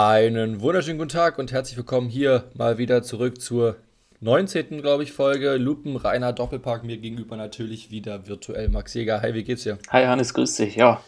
Einen 0.00 0.60
wunderschönen 0.60 0.96
guten 0.96 1.10
Tag 1.10 1.40
und 1.40 1.50
herzlich 1.50 1.76
willkommen 1.76 2.08
hier 2.08 2.44
mal 2.54 2.78
wieder 2.78 3.02
zurück 3.02 3.40
zur 3.40 3.74
19. 4.20 4.80
glaube 4.80 5.02
ich 5.02 5.10
Folge 5.10 5.56
Lupen 5.56 5.96
Rainer 5.96 6.32
Doppelpark 6.32 6.84
mir 6.84 6.98
gegenüber 6.98 7.36
natürlich 7.36 7.90
wieder 7.90 8.28
virtuell 8.28 8.68
Max 8.68 8.94
Jäger. 8.94 9.22
Hi, 9.22 9.34
wie 9.34 9.42
geht's 9.42 9.64
dir? 9.64 9.76
Hi 9.90 10.04
Hannes, 10.04 10.34
grüß 10.34 10.54
dich. 10.54 10.76
Ja, 10.76 11.02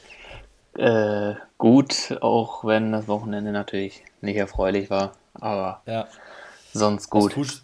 äh, 0.77 1.37
gut, 1.57 2.19
auch 2.21 2.65
wenn 2.65 2.91
das 2.91 3.07
Wochenende 3.07 3.53
natürlich 3.53 4.03
nicht 4.23 4.35
erfreulich 4.35 4.91
war, 4.91 5.13
aber 5.35 5.83
Ja, 5.87 6.09
sonst 6.73 7.11
gut. 7.11 7.63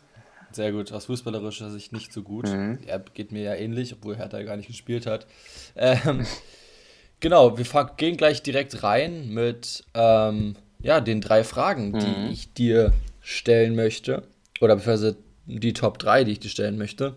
Sehr 0.52 0.70
gut, 0.70 0.92
aus 0.92 1.06
fußballerischer 1.06 1.70
Sicht 1.70 1.92
nicht 1.92 2.12
so 2.12 2.22
gut. 2.22 2.46
Mhm. 2.48 2.78
Er 2.86 3.00
geht 3.00 3.32
mir 3.32 3.42
ja 3.42 3.54
ähnlich, 3.54 3.92
obwohl 3.94 4.16
Hertha 4.16 4.40
gar 4.44 4.56
nicht 4.56 4.68
gespielt 4.68 5.06
hat. 5.06 5.26
Ähm, 5.74 6.24
genau, 7.18 7.58
wir 7.58 7.64
gehen 7.96 8.16
gleich 8.16 8.44
direkt 8.44 8.84
rein 8.84 9.30
mit 9.30 9.82
ähm, 9.92 10.54
ja, 10.86 11.00
den 11.00 11.20
drei 11.20 11.44
Fragen, 11.44 11.98
die 11.98 12.20
Mhm. 12.20 12.26
ich 12.32 12.52
dir 12.54 12.92
stellen 13.20 13.74
möchte. 13.74 14.22
Oder 14.60 14.76
beziehungsweise 14.76 15.16
die 15.46 15.72
Top 15.72 15.98
3, 15.98 16.24
die 16.24 16.32
ich 16.32 16.40
dir 16.40 16.48
stellen 16.48 16.78
möchte. 16.78 17.16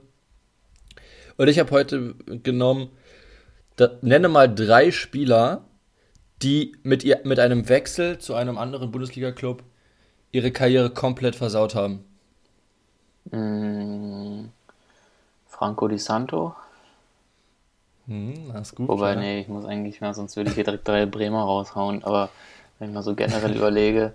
Und 1.38 1.48
ich 1.48 1.60
habe 1.60 1.72
heute 1.72 2.16
genommen, 2.44 2.90
da, 3.78 3.92
nenne 4.02 4.28
mal 4.28 4.54
drei 4.54 4.92
Spieler, 4.92 5.64
die 6.42 6.74
mit, 6.84 7.04
ihr, 7.04 7.22
mit 7.24 7.40
einem 7.40 7.70
Wechsel 7.70 8.18
zu 8.18 8.34
einem 8.36 8.58
anderen 8.58 8.92
Bundesliga-Club 8.92 9.64
ihre 10.32 10.52
Karriere 10.52 10.90
komplett 10.90 11.36
versaut 11.36 11.76
haben. 11.76 12.04
Mm, 13.32 14.50
Franco 15.48 15.88
Di 15.88 15.98
Santo, 15.98 16.56
Hm, 18.08 18.52
das 18.54 18.70
ist 18.70 18.76
gut. 18.76 18.88
wobei, 18.90 19.14
ja. 19.14 19.16
nee, 19.16 19.40
ich 19.42 19.48
muss 19.48 19.66
eigentlich 19.66 20.02
mal, 20.02 20.14
sonst 20.14 20.36
würde 20.36 20.50
ich 20.50 20.56
hier 20.56 20.64
direkt 20.64 20.88
drei 20.88 21.06
Bremer 21.06 21.44
raushauen, 21.44 22.04
aber 22.04 22.30
wenn 22.80 22.90
ich 22.90 22.94
mal 22.96 23.04
so 23.04 23.16
generell 23.16 23.56
überlege, 23.56 24.14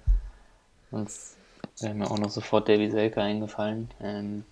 sonst 0.91 1.37
wäre 1.81 1.95
mir 1.95 2.11
auch 2.11 2.19
noch 2.19 2.31
sofort 2.31 2.69
Davy 2.69 2.91
Selke 2.91 3.23
eingefallen. 3.23 3.91
Ähm, 4.01 4.45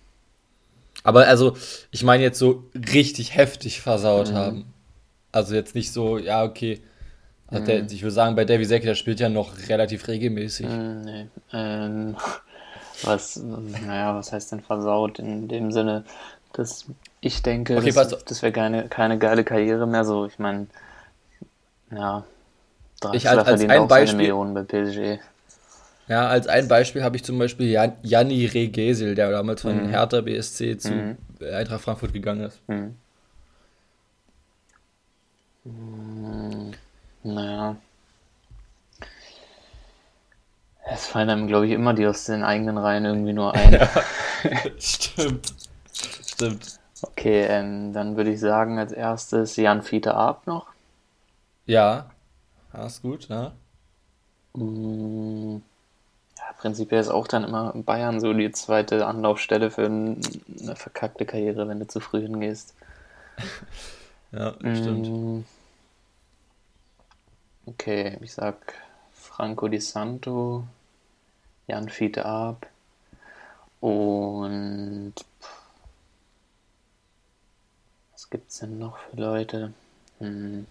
Aber 1.03 1.27
also, 1.27 1.55
ich 1.91 2.03
meine 2.03 2.23
jetzt 2.23 2.39
so 2.39 2.69
richtig 2.93 3.35
heftig 3.35 3.81
versaut 3.81 4.31
Mhm. 4.31 4.33
haben. 4.33 4.73
Also 5.31 5.55
jetzt 5.55 5.75
nicht 5.75 5.91
so, 5.93 6.17
ja, 6.17 6.43
okay. 6.43 6.81
Also 7.47 7.63
Mhm. 7.63 7.65
der, 7.65 7.91
ich 7.91 8.03
würde 8.03 8.11
sagen, 8.13 8.35
bei 8.35 8.45
Davy 8.45 8.65
Selke, 8.65 8.87
der 8.87 8.95
spielt 8.95 9.19
ja 9.21 9.29
noch 9.29 9.57
relativ 9.69 10.07
regelmäßig. 10.09 10.69
mm, 10.69 11.01
nee, 11.05 11.27
ähm, 11.53 12.15
was, 13.03 13.37
naja, 13.37 14.15
was 14.15 14.31
heißt 14.31 14.51
denn 14.51 14.61
versaut 14.61 15.19
in 15.19 15.47
dem 15.47 15.71
Sinne, 15.71 16.05
dass 16.53 16.85
ich 17.21 17.41
denke, 17.43 17.75
Okay, 17.75 17.91
das, 17.91 18.07
das 18.25 18.41
wäre 18.41 18.53
keine, 18.53 18.87
keine 18.89 19.17
geile 19.19 19.43
Karriere 19.43 19.87
mehr, 19.87 20.05
so, 20.05 20.25
ich 20.25 20.39
meine, 20.39 20.67
ja, 21.91 22.25
Ich 23.13 23.29
als- 23.29 23.47
als 23.47 23.61
ein 23.63 23.87
Beispiel- 23.87 24.17
Millionen 24.17 24.53
bei 24.53 24.63
PSG. 24.63 25.19
Ja, 26.07 26.27
als 26.27 26.47
ein 26.47 26.67
Beispiel 26.67 27.03
habe 27.03 27.15
ich 27.15 27.23
zum 27.23 27.37
Beispiel 27.39 27.67
Jan, 27.69 27.93
Janni 28.01 28.45
Regesel, 28.45 29.15
der 29.15 29.31
damals 29.31 29.61
von 29.61 29.83
Mhm. 29.85 29.89
Hertha 29.89 30.21
BSC 30.21 30.77
zu 30.77 30.91
Mhm. 30.93 31.17
Eintracht 31.53 31.81
Frankfurt 31.81 32.13
gegangen 32.13 32.41
ist. 32.41 32.59
Hm. 32.67 32.95
Hm, 35.65 36.71
Naja. 37.23 37.77
Es 40.85 41.07
fallen 41.07 41.29
einem, 41.29 41.47
glaube 41.47 41.65
ich, 41.67 41.71
immer 41.71 41.93
die 41.93 42.05
aus 42.05 42.25
den 42.25 42.43
eigenen 42.43 42.77
Reihen 42.77 43.05
irgendwie 43.05 43.31
nur 43.31 43.53
ein. 43.53 43.79
Stimmt. 44.77 45.53
Stimmt. 45.93 46.79
Okay, 47.01 47.45
ähm, 47.49 47.93
dann 47.93 48.17
würde 48.17 48.31
ich 48.33 48.39
sagen, 48.41 48.77
als 48.79 48.91
erstes 48.91 49.55
Jan 49.55 49.81
Fiete 49.83 50.13
Arp 50.15 50.45
noch. 50.47 50.67
Ja. 51.65 52.07
Ja, 52.73 52.85
ist 52.85 53.01
gut, 53.01 53.29
ja. 53.29 53.53
Hm, 54.55 55.61
Ja, 56.37 56.53
prinzipiell 56.59 57.01
ist 57.01 57.09
auch 57.09 57.27
dann 57.27 57.43
immer 57.45 57.73
Bayern 57.75 58.19
so 58.21 58.33
die 58.33 58.51
zweite 58.51 59.07
Anlaufstelle 59.07 59.71
für 59.71 59.85
ein- 59.87 60.21
eine 60.61 60.75
verkackte 60.75 61.25
Karriere, 61.25 61.67
wenn 61.69 61.79
du 61.79 61.87
zu 61.87 61.99
früh 62.01 62.21
hingehst. 62.21 62.73
Ja, 64.31 64.55
stimmt. 64.73 65.07
Mm. 65.07 65.45
Okay, 67.65 68.17
ich 68.21 68.33
sag 68.33 68.55
Franco 69.13 69.67
Di 69.67 69.79
Santo, 69.79 70.65
Jan 71.67 71.89
Fiete 71.89 72.25
Arp 72.25 72.67
und 73.81 75.13
was 78.11 78.29
gibt's 78.29 78.59
denn 78.59 78.79
noch 78.79 78.97
für 78.97 79.17
Leute? 79.17 79.73
Hm. 80.19 80.65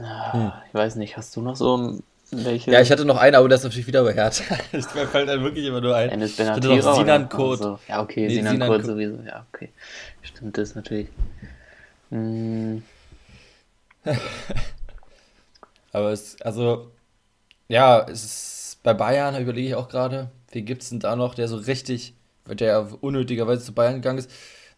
Ah, 0.00 0.52
Ich 0.68 0.74
weiß 0.74 0.96
nicht, 0.96 1.16
hast 1.16 1.34
du 1.36 1.42
noch 1.42 1.56
so 1.56 2.00
welche? 2.30 2.72
Ja, 2.72 2.80
ich 2.80 2.90
hatte 2.90 3.04
noch 3.04 3.16
einen, 3.18 3.34
aber 3.36 3.48
das 3.48 3.60
ist 3.60 3.64
natürlich 3.64 3.86
wieder 3.86 4.04
bei 4.04 4.14
Hertha. 4.14 4.44
Ich- 4.72 4.94
Mir 4.94 5.06
fällt 5.06 5.28
dann 5.28 5.42
wirklich 5.42 5.66
immer 5.66 5.80
nur 5.80 5.94
ein. 5.96 6.10
Enes 6.10 6.32
Ich 6.32 6.38
hatte 6.40 6.68
Benatira 6.68 6.90
noch 6.90 6.96
Sinan? 6.98 7.28
Kurt. 7.28 7.60
Also, 7.60 7.78
ja, 7.88 8.02
okay, 8.02 8.28
Nee, 8.28 8.34
Sinan 8.34 8.54
Sinan 8.54 8.68
Kurt 8.68 8.84
sowieso. 8.86 9.16
Ja, 9.26 9.46
okay. 9.52 9.68
Stimmt 10.22 10.56
das 10.58 10.74
natürlich. 10.74 11.08
Hm, 12.10 12.82
Aber 15.92 16.10
es, 16.12 16.40
also, 16.42 16.90
ja, 17.68 18.06
es 18.08 18.24
ist 18.24 18.78
bei 18.82 18.94
Bayern, 18.94 19.40
überlege 19.40 19.68
ich 19.68 19.74
auch 19.74 19.88
gerade, 19.88 20.30
wie 20.52 20.62
gibt 20.62 20.82
es 20.82 20.90
denn 20.90 21.00
da 21.00 21.16
noch, 21.16 21.34
der 21.34 21.48
so 21.48 21.56
richtig, 21.56 22.14
der 22.48 22.88
unnötigerweise 23.02 23.64
zu 23.64 23.72
Bayern 23.74 23.94
gegangen 23.96 24.18
ist? 24.18 24.30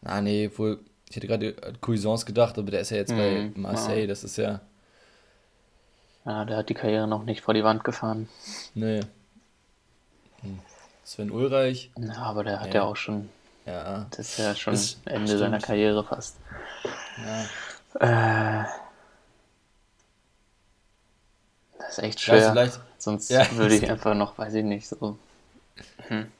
Na, 0.02 0.20
nee, 0.20 0.50
wohl, 0.56 0.80
ich 1.08 1.16
hätte 1.16 1.26
gerade 1.26 1.54
an 1.62 1.78
Cuisance 1.80 2.26
gedacht, 2.26 2.58
aber 2.58 2.70
der 2.70 2.80
ist 2.80 2.90
ja 2.90 2.96
jetzt 2.96 3.16
bei 3.16 3.46
Mhm, 3.46 3.52
Marseille, 3.54 4.06
das 4.06 4.24
ist 4.24 4.36
ja, 4.38 4.60
ja, 6.24 6.44
der 6.44 6.56
hat 6.58 6.68
die 6.68 6.74
Karriere 6.74 7.06
noch 7.08 7.24
nicht 7.24 7.40
vor 7.42 7.54
die 7.54 7.64
Wand 7.64 7.84
gefahren. 7.84 8.28
nee. 8.74 9.00
Hm. 10.42 10.58
Sven 11.04 11.30
Ulreich, 11.30 11.90
Ja, 11.96 12.16
aber 12.22 12.44
der 12.44 12.60
hat 12.60 12.68
Ja. 12.68 12.74
ja 12.74 12.82
auch 12.84 12.96
schon, 12.96 13.28
ja, 13.66 14.06
das 14.10 14.18
ist 14.30 14.38
ja 14.38 14.54
schon 14.54 14.74
Das 14.74 14.96
Ende 15.04 15.26
stimmt. 15.26 15.40
seiner 15.40 15.60
Karriere 15.60 16.04
fast. 16.04 16.36
ja. 17.18 17.44
Äh, 18.00 18.64
das 21.78 21.98
ist 21.98 22.04
echt 22.04 22.26
Ja, 22.26 22.34
schwer. 22.38 22.50
vielleicht, 22.52 22.80
Sonst 22.98 23.30
Ja. 23.30 23.50
würde 23.52 23.74
ich 23.76 23.90
einfach 23.90 24.14
noch, 24.14 24.38
weiß 24.38 24.54
ich 24.54 24.64
nicht, 24.64 24.88
so. 24.88 25.18
Hm. 26.08 26.30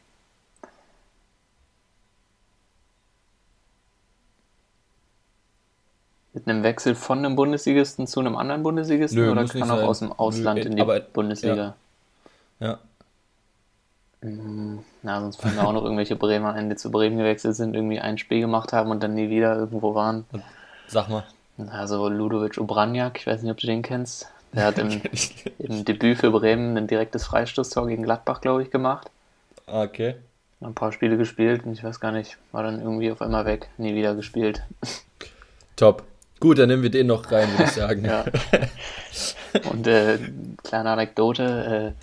Mit 6.34 6.48
einem 6.48 6.62
Wechsel 6.62 6.94
von 6.94 7.18
einem 7.18 7.36
Bundesligisten 7.36 8.06
zu 8.06 8.20
einem 8.20 8.36
anderen 8.36 8.62
Bundesligisten 8.62 9.20
Nö, 9.22 9.30
oder 9.32 9.44
kann 9.46 9.62
auch 9.70 9.76
sein. 9.76 9.84
aus 9.86 9.98
dem 9.98 10.12
Ausland 10.12 10.60
Nö, 10.60 10.66
in 10.66 10.76
die 10.76 10.82
aber- 10.82 11.00
Bundesliga? 11.00 11.74
ja, 12.60 12.78
Hm, 14.22 14.84
Na, 15.02 15.20
sonst 15.20 15.40
fallen 15.42 15.56
mir 15.56 15.66
auch 15.66 15.72
noch 15.72 15.82
irgendwelche 15.82 16.14
Bremer 16.16 16.52
ein, 16.54 16.70
die 16.70 16.76
zu 16.76 16.90
Bremen 16.92 17.18
gewechselt 17.18 17.56
sind, 17.56 17.74
irgendwie 17.74 17.98
ein 17.98 18.18
Spiel 18.18 18.40
gemacht 18.40 18.72
haben 18.72 18.90
und 18.90 19.02
dann 19.02 19.14
nie 19.14 19.28
wieder 19.30 19.56
irgendwo 19.56 19.94
waren. 19.96 20.24
sag 20.86 21.08
mal. 21.08 21.24
Also 21.70 22.08
Ludovic 22.08 22.56
Obranjak, 22.58 23.18
ich 23.18 23.26
weiß 23.26 23.42
nicht, 23.42 23.50
ob 23.50 23.58
du 23.58 23.66
den 23.66 23.82
kennst. 23.82 24.28
Der 24.52 24.66
hat 24.66 24.78
im, 24.78 25.02
im 25.58 25.84
Debüt 25.84 26.18
für 26.18 26.30
Bremen 26.30 26.76
ein 26.76 26.86
direktes 26.86 27.24
Freistoßtor 27.26 27.88
gegen 27.88 28.04
Gladbach, 28.04 28.40
glaube 28.40 28.62
ich, 28.62 28.70
gemacht. 28.70 29.10
Okay. 29.66 30.14
Ein 30.60 30.74
paar 30.74 30.92
Spiele 30.92 31.16
gespielt 31.16 31.66
und 31.66 31.72
ich 31.72 31.82
weiß 31.82 31.98
gar 31.98 32.12
nicht, 32.12 32.38
war 32.52 32.62
dann 32.62 32.80
irgendwie 32.80 33.10
auf 33.10 33.20
einmal 33.22 33.44
weg, 33.44 33.68
nie 33.76 33.94
wieder 33.96 34.14
gespielt. 34.14 34.62
Top. 35.74 36.04
Gut, 36.42 36.58
dann 36.58 36.68
nehmen 36.68 36.82
wir 36.82 36.90
den 36.90 37.06
noch 37.06 37.30
rein, 37.30 37.48
würde 37.52 37.62
ich 37.64 37.70
sagen. 37.70 38.04
Ja. 38.04 38.24
Und 39.70 39.86
äh, 39.86 40.18
kleine 40.64 40.90
Anekdote, 40.90 41.94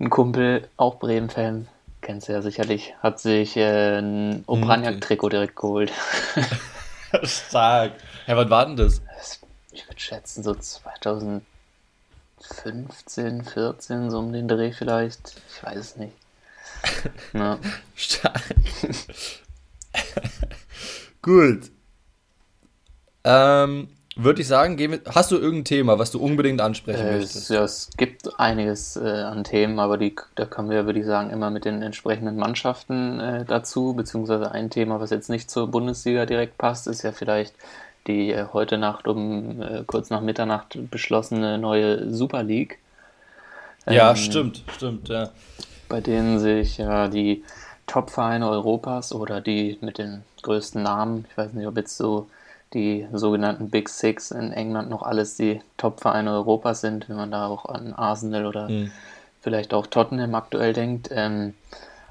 äh, 0.00 0.02
ein 0.02 0.10
Kumpel, 0.10 0.66
auch 0.76 0.98
Bremen-Fan, 0.98 1.68
kennst 2.00 2.26
du 2.28 2.32
ja 2.32 2.42
sicherlich, 2.42 2.94
hat 3.00 3.20
sich 3.20 3.56
äh, 3.56 3.98
ein 4.00 4.42
Obranjak-Trikot 4.48 5.28
direkt 5.28 5.54
geholt. 5.54 5.92
Stark. 7.22 7.92
Ja, 8.26 8.36
was 8.36 8.50
war 8.50 8.66
denn 8.66 8.74
das? 8.76 9.00
Das- 9.16 9.38
Ich 9.70 9.86
würde 9.88 10.00
schätzen, 10.00 10.42
so 10.42 10.52
2015, 10.56 11.44
14, 13.44 14.10
so 14.10 14.18
um 14.18 14.32
den 14.32 14.48
Dreh 14.48 14.72
vielleicht. 14.72 15.34
Ich 15.54 15.62
weiß 15.62 15.78
es 15.78 15.96
nicht. 15.96 16.14
Ja. 17.34 17.58
Stark. 17.94 18.42
Gut. 21.22 21.70
Ähm, 23.24 23.88
würde 24.16 24.42
ich 24.42 24.48
sagen, 24.48 24.78
wir, 24.78 25.00
hast 25.08 25.30
du 25.30 25.36
irgendein 25.36 25.64
Thema, 25.64 25.98
was 25.98 26.10
du 26.10 26.20
unbedingt 26.20 26.60
ansprechen 26.60 27.08
Äh, 27.08 27.16
es, 27.18 27.48
möchtest? 27.48 27.48
ja, 27.48 27.64
es 27.64 27.90
gibt 27.96 28.38
einiges 28.38 28.96
äh, 28.96 29.00
an 29.22 29.44
Themen, 29.44 29.78
aber 29.80 29.96
die, 29.98 30.14
da 30.34 30.44
kommen 30.46 30.70
wir, 30.70 30.84
würde 30.86 31.00
ich 31.00 31.06
sagen, 31.06 31.30
immer 31.30 31.50
mit 31.50 31.64
den 31.64 31.82
entsprechenden 31.82 32.36
Mannschaften 32.36 33.18
äh, 33.20 33.44
dazu, 33.46 33.94
beziehungsweise 33.94 34.50
ein 34.52 34.68
Thema, 34.70 35.00
was 35.00 35.10
jetzt 35.10 35.30
nicht 35.30 35.50
zur 35.50 35.68
Bundesliga 35.70 36.26
direkt 36.26 36.58
passt, 36.58 36.86
ist 36.86 37.02
ja 37.02 37.12
vielleicht 37.12 37.54
die 38.06 38.30
äh, 38.32 38.46
heute 38.52 38.78
Nacht 38.78 39.08
um 39.08 39.62
äh, 39.62 39.84
kurz 39.86 40.10
nach 40.10 40.20
Mitternacht 40.20 40.78
beschlossene 40.90 41.58
neue 41.58 42.12
Super 42.12 42.42
League. 42.42 42.78
ja, 43.86 44.14
Ähm, 44.14 44.16
stimmt, 44.16 44.64
stimmt, 44.68 45.08
ja. 45.08 45.30
bei 45.88 46.00
denen 46.00 46.38
sich 46.38 46.78
ja 46.78 47.08
die 47.08 47.44
Top-Vereine 47.86 48.48
Europas 48.48 49.12
oder 49.14 49.40
die 49.40 49.78
mit 49.80 49.98
den 49.98 50.24
größten 50.42 50.82
Namen, 50.82 51.26
ich 51.30 51.36
weiß 51.36 51.52
nicht, 51.52 51.66
ob 51.66 51.76
jetzt 51.76 51.96
so 51.96 52.28
die 52.74 53.06
sogenannten 53.12 53.70
Big 53.70 53.88
Six 53.88 54.30
in 54.30 54.52
England 54.52 54.90
noch 54.90 55.02
alles 55.02 55.36
die 55.36 55.60
Top-Vereine 55.76 56.32
Europas 56.32 56.80
sind, 56.80 57.08
wenn 57.08 57.16
man 57.16 57.30
da 57.30 57.46
auch 57.46 57.66
an 57.66 57.92
Arsenal 57.92 58.46
oder 58.46 58.68
mhm. 58.68 58.90
vielleicht 59.40 59.74
auch 59.74 59.86
Tottenham 59.86 60.34
aktuell 60.34 60.72
denkt. 60.72 61.10
Ähm, 61.12 61.54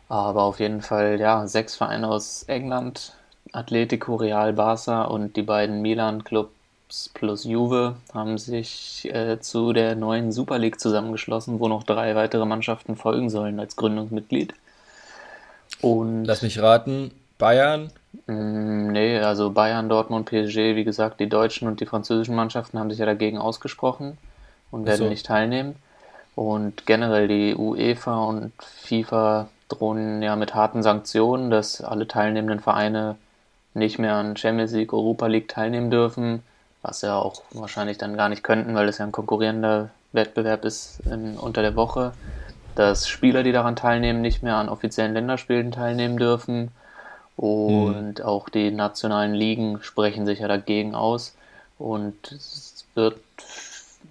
aber 0.10 0.44
auf 0.44 0.60
jeden 0.60 0.82
Fall, 0.82 1.20
ja, 1.20 1.48
sechs 1.48 1.76
Vereine 1.76 2.10
aus 2.10 2.44
England, 2.44 3.14
Atletico, 3.54 4.16
Real, 4.16 4.54
Barca 4.54 5.04
und 5.04 5.36
die 5.36 5.42
beiden 5.42 5.82
Milan-Clubs 5.82 7.12
plus 7.14 7.46
Juve 7.46 7.96
haben 8.14 8.38
sich 8.38 9.10
äh, 9.14 9.40
zu 9.40 9.72
der 9.72 9.96
neuen 9.96 10.32
Super 10.32 10.60
League 10.60 10.80
zusammengeschlossen, 10.80 11.60
wo 11.60 11.68
noch 11.68 11.84
drei 11.84 12.16
weitere 12.16 12.46
Mannschaften 12.46 12.98
folgen 12.98 13.30
sollen 13.30 13.60
als 13.60 13.76
Gründungsmitglied. 13.78 14.54
Und 15.80 16.26
Lass 16.26 16.42
mich 16.42 16.62
raten, 16.62 17.12
Bayern? 17.38 17.92
Mm, 18.28 18.92
nee, 18.92 19.20
also 19.20 19.52
Bayern, 19.52 19.90
Dortmund, 19.90 20.30
PSG, 20.30 20.76
wie 20.76 20.84
gesagt, 20.84 21.20
die 21.20 21.30
deutschen 21.30 21.68
und 21.68 21.80
die 21.80 21.86
französischen 21.86 22.36
Mannschaften 22.36 22.80
haben 22.80 22.90
sich 22.90 23.00
ja 23.00 23.06
dagegen 23.06 23.38
ausgesprochen 23.38 24.18
und 24.70 24.86
werden 24.86 25.00
so. 25.00 25.10
nicht 25.10 25.26
teilnehmen. 25.26 25.76
Und 26.36 26.86
generell 26.86 27.28
die 27.28 27.56
UEFA 27.56 28.24
und 28.24 28.54
FIFA 28.62 29.50
drohen 29.70 30.22
ja 30.22 30.36
mit 30.36 30.56
harten 30.56 30.84
Sanktionen, 30.84 31.50
dass 31.50 31.82
alle 31.82 32.08
teilnehmenden 32.08 32.60
Vereine 32.60 33.16
nicht 33.74 34.00
mehr 34.00 34.16
an 34.16 34.36
Champions 34.36 34.74
League, 34.74 34.94
Europa 34.94 35.28
League 35.28 35.48
teilnehmen 35.48 35.92
dürfen, 35.92 36.44
was 36.82 37.02
ja 37.02 37.18
auch 37.18 37.42
wahrscheinlich 37.52 37.98
dann 37.98 38.18
gar 38.18 38.28
nicht 38.28 38.44
könnten, 38.44 38.76
weil 38.76 38.90
es 38.90 38.98
ja 38.98 39.06
ein 39.06 39.12
konkurrierender 39.12 39.90
Wettbewerb 40.12 40.66
ist 40.66 41.02
in, 41.06 41.38
unter 41.38 41.62
der 41.62 41.76
Woche. 41.76 42.14
Dass 42.76 43.08
Spieler, 43.08 43.44
die 43.44 43.52
daran 43.52 43.76
teilnehmen, 43.76 44.22
nicht 44.22 44.44
mehr 44.44 44.56
an 44.56 44.70
offiziellen 44.70 45.14
Länderspielen 45.14 45.72
teilnehmen 45.72 46.18
dürfen 46.18 46.72
und 47.38 48.20
mhm. 48.20 48.26
auch 48.26 48.50
die 48.50 48.72
nationalen 48.72 49.34
Ligen 49.34 49.82
sprechen 49.82 50.26
sich 50.26 50.40
ja 50.40 50.48
dagegen 50.48 50.96
aus. 50.96 51.36
Und 51.78 52.32
es 52.32 52.86
wird, 52.94 53.20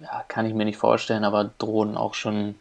ja, 0.01 0.23
kann 0.27 0.45
ich 0.45 0.53
mir 0.53 0.65
nicht 0.65 0.77
vorstellen, 0.77 1.23
aber 1.23 1.49
drohen 1.57 1.95
auch 1.95 2.13
schon 2.13 2.55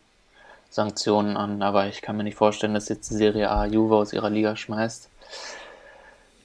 Sanktionen 0.71 1.37
an. 1.37 1.63
Aber 1.63 1.89
ich 1.89 2.03
kann 2.03 2.17
mir 2.17 2.25
nicht 2.25 2.37
vorstellen, 2.37 2.75
dass 2.75 2.89
jetzt 2.89 3.11
die 3.11 3.17
Serie 3.17 3.51
A 3.51 3.67
Juve 3.67 3.97
aus 3.97 4.13
ihrer 4.13 4.31
Liga 4.31 4.55
schmeißt. 4.55 5.09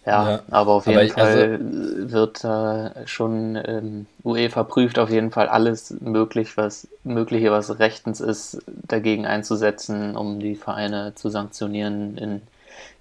Ja, 0.06 0.29
ja. 0.29 0.39
aber 0.51 0.73
auf 0.73 0.85
jeden 0.85 1.00
aber 1.00 1.06
ich, 1.06 1.13
Fall 1.13 1.53
also, 1.53 2.12
wird 2.12 2.44
äh, 2.44 3.07
schon 3.07 3.59
ähm, 3.65 4.06
UEFA 4.23 4.63
prüft 4.63 5.00
auf 5.00 5.09
jeden 5.09 5.31
Fall 5.31 5.50
alles 5.50 5.95
möglich, 6.00 6.57
was 6.57 6.88
mögliche, 7.03 7.51
was 7.51 7.79
rechtens 7.79 8.21
ist, 8.21 8.62
dagegen 8.67 9.25
einzusetzen, 9.25 10.15
um 10.15 10.39
die 10.39 10.56
Vereine 10.56 11.13
zu 11.15 11.29
sanktionieren 11.29 12.19
in 12.19 12.41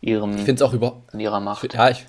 ihrem, 0.04 0.36
ich 0.36 0.62
auch 0.62 0.72
über, 0.72 1.02
in 1.12 1.20
ihrer 1.20 1.40
Macht. 1.40 1.64
Ich, 1.64 1.72
ja, 1.72 1.90
ich, 1.90 2.06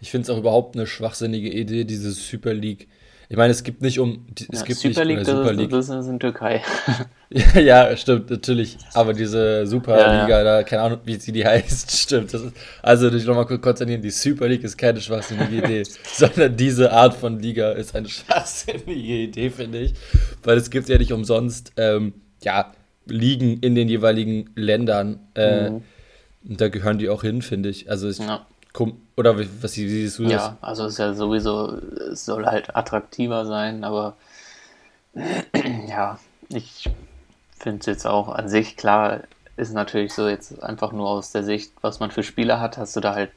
ich 0.00 0.10
finde 0.10 0.24
es 0.24 0.30
auch 0.30 0.38
überhaupt 0.38 0.76
eine 0.76 0.86
schwachsinnige 0.86 1.50
Idee, 1.50 1.84
diese 1.84 2.12
Super 2.12 2.54
League. 2.54 2.88
Ich 3.30 3.36
meine, 3.36 3.50
es 3.50 3.62
gibt 3.62 3.82
nicht 3.82 3.98
um. 3.98 4.26
Es 4.50 4.60
ja, 4.60 4.64
gibt 4.64 4.78
Super 4.78 5.04
nicht, 5.04 5.18
League, 5.18 5.26
Super 5.26 5.52
League. 5.52 5.70
Das, 5.70 5.88
das 5.88 6.06
ist 6.06 6.10
in 6.10 6.18
Türkei. 6.18 6.62
ja, 7.30 7.60
ja, 7.60 7.96
stimmt, 7.96 8.30
natürlich. 8.30 8.78
Aber 8.94 9.12
diese 9.12 9.66
Superliga, 9.66 10.28
ja, 10.28 10.44
da, 10.44 10.62
keine 10.62 10.82
Ahnung, 10.82 11.00
wie 11.04 11.16
sie 11.16 11.32
die 11.32 11.44
heißt, 11.46 11.90
stimmt. 11.90 12.32
Ist, 12.32 12.52
also, 12.80 13.12
ich 13.12 13.26
nochmal 13.26 13.44
kurz 13.44 13.60
konzentrieren: 13.60 14.00
die 14.00 14.10
Super 14.10 14.48
League 14.48 14.64
ist 14.64 14.78
keine 14.78 15.00
schwachsinnige 15.00 15.56
Idee, 15.56 15.82
sondern 16.04 16.56
diese 16.56 16.90
Art 16.90 17.14
von 17.14 17.38
Liga 17.38 17.72
ist 17.72 17.94
eine 17.94 18.08
schwachsinnige 18.08 18.92
Idee, 18.92 19.50
finde 19.50 19.80
ich. 19.80 19.94
Weil 20.42 20.56
es 20.56 20.70
gibt 20.70 20.88
ja 20.88 20.96
nicht 20.96 21.12
umsonst, 21.12 21.72
ähm, 21.76 22.14
ja, 22.42 22.72
Ligen 23.04 23.58
in 23.60 23.74
den 23.74 23.88
jeweiligen 23.88 24.50
Ländern. 24.54 25.20
Äh, 25.34 25.70
mhm 25.70 25.82
und 26.48 26.60
da 26.60 26.68
gehören 26.68 26.98
die 26.98 27.08
auch 27.08 27.22
hin, 27.22 27.42
finde 27.42 27.68
ich. 27.68 27.90
Also 27.90 28.08
ich, 28.08 28.18
ja. 28.18 28.46
oder 29.16 29.38
was 29.38 29.72
siehst 29.72 30.18
du 30.18 30.24
das? 30.24 30.32
Ja, 30.32 30.58
also 30.60 30.86
es 30.86 30.94
ist 30.94 30.98
ja 30.98 31.14
sowieso, 31.14 31.76
es 32.10 32.24
soll 32.24 32.46
halt 32.46 32.74
attraktiver 32.74 33.44
sein, 33.44 33.84
aber 33.84 34.16
ja, 35.86 36.18
ich 36.48 36.88
finde 37.58 37.80
es 37.80 37.86
jetzt 37.86 38.06
auch 38.06 38.28
an 38.28 38.48
sich 38.48 38.76
klar, 38.76 39.20
ist 39.56 39.74
natürlich 39.74 40.14
so 40.14 40.28
jetzt 40.28 40.62
einfach 40.62 40.92
nur 40.92 41.08
aus 41.08 41.32
der 41.32 41.44
Sicht, 41.44 41.72
was 41.82 42.00
man 42.00 42.10
für 42.10 42.22
Spiele 42.22 42.60
hat, 42.60 42.78
hast 42.78 42.96
du 42.96 43.00
da 43.00 43.14
halt 43.14 43.30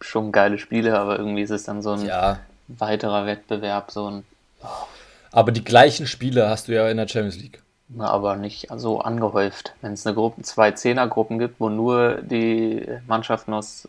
schon 0.00 0.32
geile 0.32 0.58
Spiele, 0.58 0.98
aber 0.98 1.18
irgendwie 1.18 1.42
ist 1.42 1.50
es 1.50 1.64
dann 1.64 1.80
so 1.80 1.92
ein 1.92 2.04
ja. 2.04 2.40
weiterer 2.68 3.24
Wettbewerb, 3.24 3.92
so 3.92 4.10
ein. 4.10 4.24
Oh. 4.62 4.66
Aber 5.30 5.52
die 5.52 5.64
gleichen 5.64 6.06
Spiele 6.06 6.48
hast 6.48 6.68
du 6.68 6.74
ja 6.74 6.88
in 6.90 6.98
der 6.98 7.08
Champions 7.08 7.36
League 7.36 7.61
aber 7.98 8.36
nicht 8.36 8.68
so 8.76 9.00
angehäuft. 9.00 9.74
Wenn 9.80 9.92
es 9.92 10.06
eine 10.06 10.14
Gruppe, 10.14 10.42
zwei 10.42 10.72
Zehnergruppen 10.72 11.38
gibt, 11.38 11.60
wo 11.60 11.68
nur 11.68 12.16
die 12.22 12.86
Mannschaften 13.06 13.52
aus 13.52 13.88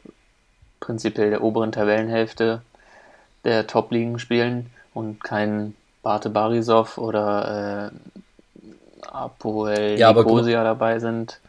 prinzipiell 0.80 1.30
der 1.30 1.44
oberen 1.44 1.72
Tabellenhälfte 1.72 2.62
der 3.44 3.68
Top-Ligen 3.68 4.20
spielen 4.20 4.70
und 4.94 5.24
kein 5.24 5.76
Bate 6.02 6.30
Barisov 6.30 6.98
oder 6.98 7.92
äh, 7.92 9.08
Apoel 9.08 9.98
ja, 9.98 10.12
Nicosia 10.12 10.64
dabei 10.64 11.00
sind. 11.00 11.40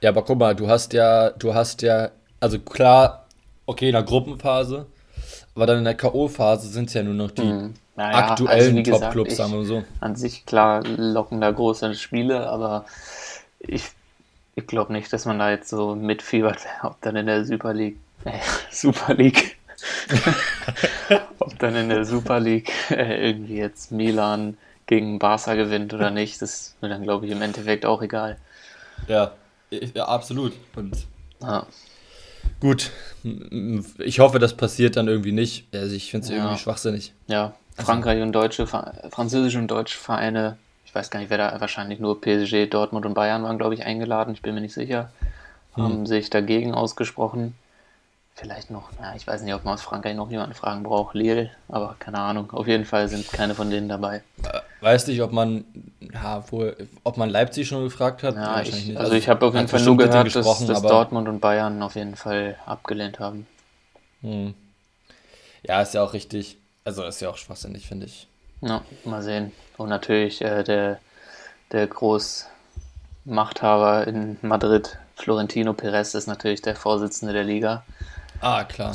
Ja, 0.00 0.10
aber 0.10 0.22
guck 0.22 0.38
mal, 0.38 0.54
du 0.54 0.68
hast 0.68 0.92
ja, 0.92 1.30
du 1.30 1.54
hast 1.54 1.82
ja, 1.82 2.10
also 2.40 2.58
klar, 2.58 3.26
okay, 3.66 3.86
in 3.88 3.92
der 3.92 4.02
Gruppenphase, 4.02 4.86
aber 5.54 5.66
dann 5.66 5.78
in 5.78 5.84
der 5.84 5.94
K.O.-Phase 5.94 6.66
sind 6.66 6.88
es 6.88 6.94
ja 6.94 7.02
nur 7.02 7.14
noch 7.14 7.30
die 7.30 7.42
mhm 7.42 7.74
naja, 7.96 8.30
aktuellen 8.30 8.78
also 8.78 8.90
Top-Clubs, 8.90 9.36
sagen 9.36 9.52
wir 9.52 9.64
so. 9.64 9.84
An 10.00 10.16
sich 10.16 10.46
klar 10.46 10.84
locken 10.84 11.40
da 11.40 11.50
große 11.50 11.94
Spiele, 11.94 12.48
aber 12.48 12.86
ich, 13.60 13.90
ich 14.56 14.66
glaube 14.66 14.92
nicht, 14.92 15.12
dass 15.12 15.26
man 15.26 15.38
da 15.38 15.50
jetzt 15.50 15.68
so 15.68 15.94
mitfiebert, 15.94 16.58
ob 16.82 17.00
dann 17.02 17.16
in 17.16 17.26
der 17.26 17.44
Super 17.44 17.72
League, 17.72 17.98
äh, 18.24 18.38
Super 18.70 19.14
League, 19.14 19.56
ob 21.38 21.58
dann 21.58 21.76
in 21.76 21.88
der 21.88 22.04
Super 22.04 22.40
League 22.40 22.72
äh, 22.90 23.28
irgendwie 23.28 23.56
jetzt 23.56 23.92
Milan 23.92 24.56
gegen 24.86 25.18
Barca 25.18 25.54
gewinnt 25.54 25.94
oder 25.94 26.10
nicht, 26.10 26.42
das 26.42 26.50
ist 26.50 26.82
mir 26.82 26.88
dann, 26.88 27.02
glaube 27.02 27.26
ich, 27.26 27.32
im 27.32 27.42
Endeffekt 27.42 27.86
auch 27.86 28.02
egal. 28.02 28.38
Ja, 29.08 29.32
ja 29.70 30.04
absolut. 30.06 30.52
Und 30.74 31.06
ja. 31.40 31.66
Gut, 32.60 32.90
ich 33.98 34.20
hoffe, 34.20 34.38
das 34.38 34.54
passiert 34.54 34.96
dann 34.96 35.08
irgendwie 35.08 35.32
nicht. 35.32 35.66
Also 35.74 35.94
ich 35.94 36.10
finde 36.10 36.24
es 36.24 36.30
ja. 36.30 36.38
irgendwie 36.38 36.58
schwachsinnig. 36.58 37.12
Ja, 37.26 37.54
Frankreich 37.76 38.22
und 38.22 38.32
deutsche, 38.32 38.66
französische 38.66 39.58
und 39.58 39.68
deutsche 39.68 39.98
Vereine, 39.98 40.56
ich 40.84 40.94
weiß 40.94 41.10
gar 41.10 41.18
nicht, 41.18 41.30
wer 41.30 41.38
da 41.38 41.60
wahrscheinlich 41.60 41.98
nur 41.98 42.20
PSG, 42.20 42.66
Dortmund 42.66 43.04
und 43.04 43.14
Bayern 43.14 43.42
waren, 43.42 43.58
glaube 43.58 43.74
ich, 43.74 43.84
eingeladen, 43.84 44.34
ich 44.34 44.42
bin 44.42 44.54
mir 44.54 44.60
nicht 44.60 44.74
sicher, 44.74 45.10
hm. 45.74 45.84
haben 45.84 46.06
sich 46.06 46.30
dagegen 46.30 46.72
ausgesprochen. 46.72 47.54
Vielleicht 48.36 48.70
noch, 48.70 48.90
na, 49.00 49.14
ich 49.14 49.26
weiß 49.26 49.42
nicht, 49.42 49.54
ob 49.54 49.64
man 49.64 49.74
aus 49.74 49.82
Frankreich 49.82 50.16
noch 50.16 50.28
jemanden 50.28 50.54
fragen 50.54 50.82
braucht, 50.82 51.14
Lille, 51.14 51.50
aber 51.68 51.94
keine 52.00 52.18
Ahnung. 52.18 52.50
Auf 52.50 52.66
jeden 52.66 52.84
Fall 52.84 53.08
sind 53.08 53.30
keine 53.30 53.54
von 53.54 53.70
denen 53.70 53.88
dabei. 53.88 54.22
Äh, 54.42 54.60
weiß 54.80 55.06
nicht, 55.06 55.22
ob 55.22 55.30
man, 55.30 55.64
ja, 56.00 56.44
wohl, 56.50 56.76
ob 57.04 57.16
man 57.16 57.30
Leipzig 57.30 57.68
schon 57.68 57.84
gefragt 57.84 58.24
hat. 58.24 58.34
Ja, 58.34 58.60
ich, 58.60 58.72
also, 58.72 58.98
also 58.98 59.12
ich 59.14 59.28
habe 59.28 59.46
auf 59.46 59.54
jeden 59.54 59.68
Fall 59.68 59.82
nur 59.82 59.96
gehört, 59.96 60.34
dass, 60.34 60.66
dass 60.66 60.82
Dortmund 60.82 61.28
und 61.28 61.38
Bayern 61.38 61.80
auf 61.80 61.94
jeden 61.94 62.16
Fall 62.16 62.56
abgelehnt 62.66 63.20
haben. 63.20 63.46
Hm. 64.22 64.54
Ja, 65.62 65.82
ist 65.82 65.94
ja 65.94 66.02
auch 66.02 66.12
richtig. 66.12 66.58
Also 66.84 67.04
ist 67.04 67.20
ja 67.20 67.30
auch 67.30 67.38
schwachsinnig, 67.38 67.86
finde 67.86 68.06
ich. 68.06 68.26
Ja, 68.60 68.82
mal 69.04 69.22
sehen. 69.22 69.52
Und 69.78 69.88
natürlich 69.88 70.42
äh, 70.42 70.62
der, 70.62 70.98
der 71.72 71.86
Großmachthaber 71.86 74.06
in 74.06 74.36
Madrid, 74.42 74.98
Florentino 75.16 75.72
Perez, 75.72 76.12
ist 76.14 76.26
natürlich 76.26 76.60
der 76.60 76.76
Vorsitzende 76.76 77.32
der 77.32 77.44
Liga. 77.44 77.84
Ah, 78.40 78.64
klar. 78.64 78.94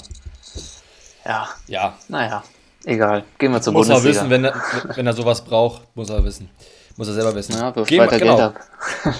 Ja. 1.25 1.49
Ja. 1.67 1.97
Naja, 2.07 2.43
egal. 2.85 3.23
Gehen 3.39 3.51
wir 3.51 3.61
zur 3.61 3.73
muss 3.73 3.87
Bundesliga. 3.87 4.23
Muss 4.23 4.29
er 4.29 4.29
wissen, 4.29 4.39
wenn 4.43 4.45
er, 4.45 4.53
wenn 4.95 5.07
er 5.07 5.13
sowas 5.13 5.43
braucht, 5.43 5.81
muss 5.95 6.11
er 6.11 6.23
wissen. 6.23 6.51
Muss 6.95 7.07
er 7.07 7.15
selber 7.15 7.33
wissen. 7.33 7.53
Ja, 7.53 7.71
Gehen 7.71 8.01
weiter 8.01 8.19
genau. 8.19 8.35
Geld 8.35 8.55
ab. 8.55 8.59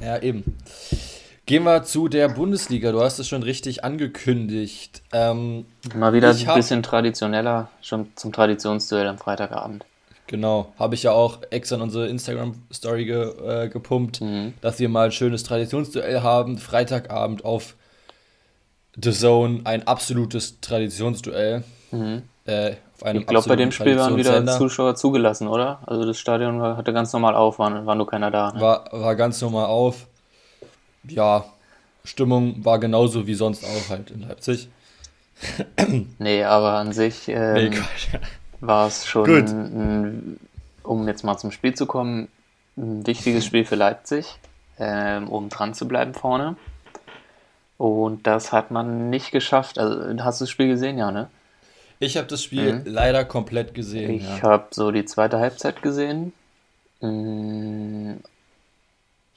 ja, 0.00 0.22
eben. 0.22 0.56
Gehen 1.46 1.62
wir 1.62 1.84
zu 1.84 2.08
der 2.08 2.28
Bundesliga. 2.28 2.90
Du 2.90 3.00
hast 3.00 3.20
es 3.20 3.28
schon 3.28 3.44
richtig 3.44 3.84
angekündigt. 3.84 5.00
Ähm, 5.12 5.64
Mal 5.94 6.12
wieder 6.12 6.30
ein 6.30 6.54
bisschen 6.56 6.82
traditioneller, 6.82 7.68
schon 7.82 8.08
zum 8.16 8.32
Traditionsduell 8.32 9.06
am 9.06 9.16
Freitagabend. 9.16 9.84
Genau, 10.26 10.72
habe 10.76 10.96
ich 10.96 11.04
ja 11.04 11.12
auch 11.12 11.38
extra 11.50 11.76
in 11.76 11.82
unsere 11.82 12.08
Instagram-Story 12.08 13.04
ge, 13.04 13.64
äh, 13.64 13.68
gepumpt, 13.68 14.22
mhm. 14.22 14.54
dass 14.60 14.80
wir 14.80 14.88
mal 14.88 15.04
ein 15.04 15.12
schönes 15.12 15.44
Traditionsduell 15.44 16.20
haben. 16.20 16.58
Freitagabend 16.58 17.44
auf 17.44 17.76
The 19.00 19.12
Zone, 19.12 19.60
ein 19.62 19.86
absolutes 19.86 20.60
Traditionsduell. 20.60 21.62
Mhm. 21.92 22.22
Äh, 22.44 22.72
ich 22.72 23.26
glaube, 23.26 23.48
bei 23.48 23.54
dem 23.54 23.70
Spiel 23.70 23.96
waren 23.96 24.16
wieder 24.16 24.44
Zuschauer 24.48 24.96
zugelassen, 24.96 25.46
oder? 25.46 25.78
Also 25.86 26.04
das 26.04 26.18
Stadion 26.18 26.60
hatte 26.60 26.92
ganz 26.92 27.12
normal 27.12 27.36
auf, 27.36 27.60
war, 27.60 27.86
war 27.86 27.94
nur 27.94 28.08
keiner 28.08 28.32
da. 28.32 28.50
Ne? 28.50 28.60
War, 28.60 28.88
war 28.90 29.14
ganz 29.14 29.40
normal 29.40 29.66
auf 29.66 30.08
ja, 31.08 31.44
Stimmung 32.04 32.64
war 32.64 32.78
genauso 32.78 33.26
wie 33.26 33.34
sonst 33.34 33.64
auch 33.64 33.90
halt 33.90 34.10
in 34.10 34.22
Leipzig. 34.22 34.68
nee, 36.18 36.44
aber 36.44 36.74
an 36.74 36.92
sich 36.92 37.28
ähm, 37.28 37.70
nee, 37.70 37.78
war 38.60 38.86
es 38.86 39.06
schon, 39.06 39.30
ein, 39.30 40.40
um 40.82 41.06
jetzt 41.06 41.24
mal 41.24 41.36
zum 41.36 41.50
Spiel 41.50 41.74
zu 41.74 41.86
kommen, 41.86 42.28
ein 42.76 43.06
wichtiges 43.06 43.44
Spiel 43.44 43.64
für 43.64 43.74
Leipzig, 43.74 44.38
ähm, 44.78 45.28
um 45.28 45.48
dran 45.48 45.74
zu 45.74 45.86
bleiben 45.86 46.14
vorne. 46.14 46.56
Und 47.78 48.26
das 48.26 48.52
hat 48.52 48.70
man 48.70 49.10
nicht 49.10 49.32
geschafft. 49.32 49.78
Also, 49.78 50.24
hast 50.24 50.40
du 50.40 50.44
das 50.44 50.50
Spiel 50.50 50.68
gesehen, 50.68 50.96
ja, 50.96 51.10
ne? 51.10 51.28
Ich 51.98 52.16
habe 52.16 52.26
das 52.26 52.42
Spiel 52.42 52.74
mhm. 52.74 52.82
leider 52.86 53.24
komplett 53.24 53.74
gesehen. 53.74 54.10
Ich 54.12 54.22
ja. 54.22 54.42
habe 54.42 54.66
so 54.70 54.90
die 54.90 55.04
zweite 55.04 55.38
Halbzeit 55.38 55.82
gesehen. 55.82 56.32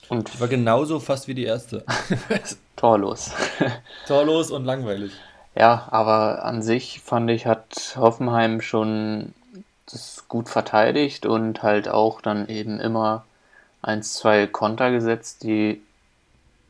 Und 0.10 0.30
ich 0.30 0.39
war 0.42 0.48
genauso 0.48 1.00
fast 1.00 1.28
wie 1.28 1.36
die 1.36 1.46
erste. 1.46 1.86
Torlos. 2.75 3.32
Torlos 4.08 4.51
und 4.51 4.66
langweilig. 4.66 5.12
Ja, 5.56 5.88
aber 5.92 6.44
an 6.46 6.62
sich 6.62 7.01
fand 7.01 7.30
ich, 7.30 7.46
hat 7.46 7.96
Hoffenheim 7.96 8.62
schon 8.62 9.34
das 9.92 10.25
gut 10.28 10.50
verteidigt 10.50 11.25
und 11.25 11.63
halt 11.63 11.88
auch 11.88 12.22
dann 12.22 12.48
eben 12.48 12.80
immer 12.80 13.25
ein, 13.82 14.04
zwei 14.04 14.48
Konter 14.48 14.92
gesetzt, 14.92 15.44
die, 15.44 15.82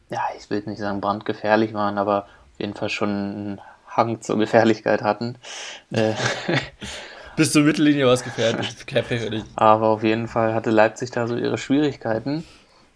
ja, 0.10 0.22
ich 0.38 0.50
will 0.50 0.63
nicht 0.65 0.79
sagen 0.79 1.01
brandgefährlich 1.01 1.74
waren, 1.74 1.98
aber 1.98 2.24
auf 2.24 2.60
jeden 2.60 2.75
Fall 2.75 2.89
schon 2.89 3.10
einen 3.10 3.62
Hang 3.88 4.22
zur 4.22 4.38
Gefährlichkeit 4.38 5.01
hatten. 5.01 5.36
Äh, 5.91 6.13
Bis 7.36 7.53
zur 7.53 7.63
Mittellinie 7.63 8.05
war 8.05 8.13
es 8.13 8.24
gefährlich. 8.24 8.75
aber 9.55 9.88
auf 9.88 10.03
jeden 10.03 10.27
Fall 10.27 10.53
hatte 10.53 10.72
Leipzig 10.72 11.12
da 11.12 11.27
so 11.27 11.36
ihre 11.38 11.58
Schwierigkeiten. 11.58 12.46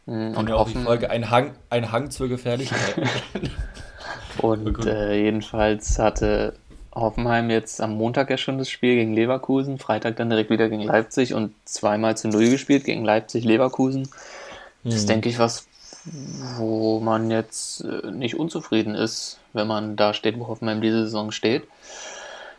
Mhm, 0.06 0.36
und, 0.36 0.52
auch 0.52 0.70
die 0.70 0.78
Folge 0.78 1.10
ein 1.10 1.30
Hang, 1.30 1.52
ein 1.70 1.92
Hang 1.92 2.12
zur 2.12 2.28
Gefährlichkeit. 2.28 2.96
und 4.40 4.86
äh, 4.86 5.16
jedenfalls 5.16 5.98
hatte 5.98 6.54
Hoffenheim 6.94 7.50
jetzt 7.50 7.82
am 7.82 7.96
Montag 7.96 8.30
ja 8.30 8.38
schon 8.38 8.58
das 8.58 8.70
Spiel 8.70 8.96
gegen 8.96 9.14
Leverkusen, 9.14 9.80
Freitag 9.80 10.18
dann 10.18 10.30
direkt 10.30 10.50
wieder 10.50 10.70
gegen 10.70 10.84
Leipzig 10.84 11.34
und 11.34 11.54
zweimal 11.66 12.18
zu 12.18 12.28
Null 12.28 12.50
gespielt 12.50 12.84
gegen 12.84 13.04
Leipzig, 13.04 13.46
Leverkusen. 13.46 14.10
Das 14.84 14.96
ist, 14.96 15.04
mhm. 15.04 15.08
denke 15.08 15.30
ich, 15.30 15.40
was, 15.40 15.68
wo 16.58 17.00
man 17.00 17.32
jetzt 17.32 17.82
äh, 17.86 18.12
nicht 18.12 18.38
unzufrieden 18.38 18.96
ist, 18.96 19.40
wenn 19.54 19.68
man 19.68 19.96
da 19.96 20.14
steht, 20.14 20.38
wo 20.38 20.48
Hoffenheim 20.48 20.82
diese 20.82 21.04
Saison 21.04 21.32
steht. 21.32 21.64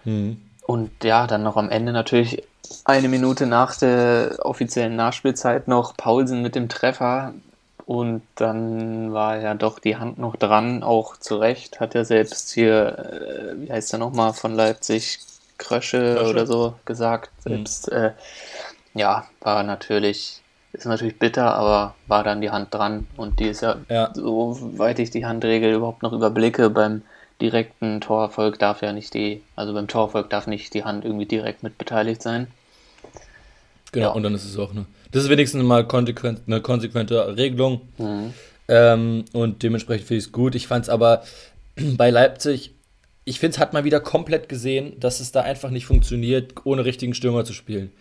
Mhm. 0.05 0.41
Und 0.67 0.91
ja, 1.05 1.27
dann 1.27 1.43
noch 1.43 1.57
am 1.57 1.69
Ende 1.69 1.93
natürlich 1.93 2.43
eine 2.85 3.09
Minute 3.09 3.47
nach 3.47 3.77
der 3.77 4.39
offiziellen 4.43 4.97
Nachspielzeit 4.97 5.69
noch 5.69 5.97
Paulsen 5.97 6.43
mit 6.43 6.55
dem 6.55 6.69
Treffer. 6.69 7.35
Und 7.87 8.23
dann 8.37 9.13
war 9.13 9.39
ja 9.41 9.55
doch 9.55 9.79
die 9.79 9.97
Hand 9.97 10.19
noch 10.19 10.37
dran, 10.37 10.83
auch 10.83 11.19
zu 11.19 11.37
Recht. 11.37 11.81
Hat 11.81 11.95
er 11.95 12.05
selbst 12.05 12.51
hier, 12.53 12.99
äh, 12.99 13.61
wie 13.61 13.71
heißt 13.71 13.93
er 13.93 13.99
nochmal, 13.99 14.33
von 14.33 14.55
Leipzig, 14.55 15.19
Krösche, 15.59 16.15
Krösche. 16.15 16.31
oder 16.31 16.47
so 16.47 16.75
gesagt. 16.87 17.31
Mhm. 17.45 17.51
Selbst, 17.51 17.91
mhm. 17.91 17.97
äh, 17.97 18.11
ja, 18.95 19.27
war 19.41 19.63
natürlich, 19.65 20.41
ist 20.73 20.87
natürlich 20.87 21.19
bitter, 21.19 21.55
aber 21.55 21.95
war 22.07 22.25
dann 22.25 22.41
die 22.41 22.51
Hand 22.51 22.73
dran. 22.73 23.07
Und 23.17 23.39
die 23.39 23.49
ist 23.49 23.61
ja, 23.61 23.77
ja. 23.91 24.11
soweit 24.15 24.99
ich 24.99 25.11
die 25.11 25.27
Handregel 25.27 25.75
überhaupt 25.75 26.03
noch 26.03 26.13
überblicke, 26.13 26.71
beim 26.71 27.03
direkten 27.41 28.01
Torerfolg 28.01 28.59
darf 28.59 28.83
ja 28.83 28.93
nicht 28.93 29.15
die, 29.15 29.43
also 29.57 29.75
beim 29.75 29.89
Torerfolg 29.89 30.31
darf 30.31 30.47
nicht 30.47 30.75
die 30.75 30.85
Hand 30.85 31.05
irgendwie 31.05 31.27
direkt 31.27 31.63
mit 31.63 31.79
beteiligt 31.79 32.23
sein. 32.23 32.47
Genau, 33.93 34.07
ja. 34.09 34.13
und 34.13 34.23
dann 34.23 34.35
ist 34.35 34.45
es 34.45 34.59
auch 34.59 34.71
eine. 34.71 34.87
Das 35.13 35.25
ist 35.25 35.31
wenigstens 35.31 35.63
mal 35.63 35.87
konsequent, 35.87 36.43
eine 36.47 36.61
konsequente 36.61 37.37
Regelung. 37.37 37.83
Mhm. 37.99 38.35
Ähm, 38.67 39.25
und 39.33 39.63
dementsprechend 39.63 40.09
finde 40.09 40.19
ich 40.19 40.27
es 40.27 40.33
gut. 40.33 40.55
Ich 40.55 40.67
fand 40.67 40.85
es 40.85 40.89
aber 40.89 41.23
bei 41.97 42.11
Leipzig, 42.11 42.73
ich 43.25 43.41
finde 43.41 43.55
es 43.55 43.59
hat 43.59 43.73
mal 43.73 43.85
wieder 43.85 44.01
komplett 44.01 44.49
gesehen, 44.49 44.99
dass 45.01 45.21
es 45.21 45.33
da 45.33 45.43
einfach 45.43 45.71
nicht 45.71 45.87
funktioniert, 45.87 46.55
ohne 46.65 46.85
richtigen 46.85 47.15
Stürmer 47.15 47.45
zu 47.45 47.53
spielen 47.53 47.93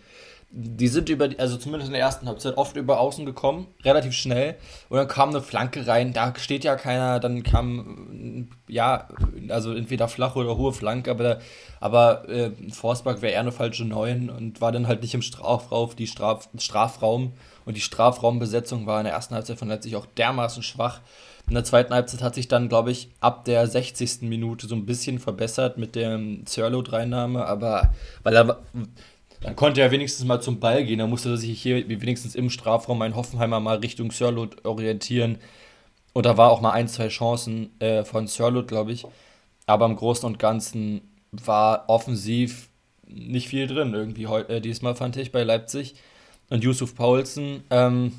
die 0.50 0.88
sind 0.88 1.08
über, 1.08 1.28
also 1.38 1.56
zumindest 1.56 1.88
in 1.88 1.94
der 1.94 2.02
ersten 2.02 2.28
Halbzeit, 2.28 2.56
oft 2.56 2.76
über 2.76 3.00
außen 3.00 3.26
gekommen, 3.26 3.66
relativ 3.84 4.12
schnell. 4.12 4.56
Und 4.88 4.98
dann 4.98 5.08
kam 5.08 5.30
eine 5.30 5.40
Flanke 5.40 5.86
rein, 5.86 6.12
da 6.12 6.32
steht 6.36 6.64
ja 6.64 6.76
keiner, 6.76 7.18
dann 7.18 7.42
kam, 7.42 8.48
ja, 8.68 9.08
also 9.48 9.74
entweder 9.74 10.08
flache 10.08 10.38
oder 10.38 10.56
hohe 10.56 10.72
Flanke, 10.72 11.10
aber, 11.10 11.38
aber 11.80 12.28
äh, 12.28 12.50
Forsberg 12.70 13.20
wäre 13.20 13.32
eher 13.32 13.40
eine 13.40 13.52
falsche 13.52 13.84
Neun 13.84 14.30
und 14.30 14.60
war 14.60 14.72
dann 14.72 14.86
halt 14.86 15.02
nicht 15.02 15.14
im 15.14 15.22
Strafraum, 15.22 15.90
die 15.96 16.06
Straf, 16.06 16.48
Strafraum. 16.56 17.32
Und 17.64 17.76
die 17.76 17.80
Strafraumbesetzung 17.80 18.86
war 18.86 19.00
in 19.00 19.04
der 19.04 19.14
ersten 19.14 19.34
Halbzeit 19.34 19.58
von 19.58 19.68
Leipzig 19.68 19.96
auch 19.96 20.06
dermaßen 20.06 20.62
schwach. 20.62 21.00
In 21.46 21.54
der 21.54 21.64
zweiten 21.64 21.92
Halbzeit 21.92 22.22
hat 22.22 22.34
sich 22.34 22.48
dann, 22.48 22.68
glaube 22.68 22.90
ich, 22.90 23.10
ab 23.20 23.44
der 23.44 23.66
60. 23.66 24.22
Minute 24.22 24.66
so 24.66 24.74
ein 24.74 24.86
bisschen 24.86 25.18
verbessert 25.18 25.76
mit 25.76 25.94
der 25.94 26.18
Zerlo-Dreinnahme, 26.46 27.44
aber 27.44 27.92
weil 28.22 28.36
er 28.36 28.62
dann 29.44 29.56
konnte 29.56 29.82
er 29.82 29.90
wenigstens 29.90 30.24
mal 30.24 30.40
zum 30.40 30.58
Ball 30.58 30.84
gehen. 30.84 30.98
Dann 30.98 31.10
musste 31.10 31.28
er 31.28 31.36
sich 31.36 31.60
hier 31.60 31.86
wenigstens 31.86 32.34
im 32.34 32.48
Strafraum 32.48 33.02
ein 33.02 33.14
Hoffenheimer 33.14 33.60
mal 33.60 33.76
Richtung 33.76 34.10
Sörlot 34.10 34.64
orientieren. 34.64 35.36
Und 36.14 36.24
da 36.24 36.38
war 36.38 36.50
auch 36.50 36.62
mal 36.62 36.70
ein, 36.70 36.88
zwei 36.88 37.08
Chancen 37.08 37.78
äh, 37.78 38.04
von 38.04 38.26
Sörlot, 38.26 38.68
glaube 38.68 38.92
ich. 38.92 39.04
Aber 39.66 39.84
im 39.84 39.96
Großen 39.96 40.26
und 40.26 40.38
Ganzen 40.38 41.02
war 41.30 41.84
offensiv 41.88 42.70
nicht 43.06 43.48
viel 43.48 43.66
drin, 43.66 43.92
irgendwie 43.92 44.24
äh, 44.24 44.60
diesmal 44.62 44.94
fand 44.94 45.18
ich 45.18 45.30
bei 45.30 45.42
Leipzig. 45.42 45.94
Und 46.48 46.64
Yusuf 46.64 46.94
Paulsen 46.94 47.64
ähm, 47.68 48.12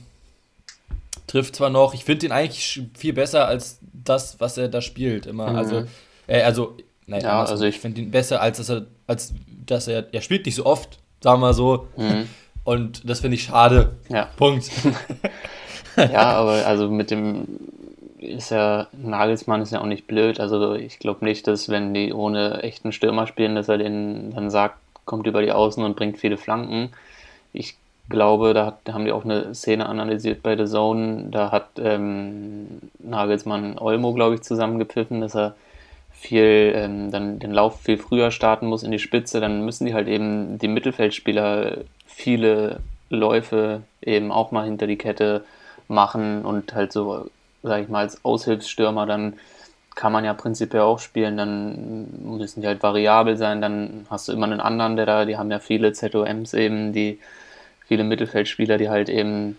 trifft 1.25 1.55
zwar 1.55 1.71
noch, 1.71 1.95
ich 1.95 2.03
finde 2.03 2.27
ihn 2.27 2.31
eigentlich 2.31 2.83
viel 2.95 3.13
besser 3.13 3.47
als 3.47 3.79
das, 3.81 4.39
was 4.39 4.59
er 4.59 4.67
da 4.67 4.81
spielt, 4.81 5.25
immer. 5.25 5.49
Mhm. 5.49 5.55
Also, 5.55 5.83
äh, 6.27 6.43
also, 6.43 6.77
nein, 7.07 7.21
ja, 7.21 7.43
also 7.43 7.65
ich 7.65 7.79
finde 7.79 8.01
ihn 8.01 8.11
besser, 8.11 8.41
als 8.41 8.57
dass 8.57 8.69
er, 8.69 8.85
als 9.07 9.33
dass 9.65 9.87
er, 9.87 10.13
er 10.13 10.21
spielt 10.21 10.45
nicht 10.45 10.55
so 10.55 10.67
oft, 10.67 10.99
sagen 11.25 11.41
wir 11.41 11.47
mal 11.47 11.53
so. 11.55 11.87
Mhm. 11.97 12.29
Und 12.63 13.09
das 13.09 13.21
finde 13.21 13.33
ich 13.33 13.43
schade. 13.45 13.93
Ja. 14.09 14.29
Punkt. 14.37 14.69
ja, 15.97 16.33
aber 16.33 16.67
also 16.67 16.87
mit 16.87 17.09
dem 17.09 17.47
ist 18.19 18.51
ja, 18.51 18.85
Nagelsmann 18.93 19.63
ist 19.63 19.71
ja 19.71 19.81
auch 19.81 19.87
nicht 19.87 20.05
blöd. 20.05 20.39
Also 20.39 20.75
ich 20.75 20.99
glaube 20.99 21.25
nicht, 21.25 21.47
dass 21.47 21.67
wenn 21.67 21.95
die 21.95 22.13
ohne 22.13 22.61
echten 22.61 22.91
Stürmer 22.91 23.25
spielen, 23.25 23.55
dass 23.55 23.69
er 23.69 23.79
den 23.79 24.35
dann 24.35 24.51
sagt, 24.51 24.77
kommt 25.05 25.25
über 25.25 25.41
die 25.41 25.51
Außen 25.51 25.83
und 25.83 25.95
bringt 25.95 26.19
viele 26.19 26.37
Flanken. 26.37 26.91
Ich 27.53 27.75
glaube, 28.07 28.53
da, 28.53 28.67
hat, 28.67 28.77
da 28.83 28.93
haben 28.93 29.05
die 29.05 29.11
auch 29.11 29.25
eine 29.25 29.55
Szene 29.55 29.89
analysiert 29.89 30.43
bei 30.43 30.55
The 30.55 30.65
Zone. 30.65 31.29
Da 31.31 31.51
hat 31.51 31.69
ähm, 31.79 32.67
Nagelsmann 32.99 33.79
Olmo, 33.79 34.13
glaube 34.13 34.35
ich, 34.35 34.43
zusammengepfiffen, 34.43 35.21
dass 35.21 35.35
er 35.35 35.55
viel 36.27 36.73
ähm, 36.75 37.11
dann 37.11 37.39
den 37.39 37.51
Lauf 37.51 37.81
viel 37.81 37.97
früher 37.97 38.31
starten 38.31 38.67
muss 38.67 38.83
in 38.83 38.91
die 38.91 38.99
Spitze, 38.99 39.39
dann 39.39 39.63
müssen 39.65 39.85
die 39.85 39.93
halt 39.93 40.07
eben 40.07 40.57
die 40.57 40.67
Mittelfeldspieler 40.67 41.77
viele 42.05 42.79
Läufe 43.09 43.81
eben 44.01 44.31
auch 44.31 44.51
mal 44.51 44.65
hinter 44.65 44.87
die 44.87 44.97
Kette 44.97 45.43
machen 45.87 46.43
und 46.43 46.73
halt 46.73 46.91
so, 46.91 47.29
sag 47.63 47.83
ich 47.83 47.89
mal, 47.89 47.99
als 47.99 48.23
Aushilfsstürmer 48.25 49.05
dann 49.05 49.33
kann 49.95 50.11
man 50.11 50.25
ja 50.25 50.33
prinzipiell 50.33 50.81
auch 50.81 50.99
spielen, 50.99 51.37
dann 51.37 52.07
müssen 52.37 52.61
die 52.61 52.67
halt 52.67 52.83
variabel 52.83 53.37
sein, 53.37 53.61
dann 53.61 54.05
hast 54.09 54.27
du 54.27 54.33
immer 54.33 54.45
einen 54.45 54.59
anderen, 54.59 54.97
der 54.97 55.05
da, 55.05 55.25
die 55.25 55.37
haben 55.37 55.49
ja 55.49 55.59
viele 55.59 55.93
ZOMs 55.93 56.53
eben, 56.53 56.91
die 56.91 57.19
viele 57.87 58.03
Mittelfeldspieler, 58.03 58.77
die 58.77 58.89
halt 58.89 59.07
eben 59.07 59.57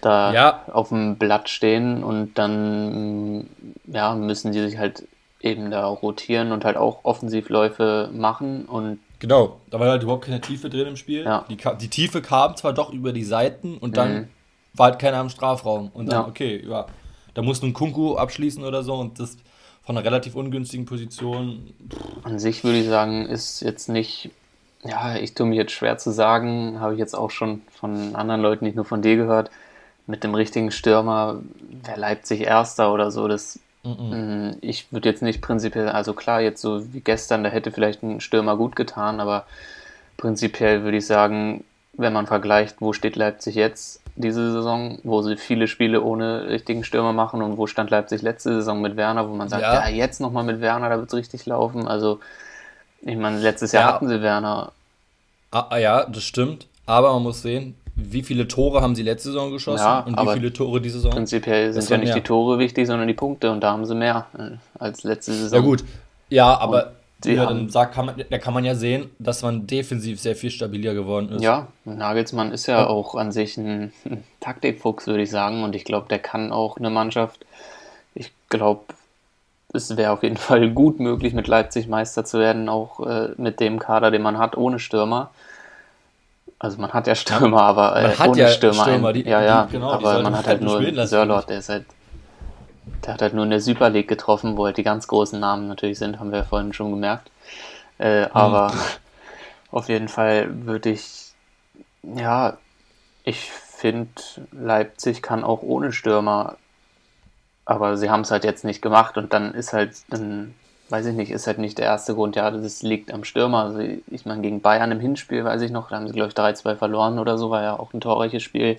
da 0.00 0.32
ja. 0.32 0.62
auf 0.72 0.88
dem 0.88 1.16
Blatt 1.16 1.50
stehen 1.50 2.02
und 2.02 2.34
dann 2.34 3.46
ja, 3.86 4.14
müssen 4.14 4.52
die 4.52 4.60
sich 4.60 4.78
halt 4.78 5.04
eben 5.42 5.70
da 5.70 5.86
rotieren 5.86 6.52
und 6.52 6.64
halt 6.64 6.76
auch 6.76 7.04
Offensivläufe 7.04 8.10
machen 8.12 8.64
und 8.66 8.98
Genau, 9.18 9.60
da 9.70 9.78
war 9.78 9.88
halt 9.88 10.02
überhaupt 10.02 10.24
keine 10.24 10.40
Tiefe 10.40 10.68
drin 10.68 10.88
im 10.88 10.96
Spiel. 10.96 11.22
Ja. 11.22 11.44
Die, 11.48 11.56
die, 11.56 11.88
Tiefe 11.88 12.22
kam 12.22 12.56
zwar 12.56 12.72
doch 12.72 12.92
über 12.92 13.12
die 13.12 13.22
Seiten 13.22 13.78
und 13.78 13.96
dann 13.96 14.14
mhm. 14.14 14.28
war 14.74 14.90
halt 14.90 14.98
keiner 14.98 15.20
im 15.20 15.28
Strafraum. 15.28 15.92
Und 15.94 16.06
dann, 16.10 16.22
ja. 16.22 16.28
okay, 16.28 16.60
ja, 16.68 16.86
da 17.34 17.42
musste 17.42 17.66
ein 17.66 17.72
Kunku 17.72 18.16
abschließen 18.16 18.64
oder 18.64 18.82
so 18.82 18.94
und 18.94 19.20
das 19.20 19.36
von 19.84 19.96
einer 19.96 20.04
relativ 20.04 20.34
ungünstigen 20.34 20.86
Position. 20.86 21.72
An 22.24 22.40
sich 22.40 22.64
würde 22.64 22.78
ich 22.78 22.88
sagen, 22.88 23.26
ist 23.26 23.60
jetzt 23.60 23.88
nicht, 23.88 24.30
ja, 24.82 25.14
ich 25.14 25.34
tue 25.34 25.46
mir 25.46 25.54
jetzt 25.54 25.72
schwer 25.72 25.98
zu 25.98 26.10
sagen, 26.10 26.80
habe 26.80 26.94
ich 26.94 26.98
jetzt 26.98 27.14
auch 27.14 27.30
schon 27.30 27.62
von 27.70 28.16
anderen 28.16 28.40
Leuten, 28.40 28.64
nicht 28.64 28.74
nur 28.74 28.84
von 28.84 29.02
dir 29.02 29.16
gehört, 29.16 29.50
mit 30.06 30.24
dem 30.24 30.34
richtigen 30.34 30.72
Stürmer 30.72 31.40
wäre 31.84 31.98
Leipzig 31.98 32.40
Erster 32.40 32.92
oder 32.92 33.10
so, 33.10 33.28
das 33.28 33.60
Mhm. 33.84 34.58
Ich 34.60 34.92
würde 34.92 35.08
jetzt 35.08 35.22
nicht 35.22 35.40
prinzipiell, 35.40 35.88
also 35.88 36.12
klar, 36.12 36.40
jetzt 36.40 36.60
so 36.60 36.92
wie 36.92 37.00
gestern, 37.00 37.42
da 37.42 37.50
hätte 37.50 37.72
vielleicht 37.72 38.02
ein 38.02 38.20
Stürmer 38.20 38.56
gut 38.56 38.76
getan, 38.76 39.20
aber 39.20 39.44
prinzipiell 40.16 40.84
würde 40.84 40.98
ich 40.98 41.06
sagen, 41.06 41.64
wenn 41.94 42.12
man 42.12 42.26
vergleicht, 42.26 42.76
wo 42.80 42.92
steht 42.92 43.16
Leipzig 43.16 43.54
jetzt 43.54 44.00
diese 44.14 44.52
Saison, 44.52 44.98
wo 45.02 45.22
sie 45.22 45.36
viele 45.36 45.68
Spiele 45.68 46.02
ohne 46.02 46.48
richtigen 46.48 46.84
Stürmer 46.84 47.12
machen 47.12 47.42
und 47.42 47.56
wo 47.56 47.66
stand 47.66 47.90
Leipzig 47.90 48.22
letzte 48.22 48.54
Saison 48.54 48.80
mit 48.80 48.96
Werner, 48.96 49.28
wo 49.28 49.34
man 49.34 49.48
sagt, 49.48 49.62
ja, 49.62 49.88
ja 49.88 49.94
jetzt 49.94 50.20
nochmal 50.20 50.44
mit 50.44 50.60
Werner, 50.60 50.88
da 50.88 50.98
wird 50.98 51.08
es 51.08 51.14
richtig 51.14 51.46
laufen. 51.46 51.88
Also, 51.88 52.20
ich 53.02 53.16
meine, 53.16 53.38
letztes 53.40 53.72
Jahr 53.72 53.84
ja. 53.84 53.94
hatten 53.94 54.08
sie 54.08 54.22
Werner. 54.22 54.72
Ah, 55.50 55.66
ah, 55.70 55.78
ja, 55.78 56.04
das 56.04 56.22
stimmt. 56.22 56.66
Aber 56.86 57.12
man 57.14 57.22
muss 57.22 57.42
sehen, 57.42 57.74
wie 57.94 58.22
viele 58.22 58.48
Tore 58.48 58.80
haben 58.80 58.94
sie 58.94 59.02
letzte 59.02 59.28
Saison 59.28 59.52
geschossen 59.52 59.84
ja, 59.84 60.00
und 60.00 60.18
wie 60.18 60.32
viele 60.32 60.52
Tore 60.52 60.80
diese 60.80 60.96
Saison? 60.96 61.12
Prinzipiell 61.12 61.72
sind 61.72 61.88
ja 61.90 61.98
nicht 61.98 62.08
mehr. 62.08 62.14
die 62.16 62.22
Tore 62.22 62.58
wichtig, 62.58 62.86
sondern 62.86 63.06
die 63.06 63.14
Punkte 63.14 63.50
und 63.50 63.60
da 63.60 63.72
haben 63.72 63.84
sie 63.84 63.94
mehr 63.94 64.26
äh, 64.36 64.56
als 64.78 65.02
letzte 65.02 65.32
Saison. 65.32 65.58
Ja 65.58 65.64
gut, 65.64 65.84
ja, 66.28 66.58
aber 66.58 66.92
er 67.24 67.46
dann 67.46 67.68
sagt, 67.68 67.94
kann 67.94 68.06
man, 68.06 68.24
da 68.28 68.38
kann 68.38 68.54
man 68.54 68.64
ja 68.64 68.74
sehen, 68.74 69.10
dass 69.18 69.42
man 69.42 69.66
defensiv 69.66 70.20
sehr 70.20 70.36
viel 70.36 70.50
stabiler 70.50 70.94
geworden 70.94 71.30
ist. 71.30 71.42
Ja, 71.42 71.68
Nagelsmann 71.84 72.52
ist 72.52 72.66
ja, 72.66 72.80
ja. 72.80 72.86
auch 72.86 73.14
an 73.14 73.32
sich 73.32 73.56
ein, 73.56 73.92
ein 74.04 74.24
Taktikfuchs, 74.40 75.06
würde 75.06 75.22
ich 75.22 75.30
sagen. 75.30 75.62
Und 75.62 75.74
ich 75.74 75.84
glaube, 75.84 76.08
der 76.08 76.18
kann 76.18 76.52
auch 76.52 76.76
eine 76.76 76.90
Mannschaft, 76.90 77.44
ich 78.14 78.32
glaube, 78.48 78.82
es 79.72 79.96
wäre 79.96 80.12
auf 80.12 80.22
jeden 80.22 80.36
Fall 80.48 80.70
gut 80.70 81.00
möglich, 81.00 81.34
mit 81.34 81.46
Leipzig 81.46 81.88
Meister 81.88 82.24
zu 82.24 82.38
werden, 82.38 82.68
auch 82.68 83.06
äh, 83.06 83.28
mit 83.36 83.60
dem 83.60 83.78
Kader, 83.78 84.10
den 84.10 84.22
man 84.22 84.38
hat, 84.38 84.56
ohne 84.56 84.78
Stürmer. 84.78 85.30
Also 86.62 86.80
man 86.80 86.92
hat 86.92 87.06
ja 87.08 87.14
Stürmer, 87.14 87.62
aber 87.62 87.96
äh, 87.96 88.28
ohne 88.28 88.38
ja 88.38 88.48
Stürmer. 88.48 88.84
Stürmer 88.84 89.12
die, 89.12 89.22
ja, 89.22 89.42
ja, 89.42 89.64
die, 89.64 89.72
genau, 89.72 89.92
aber 89.92 90.22
man 90.22 90.36
hat 90.36 90.46
halt 90.46 90.62
nur 90.62 91.06
Sörlot, 91.06 91.48
der 91.48 91.58
ist 91.58 91.68
halt, 91.68 91.86
der 93.04 93.14
hat 93.14 93.22
halt 93.22 93.34
nur 93.34 93.44
in 93.44 93.50
der 93.50 93.60
Super 93.60 93.90
League 93.90 94.08
getroffen, 94.08 94.56
wo 94.56 94.66
halt 94.66 94.76
die 94.76 94.84
ganz 94.84 95.08
großen 95.08 95.40
Namen 95.40 95.66
natürlich 95.66 95.98
sind, 95.98 96.20
haben 96.20 96.30
wir 96.30 96.38
ja 96.38 96.44
vorhin 96.44 96.72
schon 96.72 96.92
gemerkt. 96.92 97.30
Äh, 97.98 98.28
aber 98.32 98.72
hm. 98.72 98.78
auf 99.72 99.88
jeden 99.88 100.08
Fall 100.08 100.48
würde 100.64 100.90
ich, 100.90 101.32
ja, 102.02 102.56
ich 103.24 103.50
finde, 103.50 104.10
Leipzig 104.52 105.20
kann 105.20 105.42
auch 105.42 105.62
ohne 105.62 105.92
Stürmer 105.92 106.56
aber 107.64 107.96
sie 107.96 108.10
haben 108.10 108.22
es 108.22 108.30
halt 108.30 108.44
jetzt 108.44 108.64
nicht 108.64 108.82
gemacht 108.82 109.16
und 109.16 109.32
dann 109.32 109.54
ist 109.54 109.72
halt, 109.72 109.92
dann 110.08 110.54
weiß 110.92 111.06
ich 111.06 111.14
nicht, 111.14 111.30
ist 111.30 111.46
halt 111.46 111.56
nicht 111.56 111.78
der 111.78 111.86
erste 111.86 112.14
Grund, 112.14 112.36
ja, 112.36 112.50
das 112.50 112.82
liegt 112.82 113.12
am 113.14 113.24
Stürmer. 113.24 113.64
Also 113.64 113.80
ich 113.80 114.26
meine, 114.26 114.42
gegen 114.42 114.60
Bayern 114.60 114.92
im 114.92 115.00
Hinspiel, 115.00 115.42
weiß 115.42 115.62
ich 115.62 115.70
noch, 115.70 115.88
da 115.88 115.96
haben 115.96 116.06
sie, 116.06 116.12
glaube 116.12 116.28
ich, 116.28 116.34
3-2 116.36 116.76
verloren 116.76 117.18
oder 117.18 117.38
so, 117.38 117.48
war 117.48 117.62
ja 117.62 117.78
auch 117.78 117.94
ein 117.94 118.02
torreiches 118.02 118.42
Spiel. 118.42 118.76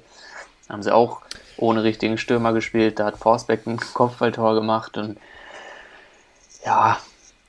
Da 0.67 0.75
haben 0.75 0.83
sie 0.83 0.93
auch 0.93 1.21
ohne 1.57 1.83
richtigen 1.83 2.19
Stürmer 2.19 2.53
gespielt, 2.53 2.99
da 2.99 3.05
hat 3.05 3.17
Forsbeck 3.17 3.65
ein 3.65 3.77
Kopfballtor 3.77 4.53
gemacht 4.53 4.95
und 4.95 5.17
ja. 6.63 6.99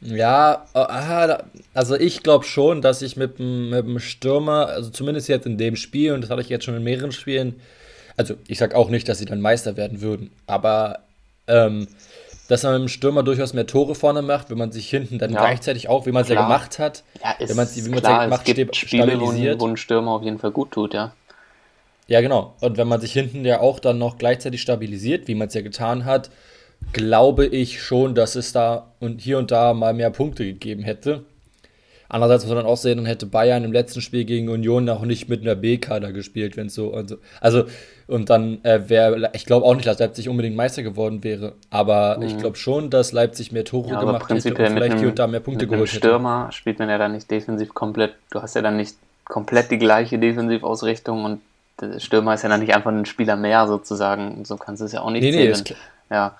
Ja, 0.00 0.64
also 1.74 1.94
ich 1.96 2.22
glaube 2.22 2.46
schon, 2.46 2.80
dass 2.80 3.02
ich 3.02 3.16
mit 3.16 3.38
dem, 3.38 3.68
mit 3.68 3.86
dem 3.86 3.98
Stürmer, 3.98 4.68
also 4.68 4.88
zumindest 4.88 5.28
jetzt 5.28 5.46
in 5.46 5.58
dem 5.58 5.76
Spiel, 5.76 6.12
und 6.12 6.22
das 6.22 6.30
hatte 6.30 6.40
ich 6.40 6.48
jetzt 6.48 6.64
schon 6.64 6.74
in 6.74 6.82
mehreren 6.82 7.12
Spielen, 7.12 7.60
also 8.16 8.34
ich 8.48 8.58
sage 8.58 8.76
auch 8.76 8.88
nicht, 8.88 9.10
dass 9.10 9.18
sie 9.18 9.26
dann 9.26 9.42
Meister 9.42 9.76
werden 9.76 10.00
würden, 10.00 10.32
aber 10.46 11.00
ähm, 11.48 11.86
dass 12.48 12.62
man 12.62 12.74
mit 12.74 12.82
dem 12.82 12.88
Stürmer 12.88 13.22
durchaus 13.22 13.54
mehr 13.54 13.66
Tore 13.66 13.94
vorne 13.94 14.22
macht, 14.22 14.50
wenn 14.50 14.58
man 14.58 14.70
sich 14.70 14.88
hinten 14.88 15.18
dann 15.18 15.32
ja, 15.32 15.40
gleichzeitig 15.40 15.88
auch, 15.88 16.06
wie 16.06 16.12
man 16.12 16.22
es 16.22 16.28
ja 16.28 16.42
gemacht 16.42 16.78
hat, 16.78 17.02
ja, 17.22 17.34
wenn 17.38 17.56
man 17.56 17.64
es 17.64 17.76
wie 17.76 17.90
ja 17.90 18.24
gemacht, 18.24 18.46
Spiele, 18.46 18.68
stabilisiert. 18.74 19.60
Wo 19.60 19.66
ein 19.66 19.76
Stürmer 19.76 20.12
auf 20.12 20.22
jeden 20.22 20.38
Fall 20.38 20.50
gut 20.50 20.72
tut, 20.72 20.94
ja. 20.94 21.12
Ja, 22.06 22.20
genau. 22.20 22.54
Und 22.60 22.76
wenn 22.76 22.86
man 22.86 23.00
sich 23.00 23.12
hinten 23.12 23.44
ja 23.44 23.60
auch 23.60 23.78
dann 23.78 23.98
noch 23.98 24.18
gleichzeitig 24.18 24.60
stabilisiert, 24.60 25.26
wie 25.26 25.34
man 25.34 25.48
es 25.48 25.54
ja 25.54 25.62
getan 25.62 26.04
hat, 26.04 26.30
glaube 26.92 27.46
ich 27.46 27.82
schon, 27.82 28.14
dass 28.14 28.34
es 28.34 28.52
da 28.52 28.90
und 29.00 29.22
hier 29.22 29.38
und 29.38 29.50
da 29.50 29.72
mal 29.72 29.94
mehr 29.94 30.10
Punkte 30.10 30.44
gegeben 30.44 30.82
hätte. 30.82 31.24
Andererseits 32.08 32.44
muss 32.44 32.54
man 32.54 32.64
dann 32.64 32.72
auch 32.72 32.76
sehen, 32.76 32.98
dann 32.98 33.06
hätte 33.06 33.26
Bayern 33.26 33.64
im 33.64 33.72
letzten 33.72 34.00
Spiel 34.00 34.24
gegen 34.24 34.48
Union 34.48 34.84
noch 34.84 35.02
nicht 35.02 35.28
mit 35.28 35.42
einer 35.42 35.54
B-Kader 35.54 36.12
gespielt, 36.12 36.56
wenn 36.56 36.66
es 36.66 36.74
so 36.74 36.94
so. 37.06 37.16
Also, 37.40 37.64
und 38.06 38.30
dann 38.30 38.62
äh, 38.64 38.88
wäre, 38.88 39.30
ich 39.32 39.46
glaube 39.46 39.64
auch 39.64 39.74
nicht, 39.74 39.86
dass 39.86 39.98
Leipzig 39.98 40.28
unbedingt 40.28 40.56
Meister 40.56 40.82
geworden 40.82 41.24
wäre. 41.24 41.54
Aber 41.70 42.18
mhm. 42.18 42.24
ich 42.24 42.38
glaube 42.38 42.56
schon, 42.56 42.90
dass 42.90 43.12
Leipzig 43.12 43.52
mehr 43.52 43.64
Tore 43.64 43.90
ja, 43.90 44.00
gemacht 44.00 44.28
hätte 44.30 44.48
und 44.50 44.56
vielleicht 44.56 44.92
einem, 44.92 44.98
hier 44.98 45.08
und 45.08 45.18
da 45.18 45.26
mehr 45.26 45.40
Punkte 45.40 45.66
geholt 45.66 45.88
hätte. 45.88 45.98
Stürmer 45.98 46.52
spielt 46.52 46.78
man 46.78 46.88
ja 46.88 46.98
dann 46.98 47.12
nicht 47.12 47.30
defensiv 47.30 47.72
komplett, 47.72 48.14
du 48.30 48.42
hast 48.42 48.54
ja 48.54 48.62
dann 48.62 48.76
nicht 48.76 48.96
komplett 49.24 49.70
die 49.70 49.78
gleiche 49.78 50.18
Defensivausrichtung 50.18 51.24
und 51.24 51.40
der 51.80 51.98
Stürmer 51.98 52.34
ist 52.34 52.42
ja 52.42 52.48
dann 52.48 52.60
nicht 52.60 52.74
einfach 52.74 52.92
ein 52.92 53.06
Spieler 53.06 53.36
mehr 53.36 53.66
sozusagen. 53.66 54.44
So 54.44 54.56
kannst 54.56 54.82
du 54.82 54.86
es 54.86 54.92
ja 54.92 55.00
auch 55.00 55.10
nicht 55.10 55.22
nee, 55.22 55.32
zählen. 55.32 55.64
Nee, 55.66 55.74
ja. 56.10 56.36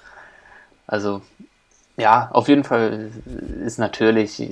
Also, 0.86 1.22
ja, 1.96 2.28
auf 2.32 2.48
jeden 2.48 2.64
Fall 2.64 3.10
ist 3.64 3.78
natürlich 3.78 4.42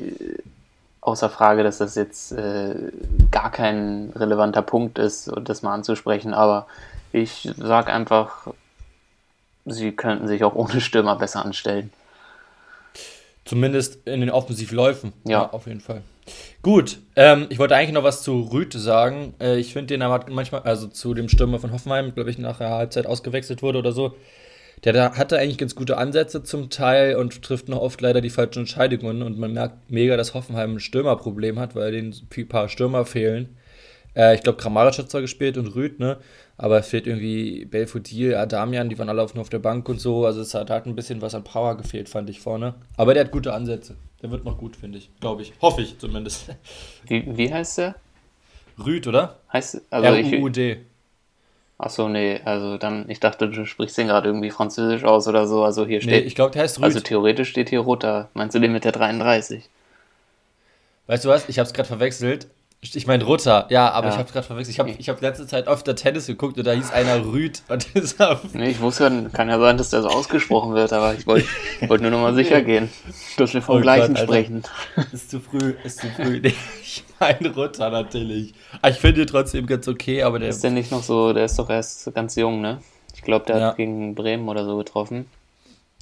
außer 1.02 1.28
Frage, 1.28 1.62
dass 1.62 1.78
das 1.78 1.94
jetzt 1.96 2.32
äh, 2.32 2.74
gar 3.30 3.50
kein 3.50 4.12
relevanter 4.16 4.62
Punkt 4.62 4.98
ist, 4.98 5.30
das 5.42 5.62
mal 5.62 5.74
anzusprechen. 5.74 6.32
Aber 6.32 6.66
ich 7.12 7.50
sage 7.58 7.92
einfach, 7.92 8.46
sie 9.66 9.92
könnten 9.92 10.28
sich 10.28 10.44
auch 10.44 10.54
ohne 10.54 10.80
Stürmer 10.80 11.16
besser 11.16 11.44
anstellen. 11.44 11.92
Zumindest 13.44 14.06
in 14.06 14.20
den 14.20 14.30
Offensivläufen. 14.30 15.12
Ja. 15.24 15.42
ja 15.42 15.50
auf 15.50 15.66
jeden 15.66 15.80
Fall. 15.80 16.02
Gut, 16.62 17.00
ähm, 17.16 17.46
ich 17.48 17.58
wollte 17.58 17.74
eigentlich 17.74 17.92
noch 17.92 18.04
was 18.04 18.22
zu 18.22 18.48
Rüte 18.52 18.78
sagen. 18.78 19.34
Äh, 19.40 19.58
ich 19.58 19.72
finde 19.72 19.88
den 19.88 20.04
hat 20.04 20.30
manchmal, 20.30 20.62
also 20.62 20.86
zu 20.86 21.14
dem 21.14 21.28
Stürmer 21.28 21.58
von 21.58 21.72
Hoffenheim, 21.72 22.14
glaube 22.14 22.30
ich, 22.30 22.38
nach 22.38 22.58
der 22.58 22.70
Halbzeit 22.70 23.06
ausgewechselt 23.06 23.62
wurde 23.62 23.80
oder 23.80 23.90
so. 23.90 24.14
Der 24.84 24.92
da 24.92 25.14
hatte 25.16 25.38
eigentlich 25.38 25.58
ganz 25.58 25.74
gute 25.74 25.96
Ansätze 25.96 26.42
zum 26.42 26.68
Teil 26.68 27.16
und 27.16 27.42
trifft 27.42 27.68
noch 27.68 27.80
oft 27.80 28.00
leider 28.00 28.20
die 28.20 28.30
falschen 28.30 28.60
Entscheidungen. 28.60 29.22
Und 29.22 29.38
man 29.38 29.52
merkt 29.52 29.90
mega, 29.90 30.16
dass 30.16 30.34
Hoffenheim 30.34 30.74
ein 30.74 30.80
Stürmerproblem 30.80 31.58
hat, 31.58 31.76
weil 31.76 31.92
denen 31.92 32.12
ein 32.12 32.48
paar 32.48 32.68
Stürmer 32.68 33.04
fehlen. 33.04 33.56
Äh, 34.16 34.34
ich 34.34 34.42
glaube, 34.42 34.58
Kramaric 34.58 34.98
hat 34.98 35.10
zwar 35.10 35.20
gespielt 35.20 35.56
und 35.56 35.68
Rüd, 35.68 36.00
ne? 36.00 36.18
Aber 36.56 36.78
es 36.78 36.88
fehlt 36.88 37.06
irgendwie 37.06 37.64
Belfodil, 37.64 38.34
Adamian, 38.34 38.88
die 38.88 38.98
waren 38.98 39.08
alle 39.08 39.22
auf, 39.22 39.34
nur 39.34 39.42
auf 39.42 39.48
der 39.48 39.58
Bank 39.58 39.88
und 39.88 40.00
so. 40.00 40.26
Also 40.26 40.40
es 40.40 40.54
hat, 40.54 40.70
hat 40.70 40.86
ein 40.86 40.94
bisschen 40.94 41.22
was 41.22 41.34
an 41.34 41.44
Power 41.44 41.76
gefehlt, 41.76 42.08
fand 42.08 42.28
ich 42.28 42.40
vorne. 42.40 42.74
Aber 42.96 43.14
der 43.14 43.24
hat 43.24 43.32
gute 43.32 43.54
Ansätze. 43.54 43.96
Der 44.20 44.30
wird 44.30 44.44
noch 44.44 44.58
gut, 44.58 44.76
finde 44.76 44.98
ich. 44.98 45.10
Glaube 45.20 45.42
ich. 45.42 45.52
Hoffe 45.60 45.82
ich 45.82 45.98
zumindest. 45.98 46.48
Wie, 47.06 47.24
wie 47.36 47.52
heißt 47.52 47.78
der? 47.78 47.96
Rüd, 48.84 49.06
oder? 49.06 49.38
Heißt, 49.52 49.80
also 49.90 50.06
R-U-U-D. 50.06 50.78
Achso, 51.82 52.08
nee, 52.08 52.40
also 52.44 52.78
dann, 52.78 53.10
ich 53.10 53.18
dachte, 53.18 53.48
du 53.48 53.66
sprichst 53.66 53.98
den 53.98 54.06
gerade 54.06 54.28
irgendwie 54.28 54.52
französisch 54.52 55.02
aus 55.02 55.26
oder 55.26 55.48
so. 55.48 55.64
Also 55.64 55.84
hier 55.84 56.00
steht. 56.00 56.12
Nee, 56.12 56.28
ich 56.28 56.36
glaube, 56.36 56.52
der 56.52 56.62
heißt 56.62 56.78
Rüd. 56.78 56.84
Also 56.84 57.00
theoretisch 57.00 57.48
steht 57.48 57.70
hier 57.70 57.80
Roter. 57.80 58.28
Meinst 58.34 58.54
du 58.54 58.60
den 58.60 58.72
mit 58.72 58.84
der 58.84 58.92
33? 58.92 59.68
Weißt 61.08 61.24
du 61.24 61.28
was? 61.28 61.48
Ich 61.48 61.58
habe 61.58 61.66
es 61.66 61.72
gerade 61.72 61.88
verwechselt. 61.88 62.46
Ich 62.84 63.06
meine 63.06 63.22
Rutter, 63.22 63.66
ja, 63.70 63.92
aber 63.92 64.08
ja. 64.08 64.14
ich 64.14 64.18
habe 64.18 64.32
gerade 64.32 64.44
verwechselt. 64.44 64.74
Ich 64.74 64.80
habe 64.80 64.90
ich 64.90 65.08
hab 65.08 65.20
letzte 65.20 65.46
Zeit 65.46 65.68
öfter 65.68 65.94
Tennis 65.94 66.26
geguckt 66.26 66.58
und 66.58 66.66
da 66.66 66.72
hieß 66.72 66.90
einer 66.90 67.24
Rüd. 67.24 67.62
Und 67.68 67.86
nee, 68.54 68.70
ich 68.70 68.80
wusste, 68.80 69.30
kann 69.32 69.48
ja 69.48 69.60
sein, 69.60 69.78
dass 69.78 69.90
der 69.90 70.02
so 70.02 70.08
ausgesprochen 70.08 70.74
wird, 70.74 70.92
aber 70.92 71.14
ich 71.14 71.24
wollte 71.28 71.46
wollt 71.86 72.02
nur 72.02 72.10
noch 72.10 72.20
mal 72.20 72.34
sicher 72.42 72.60
gehen, 72.60 72.90
dass 73.36 73.54
wir 73.54 73.62
vom 73.62 73.76
oh 73.78 73.80
gleichen 73.80 74.14
Gott, 74.14 74.24
sprechen. 74.24 74.64
Ist 75.12 75.30
zu 75.30 75.38
früh, 75.38 75.74
ist 75.84 76.00
zu 76.00 76.08
früh. 76.08 76.40
Nee, 76.40 76.54
ich 76.82 77.04
meine 77.20 77.54
Rutter 77.54 77.88
natürlich. 77.88 78.52
Ah, 78.82 78.88
ich 78.88 78.96
finde 78.96 79.20
ihn 79.20 79.26
trotzdem 79.28 79.64
ganz 79.66 79.86
okay, 79.86 80.24
aber 80.24 80.40
der. 80.40 80.48
Ist 80.48 80.64
der 80.64 80.72
nicht 80.72 80.90
noch 80.90 81.04
so, 81.04 81.32
der 81.32 81.44
ist 81.44 81.56
doch 81.60 81.70
erst 81.70 82.12
ganz 82.14 82.34
jung, 82.34 82.60
ne? 82.60 82.82
Ich 83.14 83.22
glaube, 83.22 83.46
der 83.46 83.58
ja. 83.58 83.66
hat 83.68 83.76
gegen 83.76 84.16
Bremen 84.16 84.48
oder 84.48 84.64
so 84.64 84.76
getroffen. 84.76 85.26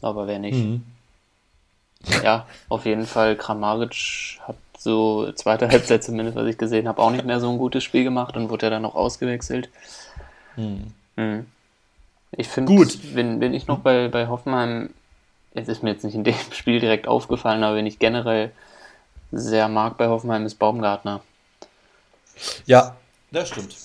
Aber 0.00 0.26
wer 0.26 0.38
nicht. 0.38 0.56
Mhm. 0.56 0.82
Ja, 2.24 2.46
auf 2.70 2.86
jeden 2.86 3.04
Fall, 3.04 3.36
Kramaric 3.36 4.38
hat 4.46 4.56
so 4.80 5.30
zweite 5.32 5.68
Halbzeit 5.68 6.02
zumindest, 6.02 6.36
was 6.36 6.46
ich 6.46 6.56
gesehen 6.56 6.88
habe, 6.88 7.02
auch 7.02 7.10
nicht 7.10 7.26
mehr 7.26 7.38
so 7.38 7.50
ein 7.50 7.58
gutes 7.58 7.84
Spiel 7.84 8.02
gemacht 8.02 8.34
und 8.34 8.48
wurde 8.48 8.66
ja 8.66 8.70
dann 8.70 8.80
noch 8.80 8.94
ausgewechselt. 8.94 9.68
Hm. 10.54 10.94
Hm. 11.18 11.46
Ich 12.32 12.48
finde, 12.48 12.72
wenn, 13.12 13.42
wenn 13.42 13.52
ich 13.52 13.66
noch 13.66 13.80
bei, 13.80 14.08
bei 14.08 14.28
Hoffenheim, 14.28 14.88
es 15.52 15.68
ist 15.68 15.82
mir 15.82 15.90
jetzt 15.90 16.04
nicht 16.04 16.14
in 16.14 16.24
dem 16.24 16.34
Spiel 16.52 16.80
direkt 16.80 17.08
aufgefallen, 17.08 17.62
aber 17.62 17.76
wenn 17.76 17.84
ich 17.84 17.98
generell 17.98 18.52
sehr 19.32 19.68
mag 19.68 19.98
bei 19.98 20.08
Hoffenheim, 20.08 20.46
ist 20.46 20.54
Baumgartner. 20.54 21.20
Ja, 22.64 22.96
das 23.32 23.50
stimmt. 23.50 23.76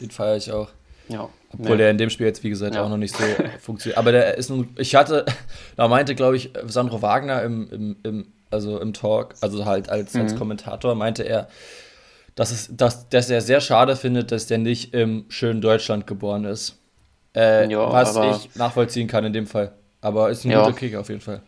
Den 0.00 0.12
feiere 0.12 0.36
ich 0.36 0.52
auch. 0.52 0.68
Ja. 1.08 1.28
Obwohl 1.52 1.70
ja. 1.70 1.76
der 1.76 1.90
in 1.90 1.98
dem 1.98 2.10
Spiel 2.10 2.26
jetzt, 2.26 2.44
wie 2.44 2.50
gesagt, 2.50 2.76
ja. 2.76 2.84
auch 2.84 2.88
noch 2.88 2.96
nicht 2.96 3.16
so 3.16 3.24
funktioniert. 3.60 3.98
Aber 3.98 4.12
der 4.12 4.38
ist 4.38 4.50
nun, 4.50 4.72
ich 4.78 4.94
hatte, 4.94 5.26
da 5.74 5.88
meinte, 5.88 6.14
glaube 6.14 6.36
ich, 6.36 6.50
Sandro 6.66 7.02
Wagner 7.02 7.42
im, 7.42 7.68
im, 7.72 7.96
im 8.04 8.26
also 8.54 8.80
im 8.80 8.94
Talk, 8.94 9.34
also 9.40 9.66
halt 9.66 9.90
als, 9.90 10.14
mhm. 10.14 10.22
als 10.22 10.36
Kommentator, 10.36 10.94
meinte 10.94 11.24
er, 11.24 11.48
dass, 12.34 12.50
es, 12.50 12.74
dass, 12.74 13.08
dass 13.08 13.28
er 13.28 13.40
sehr 13.40 13.60
schade 13.60 13.96
findet, 13.96 14.32
dass 14.32 14.46
der 14.46 14.58
nicht 14.58 14.94
im 14.94 15.26
schönen 15.28 15.60
Deutschland 15.60 16.06
geboren 16.06 16.44
ist. 16.44 16.78
Äh, 17.36 17.70
ja, 17.70 17.92
was 17.92 18.16
ich 18.16 18.54
nachvollziehen 18.54 19.08
kann 19.08 19.24
in 19.24 19.32
dem 19.32 19.46
Fall. 19.46 19.72
Aber 20.00 20.30
ist 20.30 20.44
ein 20.44 20.50
ja. 20.50 20.64
guter 20.64 20.76
Kick 20.76 20.94
auf 20.96 21.08
jeden 21.08 21.20
Fall. 21.20 21.42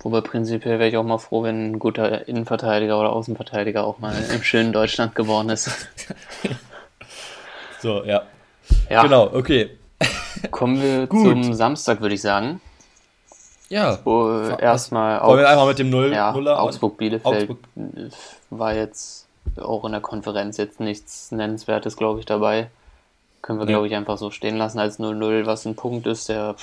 Wobei 0.00 0.20
prinzipiell 0.20 0.78
wäre 0.78 0.88
ich 0.88 0.96
auch 0.96 1.04
mal 1.04 1.18
froh, 1.18 1.44
wenn 1.44 1.72
ein 1.72 1.78
guter 1.78 2.28
Innenverteidiger 2.28 2.98
oder 2.98 3.10
Außenverteidiger 3.10 3.84
auch 3.84 4.00
mal 4.00 4.14
im 4.34 4.42
schönen 4.42 4.72
Deutschland 4.72 5.14
geboren 5.14 5.48
ist. 5.48 5.70
so, 7.80 8.04
ja. 8.04 8.22
ja. 8.90 9.02
Genau, 9.02 9.30
okay. 9.32 9.70
Kommen 10.50 10.82
wir 10.82 11.08
zum 11.08 11.54
Samstag, 11.54 12.00
würde 12.00 12.14
ich 12.14 12.20
sagen. 12.20 12.60
Ja. 13.74 13.98
Erstmal 14.60 15.20
Wollen 15.26 15.40
wir 15.40 15.48
einfach 15.48 15.66
mit 15.66 15.80
dem 15.80 15.90
Null 15.90 16.12
ja, 16.12 16.30
Nuller 16.30 16.62
Augsburg-Bielefeld 16.62 17.50
Augsburg. 17.50 17.58
war 18.50 18.72
jetzt 18.72 19.26
auch 19.60 19.84
in 19.84 19.90
der 19.90 20.00
Konferenz 20.00 20.58
jetzt 20.58 20.78
nichts 20.78 21.32
Nennenswertes, 21.32 21.96
glaube 21.96 22.20
ich, 22.20 22.26
dabei. 22.26 22.70
Können 23.42 23.58
wir, 23.58 23.66
ja. 23.66 23.72
glaube 23.72 23.88
ich, 23.88 23.96
einfach 23.96 24.16
so 24.16 24.30
stehen 24.30 24.56
lassen 24.58 24.78
als 24.78 25.00
0-0, 25.00 25.46
was 25.46 25.66
ein 25.66 25.74
Punkt 25.74 26.06
ist, 26.06 26.28
der 26.28 26.54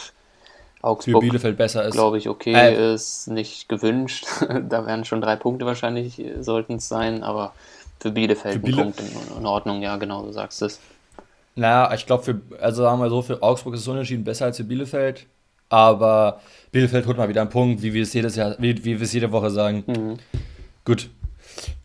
Augsburg, 0.82 1.16
für 1.16 1.20
Bielefeld 1.20 1.58
besser 1.58 1.84
ist. 1.84 1.96
Glaube 1.96 2.18
ich, 2.18 2.30
okay 2.30 2.54
äh. 2.54 2.94
ist, 2.94 3.28
nicht 3.28 3.68
gewünscht. 3.68 4.26
da 4.70 4.86
wären 4.86 5.04
schon 5.04 5.20
drei 5.20 5.36
Punkte 5.36 5.66
wahrscheinlich, 5.66 6.24
sollten 6.40 6.76
es 6.76 6.88
sein, 6.88 7.24
aber 7.24 7.54
für 8.00 8.12
Bielefeld 8.12 8.54
für 8.54 8.60
ein 8.60 8.64
Biele 8.64 8.84
Punkt 8.84 9.02
in, 9.02 9.38
in, 9.38 9.46
Ordnung, 9.46 9.82
ja, 9.82 9.98
genau, 9.98 10.24
du 10.24 10.32
sagst 10.32 10.62
es. 10.62 10.80
Naja, 11.56 11.94
ich 11.94 12.06
glaube, 12.06 12.24
für, 12.24 12.42
also 12.62 12.84
sagen 12.84 13.02
wir 13.02 13.10
so, 13.10 13.22
für 13.22 13.44
Augsburg 13.44 13.74
ist 13.74 13.82
es 13.82 13.88
unentschieden 13.90 14.24
besser 14.24 14.46
als 14.46 14.56
für 14.56 14.64
Bielefeld. 14.64 15.26
Aber 15.72 16.42
Bielefeld 16.72 17.08
holt 17.08 17.18
mal 17.18 17.30
wieder 17.30 17.42
einen 17.42 17.50
Punkt, 17.50 17.82
wie 17.82 17.94
wir 17.94 18.04
es 18.04 18.14
jedes 18.14 18.36
Jahr, 18.36 18.56
wie, 18.60 18.84
wie 18.84 19.00
wir 19.00 19.02
es 19.02 19.14
jede 19.14 19.32
Woche 19.32 19.50
sagen. 19.50 19.84
Mhm. 19.88 20.18
Gut. 20.86 21.10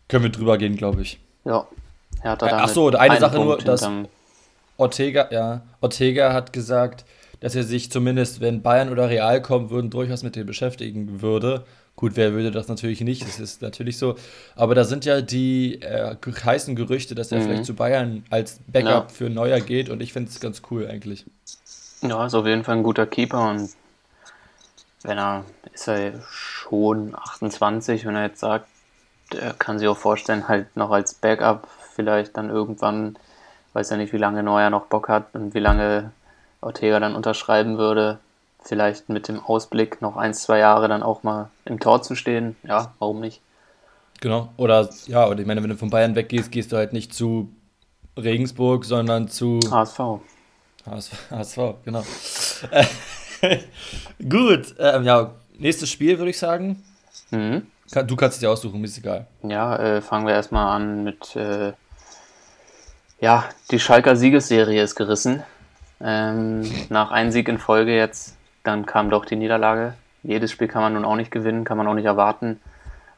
Können 0.07 0.23
wir 0.23 0.31
drüber 0.31 0.57
gehen, 0.57 0.75
glaube 0.75 1.01
ich. 1.01 1.19
Ja. 1.45 1.65
Ach 2.23 2.69
so, 2.69 2.89
eine 2.89 3.19
Sache 3.19 3.37
nur, 3.37 3.57
dass 3.57 3.89
Ortega, 4.77 5.27
ja, 5.31 5.61
Ortega 5.81 6.33
hat 6.33 6.51
gesagt, 6.53 7.05
dass 7.39 7.55
er 7.55 7.63
sich 7.63 7.91
zumindest, 7.91 8.41
wenn 8.41 8.61
Bayern 8.61 8.91
oder 8.91 9.09
Real 9.09 9.41
kommen 9.41 9.69
würden, 9.69 9.89
durchaus 9.89 10.23
mit 10.23 10.35
dem 10.35 10.45
beschäftigen 10.45 11.21
würde. 11.21 11.63
Gut, 11.95 12.11
wer 12.15 12.33
würde 12.33 12.51
das 12.51 12.67
natürlich 12.67 13.01
nicht, 13.01 13.23
das 13.23 13.39
ist 13.39 13.61
natürlich 13.61 13.97
so. 13.97 14.15
Aber 14.55 14.75
da 14.75 14.83
sind 14.83 15.05
ja 15.05 15.21
die 15.21 15.81
äh, 15.81 16.15
heißen 16.25 16.75
Gerüchte, 16.75 17.15
dass 17.15 17.31
er 17.31 17.39
mhm. 17.39 17.43
vielleicht 17.43 17.65
zu 17.65 17.73
Bayern 17.73 18.23
als 18.29 18.59
Backup 18.67 18.89
ja. 18.89 19.07
für 19.09 19.29
Neuer 19.29 19.61
geht 19.61 19.89
und 19.89 20.01
ich 20.01 20.13
finde 20.13 20.29
es 20.29 20.39
ganz 20.39 20.61
cool 20.69 20.87
eigentlich. 20.87 21.25
Ja, 22.01 22.25
ist 22.25 22.35
auf 22.35 22.45
jeden 22.45 22.63
Fall 22.63 22.77
ein 22.77 22.83
guter 22.83 23.07
Keeper 23.07 23.49
und 23.49 23.69
wenn 25.03 25.17
er, 25.17 25.45
ist 25.73 25.87
er 25.87 26.13
schon 26.29 27.15
28, 27.15 28.05
wenn 28.05 28.15
er 28.15 28.27
jetzt 28.27 28.39
sagt, 28.39 28.67
er 29.35 29.53
kann 29.53 29.79
sich 29.79 29.87
auch 29.87 29.97
vorstellen, 29.97 30.47
halt 30.47 30.75
noch 30.75 30.91
als 30.91 31.13
Backup 31.13 31.67
vielleicht 31.95 32.37
dann 32.37 32.49
irgendwann, 32.49 33.17
weiß 33.73 33.89
ja 33.89 33.97
nicht, 33.97 34.13
wie 34.13 34.17
lange 34.17 34.43
Neuer 34.43 34.69
noch 34.69 34.85
Bock 34.85 35.09
hat 35.09 35.33
und 35.33 35.53
wie 35.53 35.59
lange 35.59 36.11
Ortega 36.61 36.99
dann 36.99 37.15
unterschreiben 37.15 37.77
würde, 37.77 38.19
vielleicht 38.61 39.09
mit 39.09 39.27
dem 39.27 39.39
Ausblick 39.39 40.01
noch 40.01 40.17
ein, 40.17 40.33
zwei 40.33 40.59
Jahre 40.59 40.87
dann 40.87 41.03
auch 41.03 41.23
mal 41.23 41.49
im 41.65 41.79
Tor 41.79 42.01
zu 42.01 42.15
stehen. 42.15 42.55
Ja, 42.63 42.93
warum 42.99 43.19
nicht? 43.19 43.41
Genau, 44.19 44.49
oder 44.57 44.89
ja, 45.05 45.25
und 45.25 45.39
ich 45.39 45.45
meine, 45.45 45.61
wenn 45.61 45.69
du 45.69 45.77
von 45.77 45.89
Bayern 45.89 46.15
weggehst, 46.15 46.51
gehst 46.51 46.71
du 46.71 46.77
halt 46.77 46.91
nicht 46.91 47.13
zu 47.13 47.49
Regensburg, 48.17 48.83
sondern 48.85 49.27
zu 49.27 49.59
HSV. 49.69 49.99
HSV, 50.85 51.31
HSV 51.31 51.59
genau. 51.85 52.03
Gut, 54.29 54.75
ähm, 54.79 55.03
ja, 55.03 55.31
nächstes 55.57 55.89
Spiel 55.89 56.17
würde 56.17 56.31
ich 56.31 56.39
sagen. 56.39 56.83
Mhm. 57.31 57.67
Du 58.05 58.15
kannst 58.15 58.35
es 58.35 58.39
dir 58.41 58.51
aussuchen, 58.51 58.83
ist 58.83 58.97
egal. 58.97 59.27
Ja, 59.43 59.75
äh, 59.77 60.01
fangen 60.01 60.27
wir 60.27 60.33
erstmal 60.33 60.75
an 60.75 61.03
mit, 61.03 61.35
äh, 61.35 61.71
ja, 63.21 63.45
die 63.71 63.79
Schalker 63.79 64.15
Siegesserie 64.15 64.83
ist 64.83 64.95
gerissen. 64.95 65.43
Ähm, 66.01 66.69
nach 66.89 67.11
einem 67.11 67.31
Sieg 67.31 67.47
in 67.47 67.57
Folge 67.57 67.95
jetzt, 67.95 68.35
dann 68.63 68.85
kam 68.85 69.09
doch 69.09 69.25
die 69.25 69.37
Niederlage. 69.37 69.93
Jedes 70.23 70.51
Spiel 70.51 70.67
kann 70.67 70.81
man 70.81 70.93
nun 70.93 71.05
auch 71.05 71.15
nicht 71.15 71.31
gewinnen, 71.31 71.63
kann 71.63 71.77
man 71.77 71.87
auch 71.87 71.93
nicht 71.93 72.05
erwarten. 72.05 72.59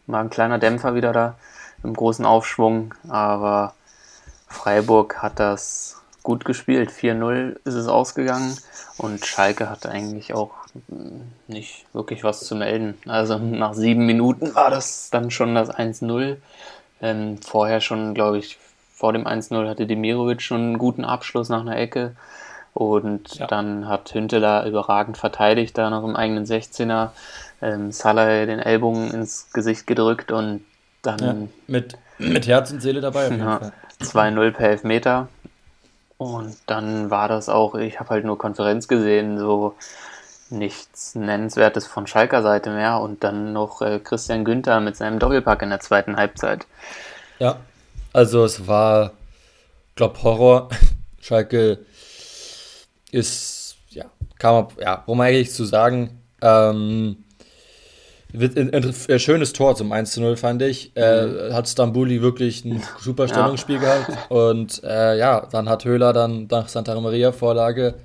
War 0.06 0.22
ein 0.22 0.30
kleiner 0.30 0.60
Dämpfer 0.60 0.96
wieder 0.96 1.14
da 1.14 1.36
im 1.84 1.94
großen 1.94 2.26
Aufschwung, 2.26 2.94
aber 3.08 3.74
Freiburg 4.48 5.22
hat 5.22 5.40
das 5.40 6.02
gut 6.24 6.46
gespielt. 6.46 6.90
4-0 6.90 7.58
ist 7.64 7.74
es 7.74 7.88
ausgegangen 7.88 8.58
und 8.98 9.26
Schalke 9.26 9.70
hatte 9.70 9.90
eigentlich 9.90 10.34
auch 10.34 10.52
nicht 11.48 11.86
wirklich 11.94 12.24
was 12.24 12.42
zu 12.42 12.56
melden. 12.56 12.98
Also 13.08 13.38
nach 13.38 13.74
sieben 13.74 14.06
Minuten 14.06 14.54
war 14.56 14.70
das 14.70 15.10
dann 15.10 15.32
schon 15.32 15.56
das 15.56 15.70
1-0. 15.70 16.38
Ähm, 17.02 17.38
vorher 17.42 17.82
schon, 17.82 18.14
glaube 18.14 18.40
ich, 18.40 18.58
vor 18.94 19.14
dem 19.14 19.26
1-0 19.26 19.68
hatte 19.68 19.88
Demirovic 19.88 20.42
schon 20.42 20.62
einen 20.62 20.78
guten 20.78 21.06
Abschluss 21.06 21.50
nach 21.50 21.62
einer 21.62 21.78
Ecke. 21.78 22.16
Und 22.74 23.36
ja. 23.36 23.48
dann 23.48 23.88
hat 23.88 24.14
Hünteler 24.14 24.66
überragend 24.66 25.18
verteidigt, 25.18 25.78
da 25.78 25.90
noch 25.90 26.04
im 26.04 26.16
eigenen 26.16 26.46
16er. 26.46 27.10
Ähm, 27.62 27.92
Salah 27.92 28.46
den 28.46 28.60
Ellbogen 28.60 29.12
ins 29.12 29.52
Gesicht 29.54 29.88
gedrückt 29.88 30.32
und 30.32 30.64
dann. 31.02 31.20
Ja, 31.20 31.36
mit, 31.68 31.98
mit 32.18 32.48
Herz 32.48 32.72
und 32.72 32.82
Seele 32.82 33.02
dabei. 33.02 33.30
Ja, 33.30 33.72
2-0 34.02 34.52
per 34.52 34.70
Elfmeter. 34.70 35.28
Und 36.20 36.58
dann 36.66 37.10
war 37.10 37.30
das 37.30 37.48
auch, 37.48 37.76
ich 37.76 38.02
habe 38.02 38.10
halt 38.10 38.26
nur 38.26 38.38
Konferenz 38.38 38.90
gesehen, 38.90 39.40
so 39.40 39.74
nichts 40.50 41.16
Nennenswertes 41.16 41.88
von 41.88 42.08
Schalker 42.08 42.44
Seite 42.44 42.72
mehr. 42.72 43.00
Und 43.00 43.24
dann 43.24 43.54
noch 43.54 43.82
äh, 43.82 44.00
Christian 44.00 44.44
Günther 44.44 44.82
mit 44.82 44.98
seinem 44.98 45.20
Doppelpack 45.20 45.62
in 45.62 45.70
der 45.70 45.80
zweiten 45.80 46.18
Halbzeit. 46.18 46.68
Ja, 47.40 47.62
also 48.12 48.44
es 48.44 48.68
war, 48.68 49.14
glaube 49.96 50.22
Horror. 50.22 50.68
Schalke 51.22 51.80
ist, 53.12 53.78
ja, 53.88 54.04
man, 54.44 54.68
ja, 54.78 55.04
man 55.08 55.22
eigentlich 55.22 55.54
zu 55.54 55.64
sagen, 55.64 56.22
ähm, 56.42 57.24
schönes 59.18 59.54
Tor 59.54 59.76
zum 59.76 59.92
1 59.92 60.12
zu 60.12 60.22
0, 60.22 60.38
fand 60.38 60.62
ich. 60.62 60.96
Äh, 60.96 61.26
mhm. 61.26 61.54
hat 61.54 61.68
Stambuli 61.68 62.22
wirklich 62.22 62.64
ein 62.64 62.84
super 63.00 63.28
Stellungsspiel 63.28 63.76
ja. 63.76 63.82
gehabt. 63.82 64.32
Und 64.32 64.84
äh, 64.84 65.18
ja, 65.18 65.48
dann 65.52 65.68
hat 65.68 65.86
Höhler 65.86 66.14
dann 66.14 66.48
nach 66.50 66.68
Santa 66.68 67.00
Maria 67.00 67.32
Vorlage 67.32 67.96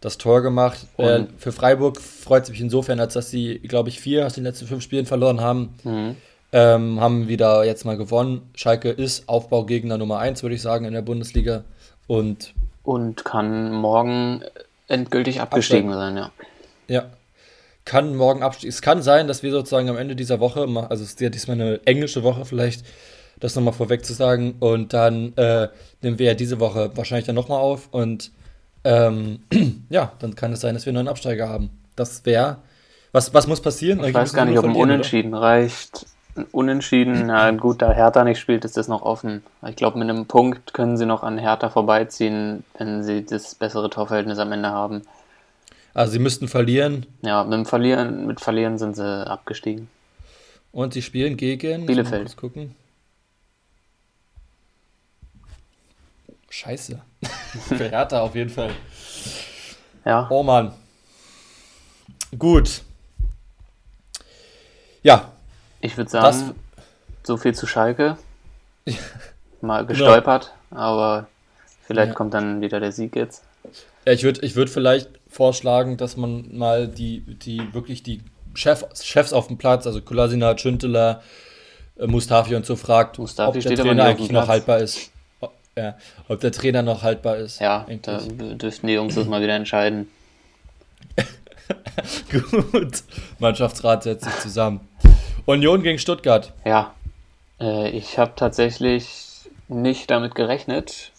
das 0.00 0.16
Tor 0.18 0.42
gemacht. 0.42 0.86
Äh, 0.96 1.24
für 1.38 1.50
Freiburg 1.50 2.00
freut 2.00 2.44
es 2.44 2.50
mich 2.50 2.60
insofern, 2.60 3.00
als 3.00 3.14
dass 3.14 3.30
sie, 3.30 3.58
glaube 3.58 3.88
ich, 3.88 4.00
vier 4.00 4.26
aus 4.26 4.34
den 4.34 4.44
letzten 4.44 4.66
fünf 4.66 4.82
Spielen 4.82 5.06
verloren 5.06 5.40
haben. 5.40 5.74
Mhm. 5.82 6.16
Ähm, 6.50 7.00
haben 7.00 7.28
wieder 7.28 7.64
jetzt 7.64 7.84
mal 7.84 7.96
gewonnen. 7.96 8.48
Schalke 8.54 8.90
ist 8.90 9.28
Aufbaugegner 9.28 9.98
Nummer 9.98 10.18
1, 10.18 10.42
würde 10.42 10.54
ich 10.54 10.62
sagen, 10.62 10.84
in 10.84 10.94
der 10.94 11.02
Bundesliga. 11.02 11.64
Und, 12.06 12.54
und 12.84 13.24
kann 13.24 13.72
morgen 13.72 14.42
endgültig 14.86 15.40
abgestiegen 15.42 15.92
sein, 15.92 16.16
ja. 16.16 16.30
Ja, 16.86 17.10
kann 17.88 18.14
morgen 18.14 18.42
absteigen. 18.42 18.68
Es 18.68 18.82
kann 18.82 19.00
sein, 19.00 19.26
dass 19.26 19.42
wir 19.42 19.50
sozusagen 19.50 19.88
am 19.88 19.96
Ende 19.96 20.14
dieser 20.14 20.40
Woche, 20.40 20.60
also 20.60 21.02
es 21.02 21.10
ist 21.10 21.20
ja 21.22 21.30
diesmal 21.30 21.58
eine 21.58 21.80
englische 21.86 22.22
Woche 22.22 22.44
vielleicht, 22.44 22.84
das 23.40 23.56
nochmal 23.56 23.72
vorweg 23.72 24.04
zu 24.04 24.12
sagen. 24.12 24.56
Und 24.60 24.92
dann 24.92 25.32
äh, 25.36 25.68
nehmen 26.02 26.18
wir 26.18 26.26
ja 26.26 26.34
diese 26.34 26.60
Woche 26.60 26.90
wahrscheinlich 26.94 27.26
dann 27.26 27.34
nochmal 27.34 27.60
auf. 27.60 27.88
Und 27.90 28.30
ähm, 28.84 29.40
ja, 29.88 30.12
dann 30.18 30.34
kann 30.34 30.52
es 30.52 30.60
sein, 30.60 30.74
dass 30.74 30.84
wir 30.84 30.90
einen 30.90 30.96
neuen 30.96 31.08
Absteiger 31.08 31.48
haben. 31.48 31.70
Das 31.96 32.26
wäre. 32.26 32.58
Was, 33.12 33.32
was 33.32 33.46
muss 33.46 33.62
passieren? 33.62 34.04
Ich 34.04 34.12
weiß 34.12 34.34
gar 34.34 34.44
nicht, 34.44 34.58
ob 34.58 34.66
ein 34.66 34.76
Unentschieden 34.76 35.32
oder? 35.32 35.42
reicht. 35.42 36.04
Ein 36.36 36.44
Unentschieden, 36.52 37.26
na 37.26 37.50
gut, 37.52 37.80
da 37.80 37.90
Hertha 37.90 38.22
nicht 38.22 38.38
spielt, 38.38 38.66
ist 38.66 38.76
das 38.76 38.86
noch 38.86 39.00
offen. 39.00 39.42
Ich 39.66 39.76
glaube, 39.76 39.98
mit 39.98 40.10
einem 40.10 40.26
Punkt 40.26 40.74
können 40.74 40.98
sie 40.98 41.06
noch 41.06 41.22
an 41.22 41.38
Hertha 41.38 41.70
vorbeiziehen, 41.70 42.64
wenn 42.76 43.02
sie 43.02 43.24
das 43.24 43.54
bessere 43.54 43.88
Torverhältnis 43.88 44.38
am 44.38 44.52
Ende 44.52 44.68
haben. 44.70 45.02
Also 45.94 46.12
sie 46.12 46.18
müssten 46.18 46.48
verlieren. 46.48 47.06
Ja, 47.22 47.44
mit 47.44 47.52
dem 47.54 47.66
Verlieren, 47.66 48.26
mit 48.26 48.40
Verlieren 48.40 48.78
sind 48.78 48.96
sie 48.96 49.26
abgestiegen. 49.26 49.88
Und 50.72 50.92
sie 50.94 51.02
spielen 51.02 51.36
gegen 51.36 51.86
Bielefeld. 51.86 52.36
gucken. 52.36 52.74
Scheiße. 56.50 57.00
Für 57.68 57.88
Hertha 57.88 58.20
auf 58.20 58.34
jeden 58.34 58.50
Fall. 58.50 58.70
Ja. 60.04 60.26
Oh 60.30 60.42
Mann. 60.42 60.72
Gut. 62.38 62.82
Ja. 65.02 65.32
Ich 65.80 65.96
würde 65.96 66.10
sagen, 66.10 66.24
das... 66.24 66.54
so 67.22 67.36
viel 67.36 67.54
zu 67.54 67.66
Schalke. 67.66 68.18
Mal 69.60 69.78
genau. 69.78 69.88
gestolpert, 69.88 70.52
genau. 70.70 70.80
aber 70.80 71.26
vielleicht 71.82 72.10
ja. 72.10 72.14
kommt 72.14 72.34
dann 72.34 72.60
wieder 72.60 72.80
der 72.80 72.92
Sieg 72.92 73.16
jetzt. 73.16 73.42
Ja, 74.06 74.12
ich 74.12 74.22
würde 74.22 74.40
ich 74.42 74.54
würd 74.56 74.70
vielleicht 74.70 75.17
vorschlagen, 75.38 75.96
dass 75.96 76.16
man 76.16 76.58
mal 76.58 76.88
die, 76.88 77.20
die 77.20 77.62
wirklich 77.72 78.02
die 78.02 78.22
Chef, 78.54 78.84
Chefs 79.00 79.32
auf 79.32 79.46
dem 79.46 79.56
Platz, 79.56 79.86
also 79.86 80.02
Kolasina, 80.02 80.58
Schünteler, 80.58 81.22
äh, 81.96 82.08
Mustafi 82.08 82.56
und 82.56 82.66
so 82.66 82.74
fragt, 82.74 83.20
Mustafi 83.20 83.58
ob 83.58 83.64
der 83.64 83.76
Trainer 83.76 84.04
eigentlich 84.04 84.32
noch 84.32 84.48
haltbar 84.48 84.78
ist. 84.78 85.12
Ja, 85.76 85.96
ob 86.26 86.40
der 86.40 86.50
Trainer 86.50 86.82
noch 86.82 87.04
haltbar 87.04 87.36
ist. 87.36 87.60
Ja, 87.60 87.86
da 88.02 88.18
dürften 88.18 88.88
die 88.88 88.94
Jungs 88.94 89.14
das 89.14 89.28
mal 89.28 89.40
wieder 89.40 89.54
entscheiden. 89.54 90.08
Gut. 92.32 93.04
Mannschaftsrat 93.38 94.02
setzt 94.02 94.24
sich 94.24 94.34
zusammen. 94.40 94.80
Union 95.46 95.84
gegen 95.84 96.00
Stuttgart. 96.00 96.52
Ja, 96.64 96.94
äh, 97.60 97.90
ich 97.90 98.18
habe 98.18 98.32
tatsächlich 98.34 99.48
nicht 99.68 100.10
damit 100.10 100.34
gerechnet. 100.34 101.12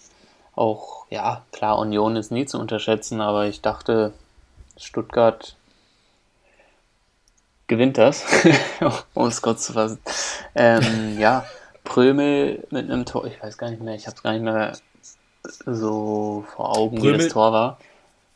Auch 0.55 0.98
ja, 1.09 1.43
klar, 1.51 1.79
Union 1.79 2.15
ist 2.15 2.31
nie 2.31 2.45
zu 2.45 2.59
unterschätzen, 2.59 3.21
aber 3.21 3.47
ich 3.47 3.61
dachte, 3.61 4.13
Stuttgart 4.77 5.55
gewinnt 7.67 7.97
das, 7.97 8.25
um 9.13 9.27
es 9.27 9.41
kurz 9.41 9.65
zu 9.65 9.73
fassen. 9.73 9.99
Ähm, 10.55 11.19
ja, 11.19 11.45
Prömel 11.83 12.67
mit 12.69 12.89
einem 12.89 13.05
Tor, 13.05 13.25
ich 13.25 13.41
weiß 13.41 13.57
gar 13.57 13.69
nicht 13.69 13.81
mehr, 13.81 13.95
ich 13.95 14.05
habe 14.05 14.15
es 14.15 14.23
gar 14.23 14.33
nicht 14.33 14.43
mehr 14.43 14.73
so 15.65 16.45
vor 16.55 16.77
Augen, 16.77 16.97
Prömel, 16.97 17.15
wie 17.15 17.23
das 17.23 17.33
Tor 17.33 17.51
war. 17.51 17.79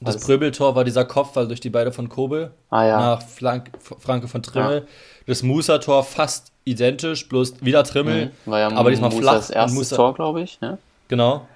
Das 0.03 0.25
Pröbel-Tor 0.25 0.75
war 0.75 0.83
dieser 0.83 1.05
Kopfball 1.05 1.47
durch 1.47 1.62
die 1.62 1.69
Beine 1.69 1.91
von 1.91 2.09
Kobel 2.09 2.51
ah, 2.69 2.83
ja. 2.83 2.99
nach 2.99 3.21
Flank, 3.21 3.71
Franke 3.79 4.27
von 4.27 4.43
Trimmel. 4.43 4.79
Ja. 4.79 4.86
Das 5.27 5.43
Musa-Tor 5.43 6.03
fast 6.03 6.51
identisch, 6.65 7.29
bloß 7.29 7.63
wieder 7.63 7.83
Trimmel, 7.83 8.25
mhm. 8.25 8.51
war 8.51 8.59
ja 8.59 8.71
aber 8.71 8.89
diesmal 8.89 9.09
Musas 9.09 9.21
flach. 9.21 9.36
Das 9.36 9.49
erste 9.49 9.75
Musa, 9.77 9.95
Tor, 9.95 10.13
glaube 10.13 10.41
ich. 10.41 10.59
Ne? 10.62 10.77
Genau. 11.07 11.47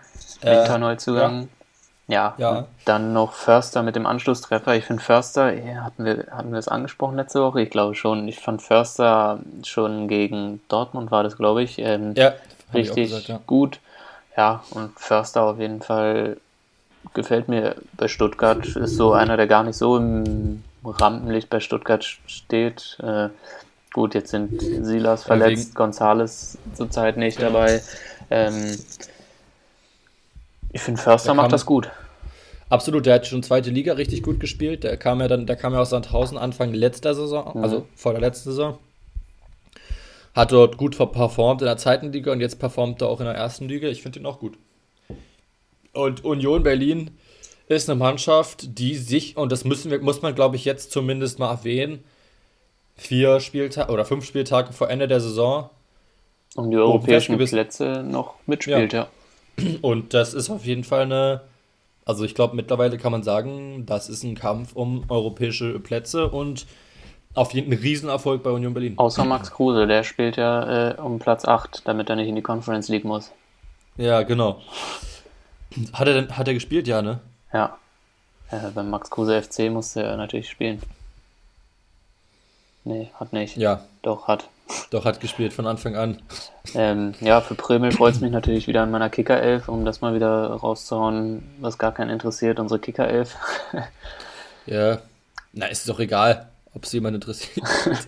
Winterneuzugang. 0.42 1.44
Äh, 1.44 2.14
ja. 2.14 2.36
ja. 2.38 2.56
ja. 2.56 2.66
Dann 2.86 3.14
noch 3.14 3.34
Förster 3.34 3.84
mit 3.84 3.96
dem 3.96 4.06
Anschlusstreffer. 4.06 4.76
Ich 4.76 4.86
finde 4.86 5.04
Förster, 5.04 5.54
ja, 5.54 5.84
hatten 5.84 6.06
wir, 6.06 6.28
hatten 6.32 6.50
wir 6.50 6.56
das 6.56 6.68
angesprochen 6.68 7.18
letzte 7.18 7.42
Woche? 7.42 7.62
Ich 7.62 7.70
glaube 7.70 7.96
schon. 7.96 8.28
Ich 8.28 8.40
fand 8.40 8.62
Förster 8.62 9.40
schon 9.64 10.08
gegen 10.08 10.62
Dortmund 10.70 11.12
war 11.12 11.24
das, 11.24 11.38
glaube 11.38 11.64
ich. 11.64 11.80
Ähm, 11.80 12.14
ja, 12.16 12.34
richtig 12.74 13.10
gesagt, 13.10 13.28
ja. 13.28 13.40
gut. 13.46 13.80
Ja, 14.38 14.64
und 14.72 14.98
Förster 15.00 15.44
auf 15.44 15.60
jeden 15.60 15.82
Fall 15.82 16.38
gefällt 17.14 17.50
mir 17.50 17.76
bei 17.94 18.08
Stuttgart. 18.08 18.66
Ist 18.66 18.96
so 18.96 19.14
einer, 19.14 19.36
der 19.36 19.48
gar 19.48 19.64
nicht 19.64 19.78
so 19.78 19.98
im 19.98 20.64
Rampenlicht 20.84 21.50
bei 21.50 21.60
Stuttgart 21.60 22.06
steht. 22.28 22.98
Äh, 23.02 23.30
gut, 23.94 24.14
jetzt 24.14 24.32
sind 24.32 24.62
Silas 24.62 25.24
verletzt, 25.24 25.70
ja, 25.70 25.76
Gonzales 25.76 26.58
zurzeit 26.74 27.18
nicht 27.18 27.42
dabei. 27.42 27.82
Ähm, 28.30 28.78
ich 30.78 30.84
finde, 30.84 31.02
Förster 31.02 31.34
macht 31.34 31.52
das 31.52 31.66
gut. 31.66 31.90
Absolut, 32.70 33.08
der 33.08 33.16
hat 33.16 33.26
schon 33.26 33.42
zweite 33.42 33.72
Liga 33.72 33.94
richtig 33.94 34.22
gut 34.22 34.40
gespielt. 34.40 34.84
Der 34.84 34.96
kam 34.96 35.20
ja 35.20 35.28
dann, 35.28 35.48
der 35.48 35.56
kam 35.56 35.74
ja 35.74 35.80
aus 35.80 35.90
Sandhausen 35.90 36.38
Anfang 36.38 36.72
letzter 36.72 37.16
Saison, 37.16 37.58
mhm. 37.58 37.64
also 37.64 37.88
vor 37.96 38.12
der 38.12 38.22
letzten 38.22 38.52
Saison. 38.52 38.78
Hat 40.36 40.52
dort 40.52 40.78
gut 40.78 40.96
performt 40.96 41.64
in 41.64 41.66
der 41.66 41.78
zweiten 41.78 42.14
Liga 42.14 42.32
und 42.32 42.42
jetzt 42.42 42.60
performt 42.60 43.02
er 43.02 43.08
auch 43.08 43.20
in 43.20 43.26
der 43.26 43.34
ersten 43.34 43.68
Liga. 43.68 43.88
Ich 43.88 44.04
finde 44.04 44.20
ihn 44.20 44.28
auch 44.28 44.40
gut. 44.40 44.60
Und 45.94 46.24
Union 46.24 46.62
Berlin 46.62 47.10
ist 47.68 47.90
eine 47.90 47.98
Mannschaft, 47.98 48.78
die 48.78 48.98
sich, 48.98 49.36
und 49.36 49.52
das 49.52 49.66
müssen 49.66 49.90
wir, 49.90 50.00
muss 50.00 50.22
man, 50.22 50.36
glaube 50.36 50.58
ich, 50.58 50.66
jetzt 50.66 50.92
zumindest 50.92 51.40
mal 51.40 51.50
erwähnen, 51.50 52.04
vier 52.96 53.40
Spieltage 53.40 53.92
oder 53.92 54.06
fünf 54.06 54.26
Spieltage 54.26 54.74
vor 54.74 54.92
Ende 54.92 55.08
der 55.08 55.22
Saison 55.22 55.72
um 56.56 56.70
die 56.70 56.78
europäischen 56.78 57.36
Plätze 57.38 58.04
noch 58.04 58.36
mitspielt, 58.46 58.94
ja. 58.94 59.00
ja. 59.02 59.08
Und 59.82 60.14
das 60.14 60.34
ist 60.34 60.50
auf 60.50 60.66
jeden 60.66 60.84
Fall 60.84 61.04
eine, 61.04 61.42
also 62.06 62.24
ich 62.24 62.36
glaube 62.36 62.56
mittlerweile 62.56 62.98
kann 62.98 63.12
man 63.12 63.24
sagen, 63.24 63.86
das 63.86 64.10
ist 64.10 64.24
ein 64.24 64.36
Kampf 64.36 64.74
um 64.76 65.06
europäische 65.10 65.80
Plätze 65.80 66.30
und 66.30 66.66
auf 67.34 67.54
jeden 67.54 67.68
Fall 67.68 67.78
ein 67.78 67.82
Riesenerfolg 67.82 68.44
bei 68.44 68.50
Union 68.50 68.74
Berlin. 68.74 68.98
Außer 68.98 69.26
Max 69.26 69.52
Kruse, 69.52 69.88
der 69.88 70.04
spielt 70.04 70.38
ja 70.38 70.92
äh, 70.92 70.96
um 71.00 71.20
Platz 71.20 71.46
8, 71.46 71.84
damit 71.86 72.10
er 72.10 72.16
nicht 72.16 72.28
in 72.28 72.36
die 72.36 72.42
Conference 72.42 72.88
League 72.90 73.06
muss. 73.06 73.32
Ja, 73.98 74.24
genau. 74.24 74.62
Hat 75.94 76.08
er 76.08 76.14
denn, 76.14 76.38
hat 76.38 76.48
er 76.48 76.54
gespielt, 76.54 76.88
ja, 76.88 77.02
ne? 77.02 77.20
Ja. 77.54 77.78
Äh, 78.50 78.72
beim 78.74 78.90
Max 78.90 79.10
Kruse 79.10 79.42
FC 79.42 79.70
musste 79.72 80.04
er 80.04 80.18
natürlich 80.18 80.50
spielen. 80.50 80.82
Nee, 82.84 83.12
hat 83.20 83.34
nicht. 83.34 83.58
Ja. 83.58 83.84
Doch, 84.02 84.28
hat. 84.28 84.48
Doch, 84.90 85.06
hat 85.06 85.20
gespielt 85.20 85.54
von 85.54 85.68
Anfang 85.68 85.96
an. 85.96 86.22
Ähm, 86.74 87.14
ja, 87.22 87.42
für 87.42 87.56
Prömel 87.56 87.92
freut 87.92 88.16
es 88.16 88.22
mich 88.22 88.32
natürlich 88.32 88.68
wieder 88.68 88.84
an 88.84 88.92
meiner 88.92 89.10
Kicker-Elf, 89.10 89.70
um 89.70 89.86
das 89.86 90.02
mal 90.02 90.14
wieder 90.14 90.48
rauszuhauen, 90.48 91.44
was 91.60 91.78
gar 91.78 91.94
keinen 91.94 92.10
interessiert, 92.10 92.60
unsere 92.60 92.80
Kicker-Elf. 92.80 93.36
ja, 94.66 95.00
na, 95.54 95.68
ist 95.68 95.88
doch 95.88 96.00
egal, 96.00 96.50
ob 96.74 96.84
es 96.84 96.92
jemand 96.92 97.16
interessiert. 97.16 97.66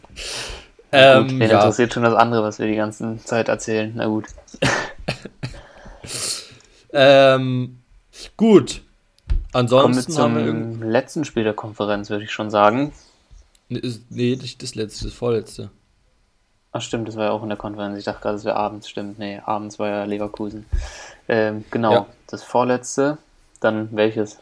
ähm, 0.92 1.28
gut, 1.28 1.40
ja. 1.40 1.60
interessiert 1.60 1.94
schon 1.94 2.04
das 2.04 2.16
andere, 2.16 2.44
was 2.44 2.60
wir 2.60 2.68
die 2.68 2.76
ganze 2.76 3.18
Zeit 3.24 3.48
erzählen? 3.48 3.92
Na 3.96 4.08
gut. 4.08 4.26
ähm, 6.92 7.80
gut. 8.38 8.82
Ansonsten 9.52 10.14
Kommen 10.14 10.36
wir 10.36 10.80
zum 10.80 10.84
letzten 10.84 11.26
Spiel 11.26 11.44
der 11.44 11.54
Konferenz, 11.54 12.10
würde 12.10 12.24
ich 12.24 12.32
schon 12.32 12.52
sagen. 12.52 12.94
Nee, 13.68 14.36
nicht 14.36 14.62
das 14.62 14.76
letzte, 14.76 15.06
das 15.06 15.14
vorletzte. 15.14 15.72
Ach 16.72 16.82
stimmt, 16.82 17.08
das 17.08 17.16
war 17.16 17.26
ja 17.26 17.32
auch 17.32 17.42
in 17.42 17.50
der 17.50 17.58
Konferenz. 17.58 17.98
Ich 17.98 18.06
dachte 18.06 18.22
gerade, 18.22 18.36
es 18.36 18.46
wäre 18.46 18.56
abends. 18.56 18.88
Stimmt, 18.88 19.18
nee, 19.18 19.42
abends 19.44 19.80
war 19.80 19.90
ja 19.90 20.04
Leverkusen. 20.04 20.66
Ähm, 21.28 21.66
genau, 21.72 21.92
ja. 21.92 22.06
das 22.28 22.44
vorletzte. 22.44 23.18
Dann 23.60 23.90
welches? 23.92 24.38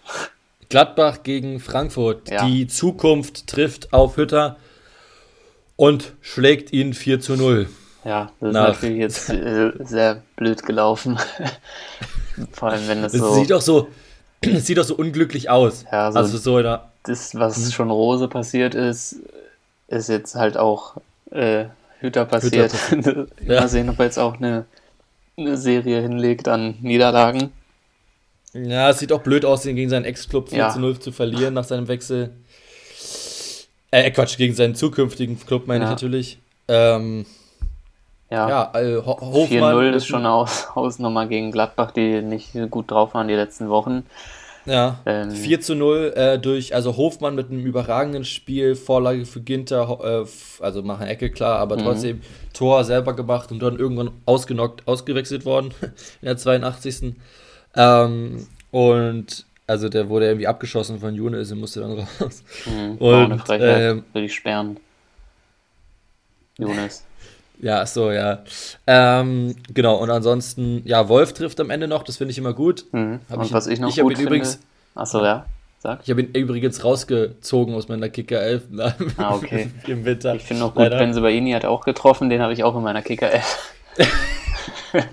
Gladbach 0.70 1.24
gegen 1.24 1.60
Frankfurt. 1.60 2.30
Ja. 2.30 2.46
Die 2.46 2.68
Zukunft 2.68 3.48
trifft 3.48 3.94
auf 3.94 4.18
Hütter 4.18 4.58
und 5.78 6.14
schlägt 6.22 6.74
ihn 6.74 6.94
4 6.94 7.22
zu 7.22 7.36
0. 7.36 7.70
Ja, 8.04 8.32
das 8.40 8.54
Nach. 8.54 8.70
ist 8.70 8.76
natürlich 8.76 9.00
jetzt 9.00 9.30
äh, 9.30 9.72
sehr 9.80 10.22
blöd 10.36 10.64
gelaufen. 10.64 11.18
Vor 12.52 12.70
allem, 12.70 12.88
wenn 12.88 13.02
das, 13.02 13.14
so. 13.14 13.34
Sieht 13.34 13.52
doch 13.52 13.62
so, 13.62 13.88
sieht 14.44 14.78
doch 14.78 14.84
so 14.84 14.96
unglücklich 14.96 15.50
aus. 15.50 15.86
Ja, 15.92 16.12
so 16.12 16.20
also 16.20 16.38
so 16.38 16.62
da. 16.62 16.92
Das, 17.04 17.36
was 17.36 17.58
hm. 17.58 17.72
schon 17.72 17.90
Rose 17.90 18.28
passiert 18.28 18.76
ist, 18.76 19.18
ist 19.88 20.10
jetzt 20.10 20.36
halt 20.36 20.58
auch 20.58 20.98
äh, 21.32 21.66
Hüter 22.00 22.26
passiert. 22.26 22.74
Hüter. 22.90 23.28
ja. 23.48 23.62
Mal 23.62 23.68
sehen, 23.68 23.90
ob 23.90 24.00
er 24.00 24.06
jetzt 24.06 24.20
auch 24.20 24.38
eine, 24.38 24.66
eine 25.38 25.58
Serie 25.58 26.02
hinlegt 26.02 26.48
an 26.48 26.76
Niederlagen. 26.82 27.52
Ja, 28.54 28.90
es 28.90 29.00
sieht 29.00 29.12
auch 29.12 29.22
blöd 29.22 29.46
aus, 29.46 29.64
gegen 29.64 29.90
seinen 29.90 30.06
Ex-Club 30.06 30.50
4 30.50 30.58
ja. 30.58 30.70
zu 30.70 30.80
0 30.80 31.00
zu 31.00 31.12
verlieren 31.12 31.54
nach 31.54 31.66
seinem 31.66 31.88
Wechsel. 31.88 32.32
Äh, 33.92 34.12
Quatsch, 34.12 34.38
gegen 34.38 34.54
seinen 34.54 34.76
zukünftigen 34.76 35.40
Club 35.40 35.68
meine 35.68 35.84
ja. 35.84 35.90
ich 35.90 35.92
natürlich. 35.92 36.40
Ähm, 36.68 37.26
ja, 38.30 38.50
ja 38.50 38.72
äh, 38.80 38.98
4-0 38.98 39.92
ist 39.92 40.08
schon 40.08 40.20
eine 40.20 40.32
Aus 40.32 40.76
Hausnummer 40.76 41.28
gegen 41.28 41.52
Gladbach, 41.52 41.92
die 41.92 42.22
nicht 42.22 42.52
gut 42.70 42.92
drauf 42.92 43.14
waren 43.14 43.28
die 43.28 43.36
letzten 43.36 43.70
Wochen. 43.70 44.04
Ja, 44.68 45.00
ähm, 45.06 45.32
4 45.32 45.62
zu 45.62 45.76
0 45.76 46.14
äh, 46.16 46.38
durch, 46.38 46.76
also 46.76 46.98
Hofmann 46.98 47.36
mit 47.36 47.50
einem 47.50 47.66
überragenden 47.66 48.26
Spiel, 48.26 48.76
Vorlage 48.76 49.26
für 49.26 49.40
Ginter, 49.40 50.00
äh, 50.04 50.64
also 50.64 50.84
machen 50.84 51.08
Ecke 51.08 51.32
klar, 51.32 51.60
aber 51.60 51.78
mhm. 51.78 51.82
trotzdem 51.82 52.22
Tor 52.54 52.84
selber 52.84 53.16
gemacht 53.16 53.52
und 53.52 53.60
dann 53.60 53.80
irgendwann 53.80 54.12
ausgenockt, 54.26 54.86
ausgewechselt 54.86 55.46
worden 55.46 55.74
in 56.22 56.26
der 56.26 56.36
82. 56.36 57.16
Ähm, 57.76 58.48
und 58.72 59.46
also 59.68 59.88
der 59.88 60.10
wurde 60.10 60.28
irgendwie 60.28 60.48
abgeschossen 60.48 61.00
von 61.00 61.16
Younes 61.16 61.52
und 61.52 61.60
musste 61.60 61.80
dann 61.80 61.92
raus. 62.20 62.44
Mhm, 62.66 62.98
und 62.98 63.44
ähm, 63.50 64.04
will 64.12 64.24
ich 64.26 64.36
sperren. 64.36 64.78
Younes. 66.58 67.06
Ja, 67.60 67.86
so, 67.86 68.12
ja. 68.12 68.44
Ähm, 68.86 69.56
genau, 69.74 69.96
und 69.96 70.10
ansonsten, 70.10 70.84
ja, 70.86 71.10
Wolf 71.10 71.34
trifft 71.34 71.60
am 71.60 71.70
Ende 71.70 71.88
noch, 71.88 72.04
das 72.04 72.18
finde 72.18 72.32
ich 72.32 72.38
immer 72.38 72.54
gut. 72.54 72.86
Mhm. 72.92 73.20
Und 73.30 73.46
ich, 73.46 73.54
was 73.54 73.68
ich 73.68 73.80
noch 73.80 73.90
ich 73.90 74.00
gut 74.00 74.14
finde... 74.14 74.30
Übrigens, 74.30 74.60
Achso, 74.94 75.24
ja, 75.24 75.46
sag. 75.80 76.00
Ich 76.04 76.10
habe 76.10 76.22
ihn 76.22 76.32
übrigens 76.34 76.84
rausgezogen 76.84 77.76
aus 77.76 77.88
meiner 77.88 78.10
Kicker 78.10 78.42
11 78.42 78.64
ah, 79.18 79.36
okay. 79.36 79.70
im 79.88 80.06
Winter. 80.06 80.36
Ich 80.36 80.44
finde 80.44 80.64
noch 80.64 80.74
gut, 80.74 80.84
Leider. 80.84 80.98
Benzebaini 80.98 81.52
hat 81.52 81.66
auch 81.66 81.84
getroffen, 81.84 82.30
den 82.30 82.42
habe 82.42 82.54
ich 82.54 82.64
auch 82.64 82.76
in 82.76 82.84
meiner 82.84 83.02
Kicker 83.02 83.32
11. 83.32 83.74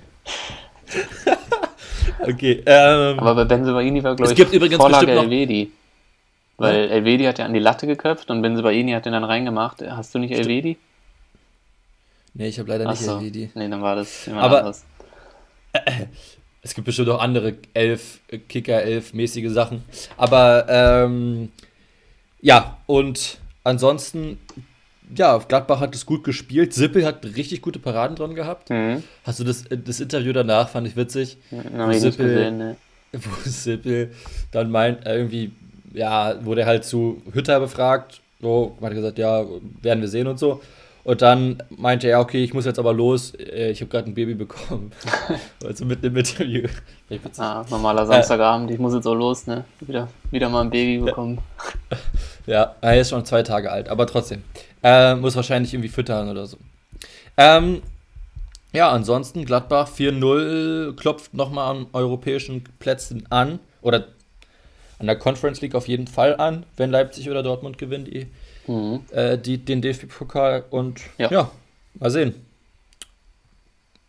okay. 2.21 2.63
Ähm, 2.67 3.19
Aber 3.19 3.35
bei 3.35 3.45
Benzebaini 3.45 4.03
war, 4.03 4.17
glaube 4.17 4.33
ich, 4.33 4.77
Vorlage 4.77 5.13
Elvedi. 5.13 5.71
Weil 6.57 6.77
ja? 6.77 6.91
Elvedi 6.91 7.25
hat 7.25 7.39
ja 7.39 7.47
an 7.47 7.53
die 7.53 7.61
Latte 7.61 7.87
geköpft 7.87 8.31
und 8.31 8.43
Benzebaini 8.43 8.93
hat 8.93 9.07
den 9.07 9.13
dann 9.13 9.25
reingemacht. 9.25 9.83
Hast 9.83 10.15
du 10.15 10.19
nicht 10.19 10.33
Elvedi? 10.33 10.79
Nee, 12.35 12.49
ich 12.49 12.59
habe 12.59 12.69
leider 12.69 12.91
nicht 12.91 13.01
so. 13.01 13.19
die. 13.21 13.51
Nee, 13.55 13.69
dann 13.69 13.81
war 13.81 13.97
das 13.97 14.27
jemand 14.27 14.45
Aber, 14.45 14.59
anderes. 14.59 14.85
Äh, 15.73 16.07
es 16.63 16.75
gibt 16.75 16.85
bestimmt 16.85 17.09
auch 17.09 17.21
andere 17.21 17.55
elf 17.73 18.21
Kicker, 18.49 18.83
elf 18.83 19.15
mäßige 19.15 19.51
Sachen. 19.53 19.85
Aber 20.17 20.67
ähm, 20.69 21.53
ja, 22.41 22.79
und 22.87 23.39
ansonsten, 23.63 24.39
ja, 25.17 25.39
Gladbach 25.39 25.81
hat 25.81 25.95
es 25.95 26.07
gut 26.07 26.25
gespielt. 26.25 26.75
Sippel 26.75 27.07
hat 27.07 27.25
richtig 27.25 27.63
gute 27.63 27.79
Paraden 27.79 28.17
dran 28.17 28.35
gehabt. 28.35 28.71
Mhm. 28.71 29.05
Hast 29.23 29.39
du 29.39 29.45
das, 29.45 29.65
das 29.71 30.01
Interview 30.01 30.33
danach, 30.33 30.69
fand 30.69 30.89
ich 30.89 30.97
witzig. 30.97 31.39
Ja, 31.51 31.89
wo, 31.89 31.93
Sippel, 31.93 32.27
gesehen, 32.27 32.59
ne? 32.59 32.77
wo 33.13 33.31
Sippel 33.49 34.13
dann 34.51 34.71
meint, 34.71 35.07
irgendwie, 35.07 35.53
ja, 35.93 36.45
wurde 36.45 36.67
halt 36.67 36.85
zu 36.85 37.23
Hütter 37.33 37.61
befragt. 37.61 38.21
So, 38.41 38.77
hat 38.83 38.93
gesagt, 38.93 39.19
ja, 39.19 39.45
werden 39.81 40.01
wir 40.01 40.09
sehen 40.09 40.27
und 40.27 40.39
so. 40.39 40.61
Und 41.05 41.21
dann 41.21 41.63
meinte 41.69 42.09
er, 42.09 42.21
okay, 42.21 42.43
ich 42.43 42.55
muss 42.55 42.65
jetzt 42.65 42.79
aber 42.79 42.95
los, 42.95 43.35
äh, 43.35 43.71
ich 43.71 43.81
habe 43.83 43.91
gerade 43.91 44.11
ein 44.11 44.15
Baby 44.15 44.35
bekommen. 44.35 44.91
also 45.65 45.85
mit 45.85 46.03
einem 46.03 46.17
Interview. 46.17 46.67
Ah, 47.37 47.65
normaler 47.69 48.07
Samstagabend, 48.07 48.71
ich 48.71 48.79
muss 48.79 48.95
jetzt 48.95 49.07
auch 49.07 49.15
los, 49.15 49.47
ne? 49.47 49.65
Wieder, 49.81 50.09
wieder 50.31 50.49
mal 50.49 50.63
ein 50.63 50.71
Baby 50.71 51.05
bekommen. 51.05 51.39
Ja, 52.47 52.75
er 52.83 53.01
ist 53.01 53.09
schon 53.09 53.25
zwei 53.25 53.43
Tage 53.43 53.73
alt, 53.73 53.89
aber 53.89 54.07
trotzdem. 54.07 54.43
Äh, 54.83 55.15
muss 55.15 55.35
wahrscheinlich 55.35 55.73
irgendwie 55.73 55.89
füttern 55.89 56.29
oder 56.29 56.45
so. 56.45 56.59
Ähm, 57.39 57.81
ja, 58.75 58.91
ansonsten 58.91 59.47
Gladbach 59.47 59.89
4-0 59.89 60.95
klopft 60.95 61.33
nochmal 61.33 61.75
an 61.75 61.87
europäischen 61.95 62.65
Plätzen 62.81 63.25
an. 63.31 63.61
Oder 63.81 64.09
an 64.99 65.07
der 65.07 65.17
Conference 65.17 65.61
League 65.61 65.75
auf 65.75 65.89
jeden 65.89 66.07
Fall 66.07 66.37
an, 66.37 66.67
wenn 66.77 66.91
Leipzig 66.91 67.31
oder 67.31 67.43
Dortmund 67.43 67.79
gewinnt. 67.79 68.09
Die 68.09 68.27
mhm. 68.67 69.01
äh, 69.13 69.39
die, 69.39 69.59
den 69.59 69.83
DFB-Pokal 69.83 70.65
und 70.71 71.01
ja. 71.19 71.31
ja. 71.31 71.51
mal 71.95 72.11
sehen. 72.11 72.35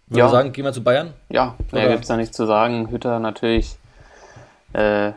Würde 0.08 0.20
ja. 0.20 0.30
sagen, 0.30 0.52
gehen 0.52 0.66
wir 0.66 0.74
zu 0.74 0.84
Bayern? 0.84 1.14
Ja, 1.30 1.56
mehr 1.72 1.90
gibt 1.90 2.04
es 2.04 2.08
da 2.08 2.18
nichts 2.18 2.38
zu 2.38 2.46
sagen. 2.46 2.92
Hütter 2.92 3.20
natürlich 3.20 3.76
äh, 4.74 5.14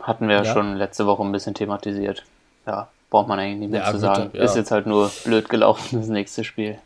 hatten 0.00 0.28
wir 0.28 0.36
ja. 0.36 0.44
schon 0.44 0.76
letzte 0.76 1.06
Woche 1.06 1.22
ein 1.22 1.32
bisschen 1.32 1.54
thematisiert. 1.54 2.24
Ja, 2.66 2.88
braucht 3.10 3.28
man 3.28 3.38
eigentlich 3.38 3.58
nicht 3.58 3.70
mehr 3.70 3.82
ja, 3.82 3.90
zu 3.90 3.98
sagen. 3.98 4.32
Hütter, 4.32 4.42
Ist 4.42 4.56
jetzt 4.56 4.70
halt 4.70 4.86
nur 4.86 5.10
blöd 5.24 5.48
gelaufen, 5.48 6.00
das 6.00 6.08
nächste 6.08 6.44
Spiel. 6.44 6.78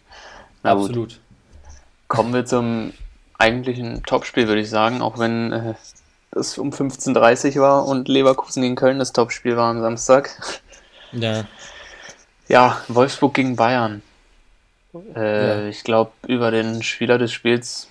Na 0.63 0.73
Absolut. 0.73 0.95
Gut. 0.95 1.21
Kommen 2.09 2.33
wir 2.35 2.45
zum 2.45 2.93
eigentlichen 3.39 4.03
Topspiel, 4.03 4.49
würde 4.49 4.61
ich 4.61 4.71
sagen, 4.71 5.03
auch 5.03 5.19
wenn 5.19 5.53
äh, 5.53 5.75
das 6.33 6.59
um 6.59 6.71
15.30 6.71 7.57
Uhr 7.57 7.63
war 7.63 7.87
und 7.87 8.09
Leverkusen 8.09 8.63
gegen 8.63 8.75
Köln 8.75 8.99
das 8.99 9.13
Topspiel 9.13 9.57
war 9.57 9.71
am 9.71 9.81
Samstag. 9.81 10.31
Ja. 11.13 11.45
Ja, 12.49 12.83
Wolfsburg 12.89 13.35
gegen 13.35 13.55
Bayern. 13.55 14.03
Äh, 15.15 15.65
ja. 15.65 15.69
Ich 15.69 15.85
glaube, 15.85 16.13
über 16.27 16.51
den 16.51 16.83
Spieler 16.83 17.19
des 17.19 17.33
Spiels 17.33 17.89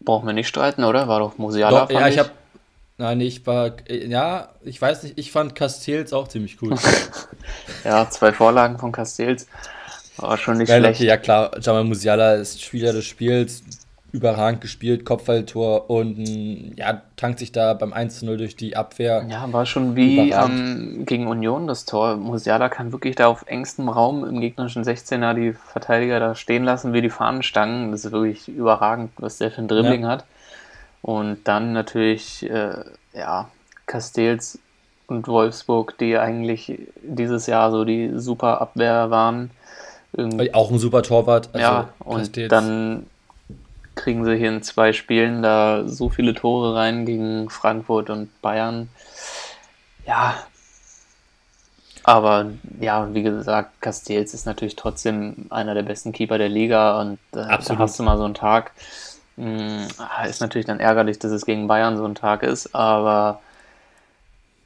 brauchen 0.00 0.26
wir 0.26 0.34
nicht 0.34 0.48
streiten, 0.48 0.84
oder? 0.84 1.08
War 1.08 1.20
doch 1.20 1.38
Musiala. 1.38 1.86
Doch, 1.86 1.90
ja, 1.90 2.06
ich, 2.08 2.14
ich 2.14 2.18
habe. 2.18 2.30
Nein, 2.98 3.20
ich 3.20 3.46
war. 3.46 3.72
Ja, 3.88 4.50
ich 4.62 4.80
weiß 4.80 5.02
nicht, 5.04 5.18
ich 5.18 5.32
fand 5.32 5.54
Castells 5.54 6.12
auch 6.12 6.28
ziemlich 6.28 6.58
gut. 6.58 6.78
ja, 7.84 8.08
zwei 8.10 8.32
Vorlagen 8.32 8.78
von 8.78 8.92
Castells. 8.92 9.46
War 10.18 10.36
schon 10.36 10.58
nicht 10.58 10.68
Weil, 10.68 10.80
schlecht. 10.80 11.00
Okay, 11.00 11.08
ja, 11.08 11.16
klar, 11.16 11.58
Jamal 11.58 11.84
Musiala 11.84 12.34
ist 12.34 12.62
Spieler 12.62 12.92
des 12.92 13.06
Spiels 13.06 13.62
überragend 14.12 14.60
gespielt, 14.60 15.06
Kopfballtor 15.06 15.88
und 15.88 16.74
ja, 16.76 17.00
tankt 17.16 17.38
sich 17.38 17.50
da 17.50 17.72
beim 17.72 17.94
1-0 17.94 18.36
durch 18.36 18.56
die 18.56 18.76
Abwehr. 18.76 19.24
Ja, 19.28 19.50
war 19.50 19.64
schon 19.64 19.96
wie 19.96 20.30
ähm, 20.30 21.04
gegen 21.06 21.26
Union 21.26 21.66
das 21.66 21.86
Tor. 21.86 22.16
Musiala 22.16 22.68
kann 22.68 22.92
wirklich 22.92 23.16
da 23.16 23.26
auf 23.26 23.46
engstem 23.46 23.88
Raum 23.88 24.24
im 24.24 24.40
gegnerischen 24.40 24.84
16er 24.84 25.32
die 25.32 25.54
Verteidiger 25.54 26.20
da 26.20 26.34
stehen 26.34 26.62
lassen 26.62 26.92
wie 26.92 27.00
die 27.00 27.08
Fahnenstangen. 27.08 27.90
Das 27.90 28.04
ist 28.04 28.12
wirklich 28.12 28.48
überragend, 28.48 29.12
was 29.16 29.38
der 29.38 29.50
für 29.50 29.62
ein 29.62 29.68
Dribbling 29.68 30.02
ja. 30.02 30.08
hat. 30.08 30.26
Und 31.00 31.38
dann 31.44 31.72
natürlich, 31.72 32.48
äh, 32.48 32.84
ja, 33.14 33.48
Castells 33.86 34.58
und 35.06 35.26
Wolfsburg, 35.26 35.96
die 35.98 36.18
eigentlich 36.18 36.78
dieses 37.02 37.46
Jahr 37.46 37.70
so 37.70 37.84
die 37.84 38.12
super 38.16 38.60
Abwehr 38.60 39.10
waren. 39.10 39.50
Irgendwie, 40.12 40.52
auch 40.52 40.70
ein 40.70 40.78
super 40.78 41.02
Torwart. 41.02 41.48
Also 41.54 41.66
ja, 41.66 41.88
und 42.00 42.18
Castells. 42.18 42.50
dann 42.50 43.06
kriegen 43.94 44.24
sie 44.24 44.36
hier 44.36 44.48
in 44.48 44.62
zwei 44.62 44.92
Spielen 44.92 45.42
da 45.42 45.86
so 45.86 46.08
viele 46.08 46.34
Tore 46.34 46.74
rein 46.74 47.04
gegen 47.04 47.50
Frankfurt 47.50 48.10
und 48.10 48.40
Bayern. 48.40 48.88
Ja. 50.06 50.34
Aber 52.04 52.50
ja, 52.80 53.14
wie 53.14 53.22
gesagt, 53.22 53.80
Castells 53.80 54.34
ist 54.34 54.46
natürlich 54.46 54.74
trotzdem 54.74 55.46
einer 55.50 55.74
der 55.74 55.82
besten 55.82 56.12
Keeper 56.12 56.36
der 56.38 56.48
Liga 56.48 57.00
und 57.00 57.18
äh, 57.32 57.46
da 57.46 57.78
hast 57.78 57.98
du 57.98 58.02
mal 58.02 58.16
so 58.18 58.24
einen 58.24 58.34
Tag. 58.34 58.72
Mh, 59.36 59.86
hm, 59.86 60.28
ist 60.28 60.40
natürlich 60.40 60.66
dann 60.66 60.80
ärgerlich, 60.80 61.18
dass 61.20 61.30
es 61.30 61.46
gegen 61.46 61.68
Bayern 61.68 61.96
so 61.96 62.04
ein 62.04 62.16
Tag 62.16 62.42
ist, 62.42 62.74
aber 62.74 63.40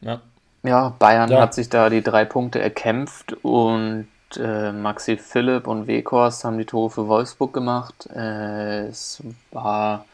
ja, 0.01 0.21
ja 0.63 0.95
Bayern 0.99 1.31
ja. 1.31 1.41
hat 1.41 1.53
sich 1.53 1.69
da 1.69 1.91
die 1.91 2.03
drei 2.03 2.25
Punkte 2.25 2.61
erkämpft 2.61 3.35
und 3.45 4.09
äh, 4.37 4.73
Maxi 4.73 5.17
Philipp 5.17 5.67
und 5.67 5.87
Weghorst 5.87 6.45
haben 6.45 6.59
die 6.59 6.65
Tore 6.65 6.91
für 6.91 7.09
Wolfsburg 7.09 7.53
gemacht. 7.53 8.09
Äh, 8.15 8.87
es 8.89 9.23
war, 9.53 10.05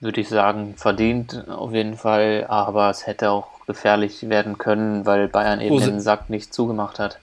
würde 0.00 0.20
ich 0.20 0.28
sagen, 0.28 0.74
verdient 0.76 1.48
auf 1.48 1.72
jeden 1.72 1.96
Fall, 1.96 2.46
aber 2.48 2.90
es 2.90 3.06
hätte 3.06 3.30
auch 3.30 3.48
gefährlich 3.66 4.28
werden 4.28 4.58
können, 4.58 5.06
weil 5.06 5.28
Bayern 5.28 5.60
eben 5.60 5.74
Rose 5.74 5.90
den 5.90 6.00
Sack 6.00 6.30
nicht 6.30 6.54
zugemacht 6.54 6.98
hat. 6.98 7.18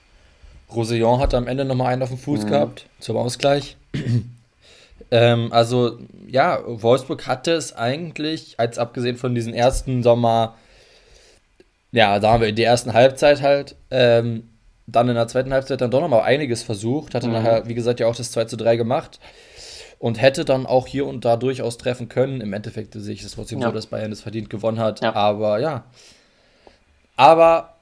Rosillon 0.74 1.20
hat 1.20 1.34
am 1.34 1.46
Ende 1.46 1.64
nochmal 1.64 1.92
einen 1.92 2.02
auf 2.02 2.10
dem 2.10 2.18
Fuß 2.18 2.44
mhm. 2.44 2.48
gehabt, 2.48 2.86
zum 3.00 3.16
Ausgleich. 3.16 3.76
ähm, 5.10 5.52
also, 5.52 5.98
ja, 6.26 6.60
Wolfsburg 6.66 7.26
hatte 7.26 7.52
es 7.52 7.74
eigentlich, 7.74 8.54
als 8.58 8.78
abgesehen 8.78 9.16
von 9.16 9.34
diesem 9.34 9.54
ersten 9.54 10.02
Sommer, 10.02 10.54
ja, 11.92 12.18
da 12.18 12.32
haben 12.32 12.42
wir 12.42 12.52
der 12.52 12.66
ersten 12.66 12.92
Halbzeit 12.92 13.42
halt, 13.42 13.76
ähm, 13.90 14.48
dann 14.90 15.08
in 15.08 15.14
der 15.14 15.28
zweiten 15.28 15.52
Halbzeit 15.52 15.80
dann 15.80 15.90
doch 15.90 16.00
nochmal 16.00 16.22
einiges 16.22 16.62
versucht, 16.62 17.14
hatte 17.14 17.26
mhm. 17.26 17.34
nachher, 17.34 17.68
wie 17.68 17.74
gesagt, 17.74 18.00
ja 18.00 18.06
auch 18.06 18.16
das 18.16 18.32
2 18.32 18.46
zu 18.46 18.56
3 18.56 18.76
gemacht 18.76 19.20
und 19.98 20.20
hätte 20.20 20.44
dann 20.44 20.66
auch 20.66 20.86
hier 20.86 21.06
und 21.06 21.24
da 21.24 21.36
durchaus 21.36 21.76
treffen 21.76 22.08
können. 22.08 22.40
Im 22.40 22.52
Endeffekt 22.52 22.94
sehe 22.94 23.14
ich 23.14 23.22
es 23.22 23.32
trotzdem 23.32 23.60
ja. 23.60 23.68
so, 23.68 23.74
dass 23.74 23.86
Bayern 23.86 24.12
es 24.12 24.22
verdient 24.22 24.48
gewonnen 24.48 24.78
hat. 24.78 25.02
Ja. 25.02 25.14
Aber 25.14 25.58
ja. 25.58 25.84
Aber 27.16 27.74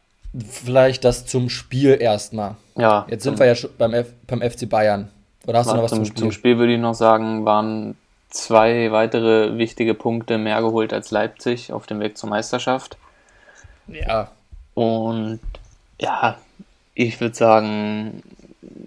vielleicht 0.49 1.05
das 1.05 1.27
zum 1.27 1.49
Spiel 1.49 1.99
erstmal. 2.01 2.57
Ja. 2.77 3.07
Jetzt 3.09 3.23
sind 3.23 3.39
wir 3.39 3.47
ja 3.47 3.55
schon 3.55 3.71
beim, 3.79 3.95
F 3.95 4.13
beim 4.27 4.41
FC 4.41 4.69
Bayern. 4.69 5.09
Oder 5.47 5.61
hast 5.61 5.71
du 5.71 5.77
noch 5.77 5.85
was 5.85 5.91
zum, 5.91 5.99
zum 5.99 6.07
Spiel? 6.07 6.21
Zum 6.21 6.33
Spiel 6.33 6.59
würde 6.59 6.75
ich 6.75 6.81
noch 6.81 6.95
sagen, 6.95 7.45
waren 7.45 7.97
zwei 8.31 8.91
weitere 8.91 9.57
wichtige 9.59 9.95
Punkte 9.95 10.39
mehr 10.39 10.61
geholt 10.61 10.93
als 10.93 11.11
Leipzig 11.11 11.73
auf 11.73 11.87
dem 11.87 12.01
Weg 12.01 12.19
zur 12.19 12.29
Meisterschaft. 12.29 12.97
Ja. 13.87 14.33
Und 14.75 15.41
ja, 16.01 16.37
ich 16.97 17.21
würde 17.21 17.35
sagen, 17.35 18.23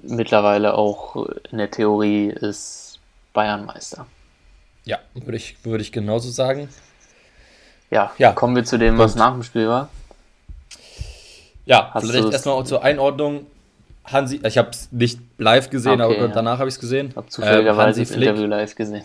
mittlerweile 0.02 0.74
auch 0.74 1.28
in 1.52 1.60
der 1.60 1.72
Theorie 1.72 2.28
ist 2.30 3.00
Bayern 3.34 3.66
Meister. 3.66 4.08
Ja, 4.84 4.98
würde 5.14 5.38
ich, 5.38 5.64
würde 5.64 5.84
ich 5.84 5.92
genauso 5.92 6.30
sagen. 6.32 6.68
Ja, 7.92 8.12
ja, 8.18 8.34
kommen 8.34 8.56
wir 8.56 8.66
zu 8.66 8.78
dem, 8.78 8.98
was 8.98 9.16
nach 9.16 9.32
dem 9.34 9.44
Spiel 9.44 9.68
war. 9.68 9.90
Ja, 11.66 11.92
Hast 11.94 12.08
vielleicht 12.08 12.34
erstmal 12.34 12.66
zur 12.66 12.84
Einordnung. 12.84 13.46
Hansi, 14.04 14.42
ich 14.44 14.58
habe 14.58 14.72
es 14.72 14.92
nicht 14.92 15.20
live 15.38 15.70
gesehen, 15.70 16.02
okay, 16.02 16.16
aber 16.16 16.28
ja. 16.28 16.34
danach 16.34 16.58
habe 16.58 16.68
ich 16.68 16.76
es 16.76 16.82
gesehen. 16.82 17.10
Ich 17.10 17.16
habe 17.16 17.28
zufälligerweise 17.28 17.72
ähm, 17.72 17.88
Hansi 17.88 18.02
das 18.02 18.12
Flick, 18.12 18.30
Interview 18.30 18.48
live 18.48 18.76
gesehen. 18.76 19.04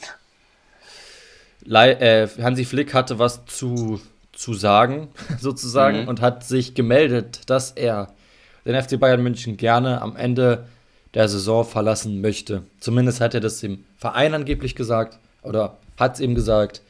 Äh, 1.69 2.29
Hansi 2.43 2.64
Flick 2.64 2.95
hatte 2.95 3.19
was 3.19 3.45
zu, 3.45 4.01
zu 4.33 4.55
sagen, 4.55 5.09
sozusagen, 5.38 6.03
mhm. 6.03 6.09
und 6.09 6.23
hat 6.23 6.45
sich 6.45 6.75
gemeldet, 6.75 7.43
dass 7.51 7.73
er 7.73 8.13
den 8.64 8.81
FC 8.81 8.98
Bayern 8.98 9.22
München 9.22 9.57
gerne 9.57 10.00
am 10.00 10.16
Ende 10.16 10.66
der 11.14 11.29
Saison 11.29 11.64
verlassen 11.64 12.20
möchte. 12.20 12.62
Zumindest 12.81 13.20
hat 13.20 13.35
er 13.35 13.40
das 13.40 13.61
dem 13.61 13.85
Verein 13.96 14.35
angeblich 14.35 14.74
gesagt 14.74 15.18
oder 15.42 15.77
hat 15.98 16.14
es 16.14 16.20
ihm 16.20 16.35
gesagt 16.35 16.83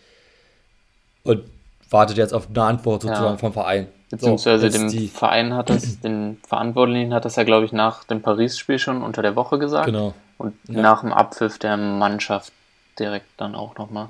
und 1.23 1.45
wartet 1.91 2.17
jetzt 2.17 2.33
auf 2.33 2.49
eine 2.49 2.63
Antwort 2.63 3.03
sozusagen 3.03 3.35
ja. 3.35 3.37
vom 3.37 3.53
Verein. 3.53 3.89
Beziehungsweise 4.11 4.71
so, 4.71 4.79
dem 4.79 4.89
die... 4.89 5.09
Verein 5.09 5.55
hat 5.55 5.71
das, 5.71 6.01
den 6.01 6.39
Verantwortlichen 6.47 7.13
hat 7.13 7.25
das 7.25 7.37
ja, 7.37 7.45
glaube 7.45 7.67
ich, 7.67 7.73
nach 7.73 8.05
dem 8.05 8.23
Paris-Spiel 8.23 8.79
schon 8.79 9.03
unter 9.03 9.23
der 9.23 9.37
Woche 9.37 9.59
gesagt. 9.59 9.87
Genau. 9.87 10.15
Und 10.39 10.55
ja. 10.69 10.81
nach 10.81 11.01
dem 11.01 11.13
Abpfiff 11.13 11.59
der 11.59 11.77
Mannschaft 11.77 12.53
direkt 12.99 13.27
dann 13.37 13.55
auch 13.55 13.77
nochmal. 13.77 14.09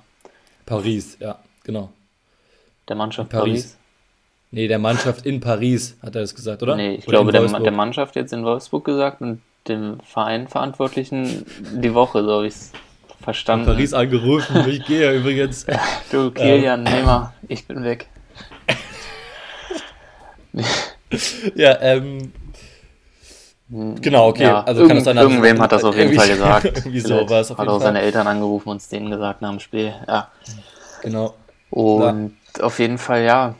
Paris, 0.67 1.17
ja, 1.21 1.39
genau. 1.65 1.91
Der 2.89 2.97
Mannschaft 2.97 3.31
Paris. 3.31 3.63
Paris. 3.63 3.77
Nee, 4.55 4.69
der 4.69 4.79
Mannschaft 4.79 5.27
in 5.27 5.41
Paris 5.41 5.97
hat 6.01 6.15
er 6.15 6.21
das 6.21 6.33
gesagt, 6.33 6.63
oder? 6.63 6.77
Nee, 6.77 6.95
ich 6.95 7.09
oder 7.09 7.25
glaube, 7.25 7.33
der, 7.33 7.45
der, 7.45 7.73
Mannschaft 7.73 8.15
jetzt 8.15 8.33
in 8.33 8.45
Wolfsburg 8.45 8.85
gesagt 8.85 9.21
und 9.21 9.43
dem 9.67 9.99
Verein 10.05 10.47
Verantwortlichen 10.47 11.45
die 11.73 11.93
Woche, 11.93 12.23
so 12.23 12.31
habe 12.35 12.47
ich 12.47 12.55
es 12.55 12.73
verstanden. 13.21 13.67
In 13.69 13.75
Paris 13.75 13.93
angerufen, 13.95 14.65
ich 14.69 14.85
gehe 14.85 15.07
ja 15.07 15.13
übrigens. 15.13 15.67
du, 16.13 16.31
Kilian, 16.31 16.87
ähm. 16.87 16.93
Nehmer, 16.93 17.33
ich 17.49 17.67
bin 17.67 17.83
weg. 17.83 18.07
ja, 21.57 21.77
ähm. 21.81 22.33
Genau, 23.69 24.29
okay. 24.29 24.45
Ja, 24.45 24.63
also 24.63 24.87
kann 24.87 25.01
sein, 25.01 25.17
irgendwem 25.17 25.61
hat 25.61 25.73
das 25.73 25.83
auf 25.83 25.97
jeden 25.97 26.15
Fall 26.17 26.29
gesagt. 26.29 26.65
irgendwie 26.77 27.01
so 27.01 27.29
war 27.29 27.41
es 27.41 27.51
auf 27.51 27.59
jeden 27.59 27.71
Hat 27.71 27.77
auch 27.77 27.81
seine 27.83 28.03
Eltern 28.03 28.29
angerufen 28.29 28.69
und 28.69 28.77
es 28.77 28.89
denen 28.89 29.11
gesagt 29.11 29.43
nach 29.43 29.51
dem 29.51 29.59
Spiel. 29.59 29.93
Ja. 30.07 30.31
Genau. 31.03 31.35
Und 31.71 32.31
ja. 32.31 32.44
Auf 32.61 32.79
jeden 32.79 32.99
Fall, 32.99 33.25
ja. 33.25 33.55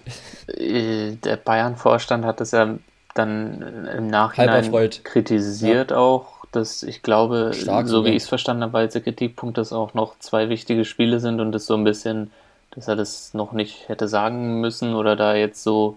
Äh, 0.47 1.13
der 1.17 1.37
Bayern-Vorstand 1.37 2.25
hat 2.25 2.41
es 2.41 2.51
ja 2.51 2.77
dann 3.15 3.87
im 3.97 4.09
Nachhinein 4.09 4.91
kritisiert 5.05 5.93
ja. 5.93 5.97
auch, 5.97 6.45
dass 6.53 6.83
ich 6.83 7.03
glaube, 7.03 7.53
Stark, 7.55 7.89
so 7.89 8.05
wie 8.05 8.11
ich 8.11 8.25
es 8.25 8.29
verstanden 8.29 8.65
habe, 8.65 8.79
als 8.79 8.93
der 8.93 9.03
Kritikpunkt, 9.03 9.57
dass 9.57 9.73
auch 9.73 9.95
noch 9.95 10.19
zwei 10.19 10.49
wichtige 10.49 10.85
Spiele 10.85 11.21
sind 11.21 11.41
und 11.41 11.53
das 11.53 11.67
so 11.67 11.75
ein 11.75 11.85
bisschen, 11.85 12.31
dass 12.73 12.89
er 12.89 12.97
das 12.97 13.33
noch 13.35 13.53
nicht 13.53 13.89
hätte 13.89 14.09
sagen 14.09 14.61
müssen 14.61 14.95
oder 14.95 15.17
da 15.17 15.35
jetzt 15.35 15.63
so 15.63 15.97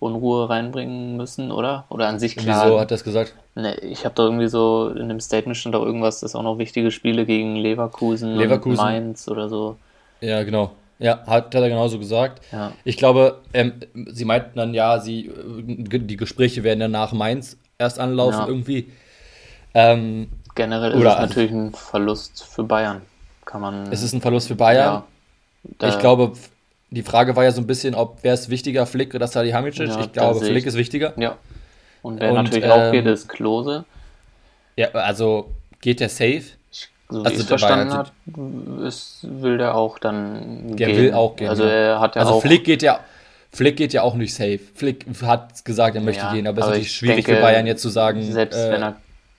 Unruhe 0.00 0.48
reinbringen 0.48 1.16
müssen, 1.16 1.52
oder? 1.52 1.84
Oder 1.88 2.08
an 2.08 2.18
sich 2.18 2.36
klar. 2.36 2.66
Wieso 2.66 2.80
hat 2.80 2.90
er 2.90 2.96
das 2.96 3.04
gesagt? 3.04 3.34
Ne, 3.54 3.76
ich 3.76 4.04
habe 4.04 4.14
da 4.14 4.24
irgendwie 4.24 4.48
so 4.48 4.88
in 4.88 5.08
dem 5.08 5.20
Statement 5.20 5.56
stand 5.56 5.76
auch 5.76 5.84
irgendwas, 5.84 6.20
dass 6.20 6.34
auch 6.34 6.42
noch 6.42 6.58
wichtige 6.58 6.90
Spiele 6.90 7.24
gegen 7.24 7.56
Leverkusen, 7.56 8.36
Leverkusen. 8.36 8.78
und 8.78 8.84
Mainz 8.84 9.28
oder 9.28 9.48
so. 9.48 9.76
Ja, 10.20 10.42
genau. 10.42 10.72
Ja, 11.04 11.18
hat, 11.26 11.54
hat 11.54 11.54
er 11.54 11.68
genauso 11.68 11.98
gesagt. 11.98 12.42
Ja. 12.50 12.72
Ich 12.82 12.96
glaube, 12.96 13.42
ähm, 13.52 13.74
sie 14.06 14.24
meinten 14.24 14.56
dann, 14.56 14.72
ja, 14.72 15.00
sie, 15.00 15.26
äh, 15.26 15.98
die 15.98 16.16
Gespräche 16.16 16.62
werden 16.64 16.80
dann 16.80 16.92
nach 16.92 17.12
Mainz 17.12 17.58
erst 17.76 18.00
anlaufen 18.00 18.40
ja. 18.40 18.46
irgendwie. 18.46 18.90
Ähm, 19.74 20.28
Generell 20.54 20.92
ist 20.92 21.00
es 21.00 21.06
also, 21.06 21.20
natürlich 21.20 21.50
ein 21.50 21.74
Verlust 21.74 22.44
für 22.44 22.64
Bayern. 22.64 23.02
Kann 23.44 23.60
man. 23.60 23.92
Es 23.92 24.02
ist 24.02 24.14
ein 24.14 24.22
Verlust 24.22 24.48
für 24.48 24.54
Bayern. 24.54 25.02
Ja, 25.78 25.88
ich 25.88 25.98
glaube, 25.98 26.32
die 26.88 27.02
Frage 27.02 27.36
war 27.36 27.44
ja 27.44 27.52
so 27.52 27.60
ein 27.60 27.66
bisschen, 27.66 27.94
ob 27.94 28.20
wer 28.22 28.32
ist 28.32 28.48
wichtiger, 28.48 28.86
Flick 28.86 29.14
oder 29.14 29.26
Salihamidzic. 29.26 29.88
Ja, 29.88 30.00
ich 30.00 30.12
glaube, 30.12 30.40
Flick 30.40 30.56
ich. 30.56 30.66
ist 30.66 30.76
wichtiger. 30.76 31.12
Ja. 31.18 31.36
Und 32.00 32.18
wer 32.18 32.30
Und, 32.30 32.44
natürlich 32.44 32.64
ähm, 32.64 32.70
auch 32.70 32.90
geht, 32.92 33.04
ist 33.04 33.28
Klose. 33.28 33.84
Ja, 34.76 34.88
also 34.92 35.50
geht 35.82 36.00
der 36.00 36.08
safe? 36.08 36.44
So 37.08 37.20
wie 37.20 37.26
also 37.26 37.34
ich 37.34 37.42
es 37.42 37.48
verstanden 37.48 37.92
habe, 37.92 38.10
will 39.22 39.58
der 39.58 39.74
auch 39.74 39.98
dann 39.98 40.76
der 40.76 40.88
gehen. 40.88 40.96
will 40.96 41.14
auch 41.14 41.36
gehen. 41.36 41.48
Also 41.48 41.64
er 41.64 42.00
hat 42.00 42.16
ja 42.16 42.22
also 42.22 42.34
auch 42.34 42.42
Flick 42.42 42.64
geht 42.64 42.82
ja 42.82 43.00
Flick 43.52 43.76
geht 43.76 43.92
ja 43.92 44.02
auch 44.02 44.14
nicht 44.14 44.34
safe. 44.34 44.58
Flick 44.58 45.06
hat 45.22 45.64
gesagt, 45.64 45.94
er 45.94 46.02
möchte 46.02 46.24
ja, 46.24 46.32
gehen, 46.32 46.46
aber 46.46 46.58
es 46.58 46.64
ist 46.64 46.70
natürlich 46.70 46.92
schwierig 46.92 47.24
denke, 47.24 47.36
für 47.36 47.42
Bayern 47.42 47.66
jetzt 47.66 47.82
zu 47.82 47.88
sagen. 47.88 48.22
Selbst 48.22 48.58
äh, 48.58 48.72
wenn 48.72 48.82
er 48.82 48.96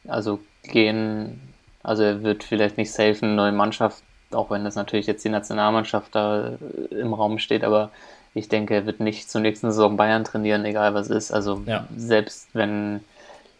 also 0.07 0.39
gehen, 0.63 1.41
also 1.83 2.03
er 2.03 2.23
wird 2.23 2.43
vielleicht 2.43 2.77
nicht 2.77 2.91
safe 2.91 3.17
eine 3.21 3.33
neue 3.33 3.51
Mannschaft, 3.51 4.03
auch 4.31 4.51
wenn 4.51 4.63
das 4.63 4.75
natürlich 4.75 5.07
jetzt 5.07 5.25
die 5.25 5.29
Nationalmannschaft 5.29 6.15
da 6.15 6.53
im 6.91 7.13
Raum 7.13 7.39
steht, 7.39 7.63
aber 7.63 7.91
ich 8.33 8.49
denke, 8.49 8.75
er 8.75 8.85
wird 8.85 8.99
nicht 8.99 9.29
zur 9.29 9.41
nächsten 9.41 9.71
Saison 9.71 9.97
Bayern 9.97 10.23
trainieren, 10.23 10.65
egal 10.65 10.93
was 10.93 11.09
ist. 11.09 11.31
Also 11.31 11.63
ja. 11.65 11.87
selbst 11.95 12.49
wenn 12.53 13.01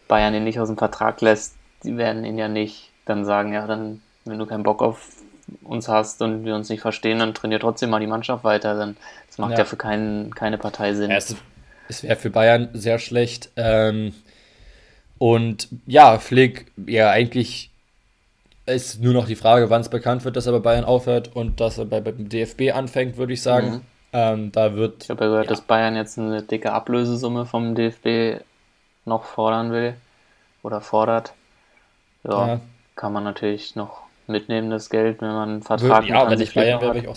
Bayern 0.08 0.34
ihn 0.34 0.44
nicht 0.44 0.60
aus 0.60 0.68
dem 0.68 0.76
Vertrag 0.76 1.20
lässt, 1.20 1.54
die 1.82 1.96
werden 1.96 2.24
ihn 2.24 2.38
ja 2.38 2.48
nicht 2.48 2.90
dann 3.06 3.24
sagen, 3.24 3.52
ja, 3.52 3.66
dann, 3.66 4.02
wenn 4.24 4.38
du 4.38 4.46
keinen 4.46 4.62
Bock 4.62 4.82
auf 4.82 5.08
uns 5.62 5.88
hast 5.88 6.22
und 6.22 6.44
wir 6.44 6.54
uns 6.54 6.68
nicht 6.68 6.80
verstehen, 6.80 7.20
dann 7.20 7.34
trainiert 7.34 7.62
trotzdem 7.62 7.90
mal 7.90 8.00
die 8.00 8.06
Mannschaft 8.06 8.44
weiter. 8.44 8.76
Dann, 8.76 8.96
das 9.28 9.38
macht 9.38 9.52
ja, 9.52 9.58
ja 9.58 9.64
für 9.64 9.76
keinen, 9.76 10.34
keine 10.34 10.58
Partei 10.58 10.94
Sinn. 10.94 11.10
Ja, 11.10 11.16
es, 11.16 11.36
es 11.88 12.02
wäre 12.02 12.16
für 12.16 12.30
Bayern 12.30 12.68
sehr 12.74 12.98
schlecht. 12.98 13.50
Ähm, 13.56 14.12
und 15.18 15.68
ja, 15.86 16.18
Flick, 16.18 16.72
ja, 16.86 17.10
eigentlich 17.10 17.70
ist 18.66 19.00
nur 19.00 19.14
noch 19.14 19.26
die 19.26 19.36
Frage, 19.36 19.70
wann 19.70 19.80
es 19.80 19.88
bekannt 19.88 20.24
wird, 20.24 20.36
dass 20.36 20.46
er 20.46 20.52
bei 20.52 20.58
Bayern 20.58 20.84
aufhört 20.84 21.34
und 21.34 21.60
dass 21.60 21.78
er 21.78 21.84
bei, 21.84 22.00
beim 22.00 22.28
DFB 22.28 22.72
anfängt, 22.74 23.16
würde 23.16 23.32
ich 23.32 23.42
sagen. 23.42 23.70
Mhm. 23.70 23.80
Ähm, 24.12 24.52
da 24.52 24.74
wird. 24.74 25.04
Ich 25.04 25.10
habe 25.10 25.24
ja 25.24 25.30
gehört, 25.30 25.46
ja. 25.46 25.50
dass 25.50 25.60
Bayern 25.60 25.94
jetzt 25.94 26.18
eine 26.18 26.42
dicke 26.42 26.72
Ablösesumme 26.72 27.46
vom 27.46 27.74
DFB 27.74 28.42
noch 29.04 29.24
fordern 29.24 29.70
will 29.70 29.94
oder 30.62 30.80
fordert. 30.80 31.32
Ja, 32.24 32.46
ja. 32.46 32.60
Kann 32.96 33.12
man 33.12 33.24
natürlich 33.24 33.76
noch 33.76 34.02
mitnehmen, 34.26 34.70
das 34.70 34.90
Geld, 34.90 35.20
wenn 35.20 35.28
man 35.28 35.48
einen 35.48 35.62
Vertrag 35.62 36.06
ja, 36.06 36.22
mit 36.22 36.32
wenn 36.32 36.40
ich 36.40 36.54
Bayern 36.54 36.80
wäre, 36.80 36.98
ich 36.98 37.08
auch. 37.08 37.16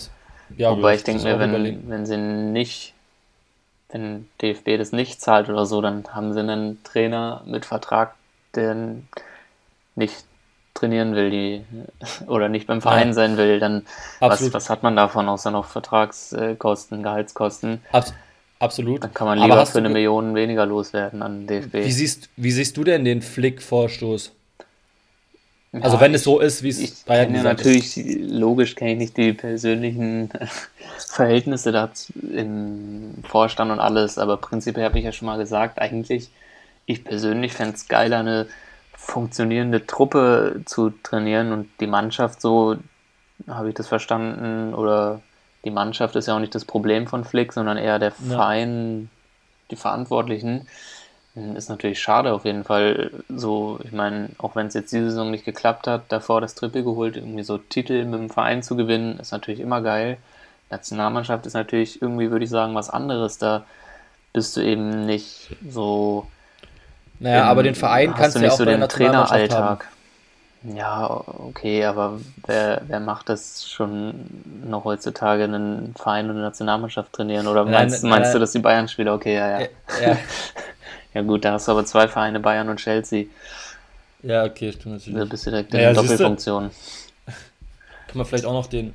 Ja, 0.56 0.70
Wobei 0.72 0.94
ich 0.94 1.04
denke 1.04 1.24
mir, 1.24 1.38
wenn, 1.38 1.88
wenn 1.88 2.06
sie 2.06 2.16
nicht, 2.16 2.94
wenn 3.90 4.28
DFB 4.42 4.78
das 4.78 4.92
nicht 4.92 5.20
zahlt 5.20 5.48
oder 5.48 5.66
so, 5.66 5.80
dann 5.80 6.04
haben 6.12 6.32
sie 6.32 6.40
einen 6.40 6.82
Trainer 6.84 7.42
mit 7.46 7.64
Vertrag, 7.64 8.14
der 8.54 8.76
nicht 9.94 10.24
trainieren 10.74 11.14
will, 11.14 11.30
die 11.30 11.64
oder 12.26 12.48
nicht 12.48 12.66
beim 12.66 12.80
Verein 12.80 13.08
ja. 13.08 13.14
sein 13.14 13.36
will, 13.36 13.60
dann 13.60 13.86
was, 14.18 14.52
was 14.52 14.70
hat 14.70 14.82
man 14.82 14.96
davon, 14.96 15.28
außer 15.28 15.50
noch 15.50 15.66
Vertragskosten, 15.66 17.02
Gehaltskosten? 17.02 17.80
Abs 17.92 18.12
absolut. 18.58 19.04
Dann 19.04 19.14
kann 19.14 19.26
man 19.26 19.38
lieber 19.38 19.64
für 19.66 19.78
eine 19.78 19.88
Million 19.88 20.34
weniger 20.34 20.66
loswerden 20.66 21.22
an 21.22 21.46
DFB. 21.46 21.74
Wie 21.74 21.92
siehst, 21.92 22.28
wie 22.36 22.50
siehst 22.50 22.76
du 22.76 22.84
denn 22.84 23.04
den 23.04 23.22
Flick-Vorstoß? 23.22 24.32
Ja, 25.72 25.82
also 25.82 26.00
wenn 26.00 26.14
es 26.14 26.24
so 26.24 26.40
ist, 26.40 26.64
wie 26.64 26.70
es 26.70 27.04
bei 27.04 27.22
ja 27.22 27.42
natürlich, 27.42 27.96
ist. 27.96 28.30
logisch 28.30 28.74
kenne 28.74 28.92
ich 28.92 28.98
nicht 28.98 29.16
die 29.16 29.32
persönlichen 29.32 30.30
Verhältnisse 30.98 31.70
da 31.70 31.90
im 32.32 33.14
Vorstand 33.22 33.70
und 33.70 33.78
alles, 33.78 34.18
aber 34.18 34.36
prinzipiell 34.36 34.84
habe 34.84 34.98
ich 34.98 35.04
ja 35.04 35.12
schon 35.12 35.26
mal 35.26 35.38
gesagt, 35.38 35.80
eigentlich, 35.80 36.30
ich 36.86 37.04
persönlich 37.04 37.52
fände 37.52 37.74
es 37.74 37.86
geiler, 37.86 38.18
eine 38.18 38.46
funktionierende 38.94 39.86
Truppe 39.86 40.62
zu 40.66 40.90
trainieren 40.90 41.52
und 41.52 41.70
die 41.78 41.86
Mannschaft 41.86 42.40
so, 42.40 42.76
habe 43.46 43.68
ich 43.68 43.74
das 43.74 43.86
verstanden, 43.86 44.74
oder 44.74 45.20
die 45.64 45.70
Mannschaft 45.70 46.16
ist 46.16 46.26
ja 46.26 46.34
auch 46.34 46.40
nicht 46.40 46.54
das 46.54 46.64
Problem 46.64 47.06
von 47.06 47.24
Flick, 47.24 47.52
sondern 47.52 47.76
eher 47.76 47.98
der 47.98 48.10
Verein, 48.10 49.02
ja. 49.02 49.08
die 49.70 49.76
Verantwortlichen. 49.76 50.66
Ist 51.34 51.68
natürlich 51.70 52.00
schade 52.00 52.32
auf 52.32 52.44
jeden 52.44 52.64
Fall. 52.64 53.10
So, 53.28 53.78
ich 53.84 53.92
meine, 53.92 54.30
auch 54.38 54.56
wenn 54.56 54.66
es 54.66 54.74
jetzt 54.74 54.92
diese 54.92 55.10
Saison 55.10 55.30
nicht 55.30 55.44
geklappt 55.44 55.86
hat, 55.86 56.02
davor 56.08 56.40
das 56.40 56.54
Triple 56.54 56.82
geholt, 56.82 57.16
irgendwie 57.16 57.44
so 57.44 57.56
Titel 57.56 58.04
mit 58.04 58.20
dem 58.20 58.30
Verein 58.30 58.62
zu 58.62 58.76
gewinnen, 58.76 59.18
ist 59.20 59.30
natürlich 59.30 59.60
immer 59.60 59.80
geil. 59.80 60.16
Nationalmannschaft 60.70 61.46
ist 61.46 61.54
natürlich 61.54 62.02
irgendwie, 62.02 62.30
würde 62.30 62.44
ich 62.44 62.50
sagen, 62.50 62.74
was 62.74 62.90
anderes. 62.90 63.38
Da 63.38 63.64
bist 64.32 64.56
du 64.56 64.60
eben 64.60 65.06
nicht 65.06 65.56
so 65.68 66.26
naja, 67.20 67.44
aber 67.44 67.62
den 67.62 67.74
Verein 67.74 68.14
kannst 68.14 68.36
du 68.36 68.40
ja 68.40 68.50
auch 68.50 68.56
so 68.56 68.64
den 68.64 68.80
Traineralltag. 68.88 69.88
Ja, 70.62 71.08
okay, 71.08 71.84
aber 71.84 72.20
wer, 72.46 72.82
wer 72.86 73.00
macht 73.00 73.30
das 73.30 73.66
schon 73.66 74.26
noch 74.64 74.84
heutzutage, 74.84 75.44
einen 75.44 75.94
Verein 75.96 76.26
und 76.26 76.32
eine 76.32 76.42
Nationalmannschaft 76.42 77.12
trainieren? 77.12 77.46
Oder 77.46 77.64
meinst, 77.64 78.02
nein, 78.02 78.10
meinst 78.10 78.28
nein, 78.28 78.32
du, 78.34 78.38
dass 78.40 78.52
die 78.52 78.58
Bayern-Spieler? 78.58 79.14
Okay, 79.14 79.36
ja, 79.36 79.48
ja. 79.48 79.60
Ja. 79.60 79.66
ja, 80.08 80.18
gut, 81.14 81.44
da 81.44 81.52
hast 81.52 81.68
du 81.68 81.72
aber 81.72 81.84
zwei 81.84 82.08
Vereine, 82.08 82.40
Bayern 82.40 82.68
und 82.68 82.78
Chelsea. 82.78 83.26
Ja, 84.22 84.44
okay, 84.44 84.72
stimmt 84.72 84.96
natürlich. 84.96 85.18
Da 85.18 85.24
bist 85.24 85.46
du 85.46 85.50
direkt 85.50 85.72
in 85.72 85.78
naja, 85.78 85.92
der 85.92 86.02
Doppelfunktion. 86.02 86.70
Kann 87.26 88.18
man 88.18 88.26
vielleicht 88.26 88.44
auch 88.44 88.52
noch 88.52 88.66
den 88.66 88.94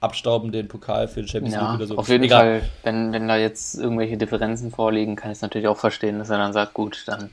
abstauben, 0.00 0.52
den 0.52 0.68
Pokal 0.68 1.08
für 1.08 1.22
die 1.22 1.28
Champions 1.28 1.54
ja, 1.54 1.62
League 1.62 1.76
oder 1.76 1.86
so. 1.86 1.98
Auf 1.98 2.08
jeden 2.08 2.24
Egal. 2.24 2.60
Fall, 2.60 2.70
wenn, 2.82 3.12
wenn 3.12 3.26
da 3.26 3.36
jetzt 3.36 3.74
irgendwelche 3.76 4.16
Differenzen 4.16 4.70
vorliegen, 4.70 5.16
kann 5.16 5.30
ich 5.30 5.38
es 5.38 5.42
natürlich 5.42 5.66
auch 5.66 5.78
verstehen, 5.78 6.18
dass 6.18 6.30
er 6.30 6.38
dann 6.38 6.52
sagt, 6.52 6.74
gut, 6.74 7.04
dann 7.06 7.30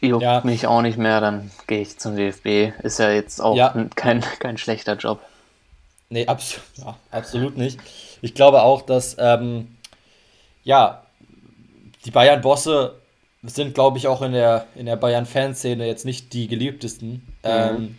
juckt 0.00 0.22
ja. 0.22 0.40
mich 0.44 0.66
auch 0.66 0.82
nicht 0.82 0.98
mehr, 0.98 1.20
dann 1.20 1.50
gehe 1.66 1.80
ich 1.80 1.98
zum 1.98 2.16
DFB. 2.16 2.72
Ist 2.82 2.98
ja 2.98 3.10
jetzt 3.10 3.40
auch 3.40 3.56
ja. 3.56 3.74
Kein, 3.94 4.20
kein 4.38 4.58
schlechter 4.58 4.96
Job. 4.96 5.20
Nee, 6.08 6.26
abs 6.26 6.60
ja, 6.76 6.96
absolut 7.10 7.56
nicht. 7.56 7.80
Ich 8.22 8.34
glaube 8.34 8.62
auch, 8.62 8.82
dass 8.82 9.16
ähm, 9.18 9.76
ja, 10.62 11.05
die 12.06 12.10
Bayern-Bosse 12.12 12.94
sind, 13.42 13.74
glaube 13.74 13.98
ich, 13.98 14.06
auch 14.06 14.22
in 14.22 14.32
der, 14.32 14.66
in 14.74 14.86
der 14.86 14.96
Bayern-Fanszene 14.96 15.86
jetzt 15.86 16.04
nicht 16.04 16.32
die 16.32 16.48
geliebtesten. 16.48 17.10
Mhm. 17.10 17.22
Ähm, 17.42 17.98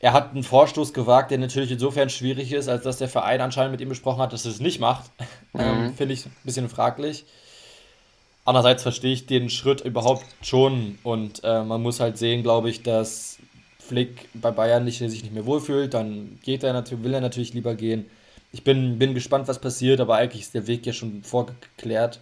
er 0.00 0.12
hat 0.12 0.30
einen 0.30 0.44
Vorstoß 0.44 0.92
gewagt, 0.92 1.30
der 1.30 1.38
natürlich 1.38 1.72
insofern 1.72 2.08
schwierig 2.08 2.52
ist, 2.52 2.68
als 2.68 2.84
dass 2.84 2.98
der 2.98 3.08
Verein 3.08 3.40
anscheinend 3.40 3.72
mit 3.72 3.80
ihm 3.80 3.88
besprochen 3.88 4.20
hat, 4.20 4.32
dass 4.32 4.44
er 4.44 4.52
es 4.52 4.60
nicht 4.60 4.78
macht. 4.78 5.10
Mhm. 5.52 5.60
Ähm, 5.60 5.94
Finde 5.94 6.14
ich 6.14 6.26
ein 6.26 6.32
bisschen 6.44 6.68
fraglich. 6.68 7.24
Andererseits 8.44 8.82
verstehe 8.82 9.12
ich 9.12 9.26
den 9.26 9.50
Schritt 9.50 9.80
überhaupt 9.80 10.24
schon 10.40 10.98
und 11.02 11.42
äh, 11.44 11.64
man 11.64 11.82
muss 11.82 12.00
halt 12.00 12.16
sehen, 12.16 12.42
glaube 12.42 12.70
ich, 12.70 12.82
dass 12.82 13.38
Flick 13.78 14.28
bei 14.34 14.50
Bayern 14.50 14.84
nicht, 14.84 14.98
sich 14.98 15.22
nicht 15.22 15.34
mehr 15.34 15.46
wohlfühlt, 15.46 15.92
dann 15.94 16.38
geht 16.42 16.62
er 16.62 16.72
natürlich, 16.72 17.04
will 17.04 17.14
er 17.14 17.20
natürlich 17.20 17.52
lieber 17.52 17.74
gehen. 17.74 18.06
Ich 18.52 18.64
bin, 18.64 18.98
bin 18.98 19.14
gespannt, 19.14 19.46
was 19.48 19.58
passiert, 19.58 20.00
aber 20.00 20.16
eigentlich 20.16 20.42
ist 20.42 20.54
der 20.54 20.66
Weg 20.66 20.86
ja 20.86 20.92
schon 20.92 21.22
vorgeklärt. 21.22 22.20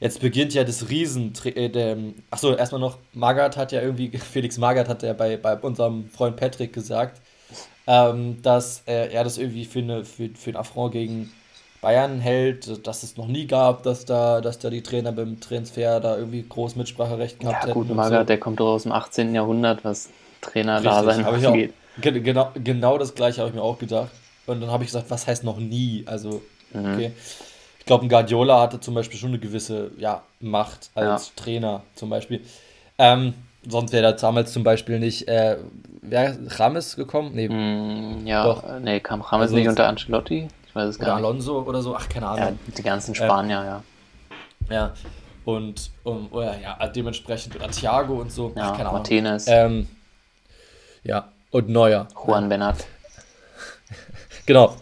Jetzt 0.00 0.20
beginnt 0.20 0.54
ja 0.54 0.62
das 0.62 0.88
Riesen. 0.88 1.32
Äh, 1.44 1.96
achso, 2.30 2.54
erstmal 2.54 2.80
noch, 2.80 2.98
Magath 3.12 3.56
hat 3.56 3.72
ja 3.72 3.82
irgendwie, 3.82 4.16
Felix 4.18 4.58
Magath 4.58 4.88
hat 4.88 5.02
ja 5.02 5.12
bei, 5.12 5.36
bei 5.36 5.56
unserem 5.56 6.08
Freund 6.08 6.36
Patrick 6.36 6.72
gesagt, 6.72 7.20
ähm, 7.86 8.40
dass 8.42 8.82
äh, 8.86 9.12
er 9.12 9.24
das 9.24 9.38
irgendwie 9.38 9.64
für, 9.64 9.80
eine, 9.80 10.04
für, 10.04 10.28
für 10.28 10.50
einen 10.50 10.56
Affront 10.56 10.92
gegen 10.92 11.32
Bayern 11.80 12.20
hält, 12.20 12.86
dass 12.86 13.02
es 13.02 13.16
noch 13.16 13.26
nie 13.26 13.46
gab, 13.46 13.82
dass 13.82 14.04
da, 14.04 14.40
dass 14.40 14.58
da 14.58 14.70
die 14.70 14.82
Trainer 14.82 15.12
beim 15.12 15.40
Transfer 15.40 16.00
da 16.00 16.16
irgendwie 16.16 16.44
groß 16.48 16.76
Mitspracherecht 16.76 17.40
gehabt 17.40 17.66
ja, 17.66 17.72
gut, 17.72 17.88
Magath, 17.88 18.20
so. 18.20 18.24
der 18.24 18.38
kommt 18.38 18.60
doch 18.60 18.74
aus 18.74 18.82
dem 18.84 18.92
18. 18.92 19.34
Jahrhundert, 19.34 19.84
was 19.84 20.10
Trainer 20.40 20.80
da 20.80 21.02
sein 21.02 21.24
angeht. 21.24 21.72
Genau, 22.00 22.52
genau 22.54 22.98
das 22.98 23.14
gleiche 23.14 23.40
habe 23.40 23.50
ich 23.50 23.56
mir 23.56 23.62
auch 23.62 23.78
gedacht. 23.78 24.10
Und 24.48 24.60
dann 24.60 24.70
habe 24.70 24.84
ich 24.84 24.88
gesagt, 24.90 25.10
was 25.10 25.26
heißt 25.26 25.44
noch 25.44 25.58
nie? 25.58 26.04
Also, 26.06 26.42
mhm. 26.72 26.94
okay. 26.94 27.12
Ich 27.78 27.84
glaube, 27.84 28.04
ein 28.04 28.08
Guardiola 28.08 28.60
hatte 28.60 28.80
zum 28.80 28.94
Beispiel 28.94 29.18
schon 29.18 29.30
eine 29.30 29.38
gewisse 29.38 29.90
ja, 29.96 30.22
Macht 30.40 30.90
als 30.94 31.28
ja. 31.28 31.42
Trainer 31.42 31.82
zum 31.94 32.10
Beispiel. 32.10 32.42
Ähm, 32.98 33.34
sonst 33.66 33.92
wäre 33.92 34.02
da 34.02 34.12
damals 34.12 34.52
zum 34.52 34.62
Beispiel 34.62 34.98
nicht, 34.98 35.26
äh, 35.28 35.56
wäre 36.02 36.38
Rames 36.48 36.96
gekommen? 36.96 37.30
Nee. 37.34 37.48
Mm, 37.48 38.26
ja, 38.26 38.44
doch. 38.44 38.62
nee, 38.80 39.00
kam 39.00 39.22
Rames 39.22 39.44
also, 39.44 39.56
nicht 39.56 39.68
unter 39.68 39.88
Ancelotti? 39.88 40.48
weiß 40.78 40.88
es 40.90 40.98
gar 40.98 41.16
nicht. 41.16 41.24
Alonso 41.24 41.62
oder 41.62 41.82
so, 41.82 41.94
ach, 41.94 42.08
keine 42.08 42.28
Ahnung. 42.28 42.58
Ja, 42.66 42.72
die 42.76 42.82
ganzen 42.82 43.14
Spanier, 43.14 43.64
ja. 43.64 43.82
Ja, 44.70 44.92
und, 45.44 45.90
und 46.04 46.32
oder, 46.32 46.58
ja, 46.58 46.86
dementsprechend 46.88 47.56
oder 47.56 47.70
Thiago 47.70 48.14
und 48.14 48.30
so, 48.30 48.52
ja, 48.54 48.64
ach, 48.64 48.72
keine 48.72 48.88
Ahnung. 48.88 49.00
Martinez. 49.00 49.46
Ähm, 49.48 49.88
ja, 51.04 51.28
und 51.50 51.68
Neuer. 51.68 52.06
Juan 52.26 52.48
Bernat. 52.48 52.86
Genau. 54.48 54.74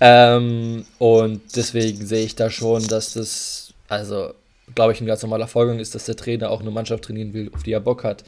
Ähm, 0.00 0.86
und 0.98 1.42
deswegen 1.56 2.06
sehe 2.06 2.24
ich 2.24 2.36
da 2.36 2.48
schon, 2.50 2.86
dass 2.86 3.12
das, 3.12 3.74
also, 3.88 4.32
glaube 4.74 4.92
ich, 4.92 5.00
ein 5.00 5.06
ganz 5.06 5.22
normaler 5.22 5.48
Vorgang 5.48 5.80
ist, 5.80 5.94
dass 5.94 6.06
der 6.06 6.16
Trainer 6.16 6.50
auch 6.50 6.60
eine 6.60 6.70
Mannschaft 6.70 7.04
trainieren 7.04 7.34
will, 7.34 7.50
auf 7.52 7.64
die 7.64 7.72
er 7.72 7.80
Bock 7.80 8.04
hat. 8.04 8.22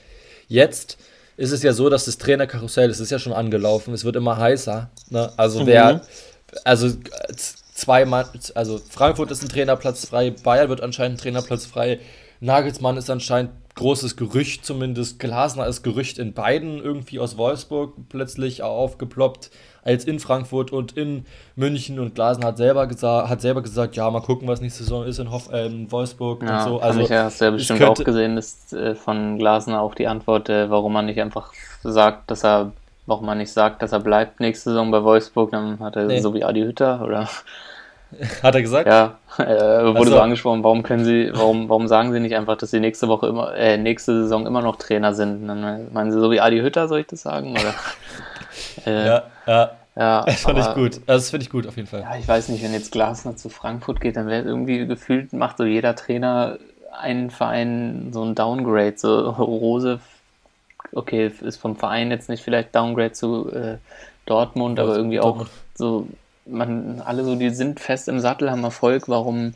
Jetzt 0.49 0.99
ist 1.37 1.53
es 1.53 1.63
ja 1.63 1.73
so, 1.73 1.89
dass 1.89 2.05
das 2.05 2.19
Trainerkarussell, 2.19 2.91
es 2.91 2.99
ist 2.99 3.11
ja 3.11 3.21
schon 3.21 3.33
angelaufen, 3.33 3.95
es 3.95 4.05
wird 4.05 4.17
immer 4.17 4.37
heißer. 4.37 4.91
Ne? 5.11 5.33
Also 5.37 5.61
mhm. 5.61 5.67
wer, 5.67 6.03
also 6.65 6.91
zweimal, 7.73 8.29
also 8.55 8.81
Frankfurt 8.91 9.31
ist 9.31 9.43
ein 9.43 9.49
Trainerplatz 9.49 10.07
frei, 10.07 10.31
Bayern 10.31 10.69
wird 10.69 10.83
anscheinend 10.83 11.19
ein 11.19 11.23
Trainerplatz 11.23 11.67
frei, 11.67 12.01
Nagelsmann 12.41 12.97
ist 12.97 13.09
anscheinend 13.09 13.53
großes 13.77 14.17
Gerücht, 14.17 14.67
zumindest 14.67 15.21
Glasner 15.21 15.69
ist 15.69 15.83
Gerücht 15.83 16.19
in 16.19 16.35
beiden 16.35 16.83
irgendwie 16.83 17.21
aus 17.21 17.37
Wolfsburg 17.37 17.95
plötzlich 18.09 18.63
aufgeploppt, 18.63 19.51
als 19.83 20.05
in 20.05 20.19
Frankfurt 20.19 20.73
und 20.73 20.97
in 20.97 21.25
München 21.57 21.99
und 21.99 22.15
Glasner 22.15 22.49
hat 22.49 22.57
selber 22.59 22.87
gesagt, 22.87 23.29
hat 23.29 23.41
selber 23.41 23.63
gesagt, 23.63 23.97
ja, 23.97 24.11
mal 24.11 24.21
gucken, 24.21 24.49
was 24.49 24.61
nächste 24.61 24.85
Saison 24.85 25.05
ist 25.05 25.19
in, 25.19 25.31
Hoff, 25.31 25.51
äh, 25.53 25.67
in 25.67 25.91
Wolfsburg 25.91 26.43
ja, 26.43 26.59
und 26.59 26.69
so. 26.69 26.81
Also, 26.81 27.01
ich 27.01 27.09
ja, 27.09 27.25
hast 27.25 27.41
du 27.41 27.47
ja 27.47 27.51
bestimmt 27.51 27.81
könnte, 27.81 28.03
auch 28.03 28.05
gesehen, 28.05 28.37
ist 28.37 28.73
äh, 28.73 28.95
von 28.95 29.39
Glasner 29.39 29.81
auch 29.81 29.95
die 29.95 30.07
Antwort, 30.07 30.49
äh, 30.49 30.71
warum 30.71 30.93
man 30.93 31.07
nicht 31.07 31.21
einfach 31.21 31.53
sagt, 31.83 32.31
dass 32.31 32.45
er 32.45 32.73
warum 33.11 33.27
man 33.27 33.39
nicht 33.39 33.53
sagt, 33.53 33.83
dass 33.83 33.93
er 33.93 34.01
bleibt 34.01 34.41
nächste 34.41 34.71
Saison 34.71 34.91
bei 34.91 35.03
Wolfsburg, 35.03 35.51
dann 35.51 35.81
hat 35.81 35.97
er 35.97 36.05
nee. 36.05 36.21
so 36.21 36.33
wie 36.33 36.45
Adi 36.45 36.63
Hütter 36.63 37.03
oder. 37.05 37.29
Hat 38.43 38.57
er 38.57 38.63
gesagt? 38.63 38.89
Ja, 38.89 39.19
äh, 39.39 39.45
wurde 39.85 39.99
also. 39.99 40.11
so 40.13 40.21
angesprochen, 40.21 40.65
warum 40.65 40.83
können 40.83 41.05
sie, 41.05 41.31
warum, 41.33 41.69
warum 41.69 41.87
sagen 41.87 42.13
sie 42.13 42.19
nicht 42.19 42.35
einfach, 42.35 42.57
dass 42.57 42.73
sie 42.73 42.81
nächste 42.81 43.07
Woche 43.07 43.29
immer, 43.29 43.55
äh, 43.55 43.77
nächste 43.77 44.23
Saison 44.23 44.49
immer 44.49 44.63
noch 44.63 44.77
Trainer 44.77 45.15
sind? 45.15 45.47
Dann 45.47 45.93
meinen 45.93 46.11
sie 46.11 46.19
so 46.19 46.29
wie 46.33 46.41
Adi 46.41 46.59
Hütter, 46.59 46.89
soll 46.89 47.01
ich 47.01 47.07
das 47.07 47.23
sagen? 47.23 47.53
Oder? 47.53 47.73
äh, 48.87 49.07
ja, 49.07 49.23
ja. 49.47 49.71
Ja, 49.97 50.23
das 50.27 50.43
fand 50.43 50.59
ich 50.59 50.73
gut. 50.75 51.01
Also 51.07 51.07
das 51.07 51.31
finde 51.31 51.45
ich 51.45 51.51
gut 51.51 51.67
auf 51.67 51.77
jeden 51.77 51.89
Fall. 51.89 52.01
Ja, 52.01 52.17
ich 52.17 52.27
weiß 52.27 52.49
nicht, 52.49 52.63
wenn 52.63 52.73
jetzt 52.73 52.93
Glasner 52.93 53.37
zu 53.37 53.49
Frankfurt 53.49 54.01
geht, 54.01 54.17
dann 54.17 54.29
wäre 54.29 54.45
irgendwie 54.45 54.87
gefühlt, 54.87 55.33
macht 55.33 55.59
so 55.59 55.65
jeder 55.65 55.97
Trainer 55.97 56.59
einen 56.99 57.31
Verein 57.31 58.11
so 58.13 58.23
ein 58.25 58.35
Downgrade. 58.35 58.95
So 58.97 59.31
Rose 59.39 60.01
okay, 60.93 61.31
ist 61.41 61.57
vom 61.59 61.77
Verein 61.77 62.11
jetzt 62.11 62.29
nicht 62.29 62.43
vielleicht 62.43 62.75
Downgrade 62.75 63.13
zu 63.13 63.51
äh, 63.53 63.79
Dortmund, 64.27 64.79
aber 64.79 64.97
irgendwie 64.97 65.19
Dortmund. 65.19 65.49
auch 65.49 65.53
so, 65.75 66.07
man, 66.47 67.01
alle 67.05 67.25
so, 67.25 67.37
die 67.37 67.51
sind 67.51 67.81
fest 67.81 68.09
im 68.09 68.21
Sattel, 68.21 68.51
haben 68.51 68.65
Erfolg, 68.65 69.09
warum 69.09 69.55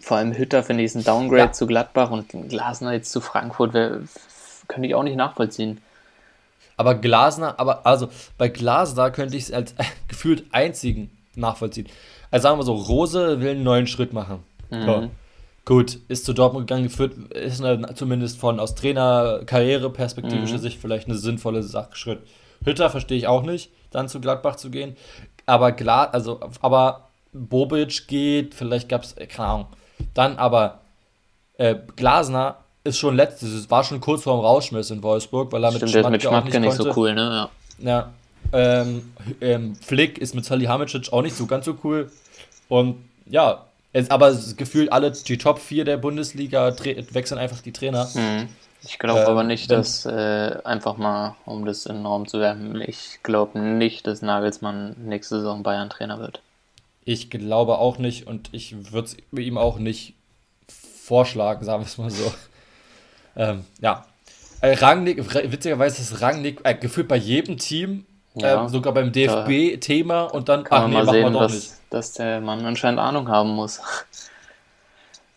vor 0.00 0.16
allem 0.16 0.36
Hütter 0.36 0.62
finde 0.62 0.82
ich 0.82 0.86
ist 0.86 0.96
ein 0.96 1.04
Downgrade 1.04 1.42
ja. 1.42 1.52
zu 1.52 1.66
Gladbach 1.66 2.10
und 2.10 2.28
Glasner 2.48 2.92
jetzt 2.92 3.12
zu 3.12 3.20
Frankfurt 3.20 3.72
könnte 3.72 4.88
ich 4.88 4.94
auch 4.94 5.04
nicht 5.04 5.16
nachvollziehen. 5.16 5.80
Aber 6.76 6.94
Glasner, 6.96 7.58
aber 7.58 7.86
also 7.86 8.08
bei 8.36 8.48
Glasner 8.48 9.10
könnte 9.10 9.36
ich 9.36 9.44
es 9.44 9.52
als 9.52 9.72
äh, 9.72 9.84
gefühlt 10.08 10.44
einzigen 10.52 11.10
nachvollziehen. 11.36 11.88
Also 12.30 12.44
sagen 12.44 12.58
wir 12.58 12.64
so, 12.64 12.74
Rose 12.74 13.40
will 13.40 13.50
einen 13.50 13.62
neuen 13.62 13.86
Schritt 13.86 14.12
machen. 14.12 14.42
Mhm. 14.70 14.88
Ja. 14.88 15.08
Gut, 15.64 15.98
ist 16.08 16.26
zu 16.26 16.34
Dortmund 16.34 16.66
gegangen, 16.66 16.84
geführt, 16.84 17.14
ist 17.32 17.64
eine, 17.64 17.94
zumindest 17.94 18.38
von 18.38 18.60
aus 18.60 18.74
Trainer-Karriere-perspektivischer 18.74 20.56
mhm. 20.56 20.60
Sicht 20.60 20.78
vielleicht 20.78 21.08
eine 21.08 21.16
sinnvolle 21.16 21.62
Sache, 21.62 21.96
Schritt. 21.96 22.20
Hütter 22.64 22.90
verstehe 22.90 23.16
ich 23.16 23.26
auch 23.28 23.42
nicht, 23.42 23.70
dann 23.90 24.08
zu 24.08 24.20
Gladbach 24.20 24.56
zu 24.56 24.70
gehen. 24.70 24.96
Aber 25.46 25.72
Glas, 25.72 26.12
also, 26.12 26.40
aber 26.60 27.08
Bobic 27.32 28.08
geht, 28.08 28.54
vielleicht 28.54 28.88
gab 28.88 29.04
es, 29.04 29.14
keine 29.14 29.48
Ahnung. 29.48 29.66
Dann 30.12 30.36
aber 30.36 30.80
äh, 31.56 31.76
Glasner 31.96 32.63
ist 32.84 32.98
schon 32.98 33.16
letztes, 33.16 33.70
war 33.70 33.82
schon 33.82 34.00
kurz 34.00 34.22
vorm 34.22 34.40
Rausschmiss 34.40 34.90
in 34.90 35.02
Wolfsburg, 35.02 35.50
weil 35.52 35.64
er 35.64 35.72
Stimmt, 35.72 35.82
mit 35.82 35.90
Schmatke, 35.92 36.10
mit 36.10 36.22
Schmatke 36.22 36.60
nicht, 36.60 36.60
nicht 36.60 36.76
so 36.76 36.92
cool, 36.96 37.14
ne? 37.14 37.48
Ja. 37.78 37.90
ja. 37.90 38.12
Ähm, 38.52 39.12
ähm, 39.40 39.74
Flick 39.76 40.18
ist 40.18 40.34
mit 40.34 40.44
Salihamidzic 40.44 41.12
auch 41.12 41.22
nicht 41.22 41.34
so 41.34 41.46
ganz 41.46 41.64
so 41.64 41.76
cool. 41.82 42.12
Und 42.68 42.96
ja, 43.26 43.64
es, 43.92 44.10
aber 44.10 44.36
gefühlt 44.56 44.92
alle 44.92 45.12
die 45.12 45.38
Top 45.38 45.58
4 45.58 45.84
der 45.84 45.96
Bundesliga 45.96 46.74
wechseln 47.12 47.38
einfach 47.38 47.62
die 47.62 47.72
Trainer. 47.72 48.08
Mhm. 48.14 48.48
Ich 48.82 48.98
glaube 48.98 49.20
ähm, 49.20 49.28
aber 49.28 49.44
nicht, 49.44 49.70
dass 49.70 50.04
äh, 50.04 50.58
einfach 50.64 50.98
mal, 50.98 51.36
um 51.46 51.64
das 51.64 51.86
in 51.86 51.96
den 51.96 52.06
Raum 52.06 52.28
zu 52.28 52.38
werfen, 52.38 52.82
ich 52.86 53.20
glaube 53.22 53.58
nicht, 53.58 54.06
dass 54.06 54.20
Nagelsmann 54.20 54.94
nächste 54.98 55.36
Saison 55.36 55.62
Bayern-Trainer 55.62 56.18
wird. 56.18 56.40
Ich 57.06 57.30
glaube 57.30 57.78
auch 57.78 57.98
nicht 57.98 58.26
und 58.26 58.50
ich 58.52 58.92
würde 58.92 59.08
es 59.08 59.16
ihm 59.32 59.56
auch 59.56 59.78
nicht 59.78 60.14
vorschlagen, 60.68 61.64
sagen 61.64 61.82
wir 61.82 61.86
es 61.86 61.98
mal 61.98 62.10
so. 62.10 62.32
Ähm, 63.36 63.64
ja. 63.80 64.04
Äh, 64.60 64.74
Rangnick, 64.74 65.18
witzigerweise 65.52 66.00
ist 66.00 66.20
Rangnick 66.20 66.60
äh, 66.64 66.74
gefühlt 66.74 67.08
bei 67.08 67.16
jedem 67.16 67.58
Team, 67.58 68.06
ja, 68.34 68.64
äh, 68.64 68.68
sogar 68.68 68.94
beim 68.94 69.12
DFB-Thema 69.12 70.24
und 70.24 70.48
dann, 70.48 70.64
ach 70.70 70.86
nee, 70.88 70.94
machen 70.94 71.12
wir 71.14 71.30
doch 71.30 71.40
dass, 71.40 71.52
nicht. 71.52 71.72
Dass 71.90 72.12
der 72.14 72.40
Mann 72.40 72.64
anscheinend 72.64 73.00
Ahnung 73.00 73.28
haben 73.28 73.50
muss. 73.50 73.80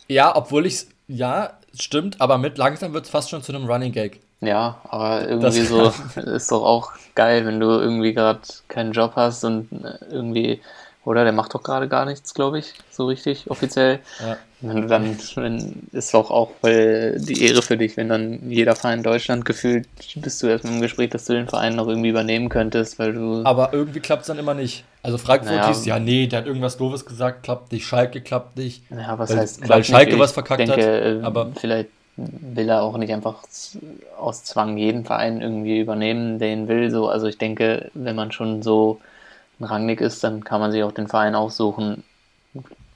Ja, 0.08 0.36
obwohl 0.36 0.66
ich 0.66 0.74
es, 0.74 0.88
ja, 1.08 1.54
stimmt, 1.78 2.22
aber 2.22 2.38
mit 2.38 2.58
langsam 2.58 2.94
wird 2.94 3.06
es 3.06 3.12
fast 3.12 3.30
schon 3.30 3.44
zu 3.44 3.54
einem 3.54 3.66
Running 3.66 3.92
Gag. 3.92 4.22
Ja, 4.42 4.82
aber 4.90 5.28
irgendwie 5.28 5.60
das 5.60 5.70
so 6.16 6.22
ist 6.22 6.52
doch 6.52 6.64
auch 6.64 6.92
geil, 7.16 7.46
wenn 7.46 7.60
du 7.60 7.68
irgendwie 7.68 8.14
gerade 8.14 8.40
keinen 8.68 8.92
Job 8.92 9.14
hast 9.16 9.44
und 9.44 9.72
äh, 9.72 9.98
irgendwie 10.10 10.62
oder? 11.08 11.24
Der 11.24 11.32
macht 11.32 11.56
doch 11.56 11.64
gerade 11.64 11.88
gar 11.88 12.06
nichts, 12.06 12.34
glaube 12.34 12.60
ich, 12.60 12.74
so 12.92 13.06
richtig 13.08 13.50
offiziell. 13.50 14.00
Ja. 14.20 14.38
Wenn 14.60 14.82
du 14.82 14.88
dann, 14.88 15.18
wenn, 15.36 15.88
ist 15.94 16.14
doch 16.14 16.32
auch 16.32 16.52
voll 16.60 17.18
die 17.20 17.46
Ehre 17.46 17.62
für 17.62 17.78
dich, 17.78 17.96
wenn 17.96 18.10
dann 18.10 18.50
jeder 18.50 18.76
Verein 18.76 19.00
in 19.00 19.04
Deutschland 19.04 19.46
gefühlt, 19.46 19.88
bist 20.16 20.44
du 20.44 20.48
erstmal 20.48 20.74
im 20.74 20.82
Gespräch, 20.82 21.10
dass 21.12 21.26
du 21.26 21.34
den 21.34 21.48
Verein 21.48 21.76
noch 21.76 21.88
irgendwie 21.88 22.10
übernehmen 22.10 22.50
könntest, 22.50 23.00
weil 23.00 23.14
du. 23.14 23.42
Aber 23.46 23.72
irgendwie 23.72 24.02
klappt 24.02 24.24
es 24.24 24.28
dann 24.28 24.38
immer 24.38 24.54
nicht. 24.54 24.84
Also 25.02 25.18
Frankfurt 25.18 25.56
naja, 25.56 25.68
hieß, 25.70 25.86
ja, 25.86 25.98
nee, 25.98 26.28
der 26.28 26.40
hat 26.40 26.46
irgendwas 26.48 26.76
Doofes 26.76 27.06
gesagt, 27.06 27.44
klappt 27.44 27.72
nicht, 27.72 27.86
Schalke 27.86 28.20
klappt 28.20 28.58
nicht. 28.58 28.84
Ja, 28.92 29.18
was 29.18 29.30
weil, 29.30 29.38
heißt, 29.38 29.70
weil 29.70 29.84
Schalke 29.86 30.12
nicht. 30.12 30.20
was 30.20 30.34
verkackt 30.34 30.60
denke, 30.60 30.74
hat. 30.74 30.80
Äh, 30.80 31.20
aber 31.24 31.52
vielleicht 31.56 31.90
will 32.18 32.68
er 32.68 32.82
auch 32.82 32.98
nicht 32.98 33.14
einfach 33.14 33.44
aus 34.18 34.44
Zwang 34.44 34.78
jeden 34.78 35.06
Verein 35.06 35.40
irgendwie 35.40 35.80
übernehmen, 35.80 36.40
den 36.40 36.68
will. 36.68 36.92
So, 36.92 37.08
also 37.08 37.28
ich 37.28 37.38
denke, 37.38 37.92
wenn 37.94 38.16
man 38.16 38.34
schon 38.34 38.62
so 38.62 39.00
Rangnick 39.60 40.02
ist, 40.02 40.24
dann 40.24 40.44
kann 40.44 40.60
man 40.60 40.72
sich 40.72 40.84
auch 40.84 40.92
den 40.92 41.08
Verein 41.08 41.36
aussuchen, 41.36 42.04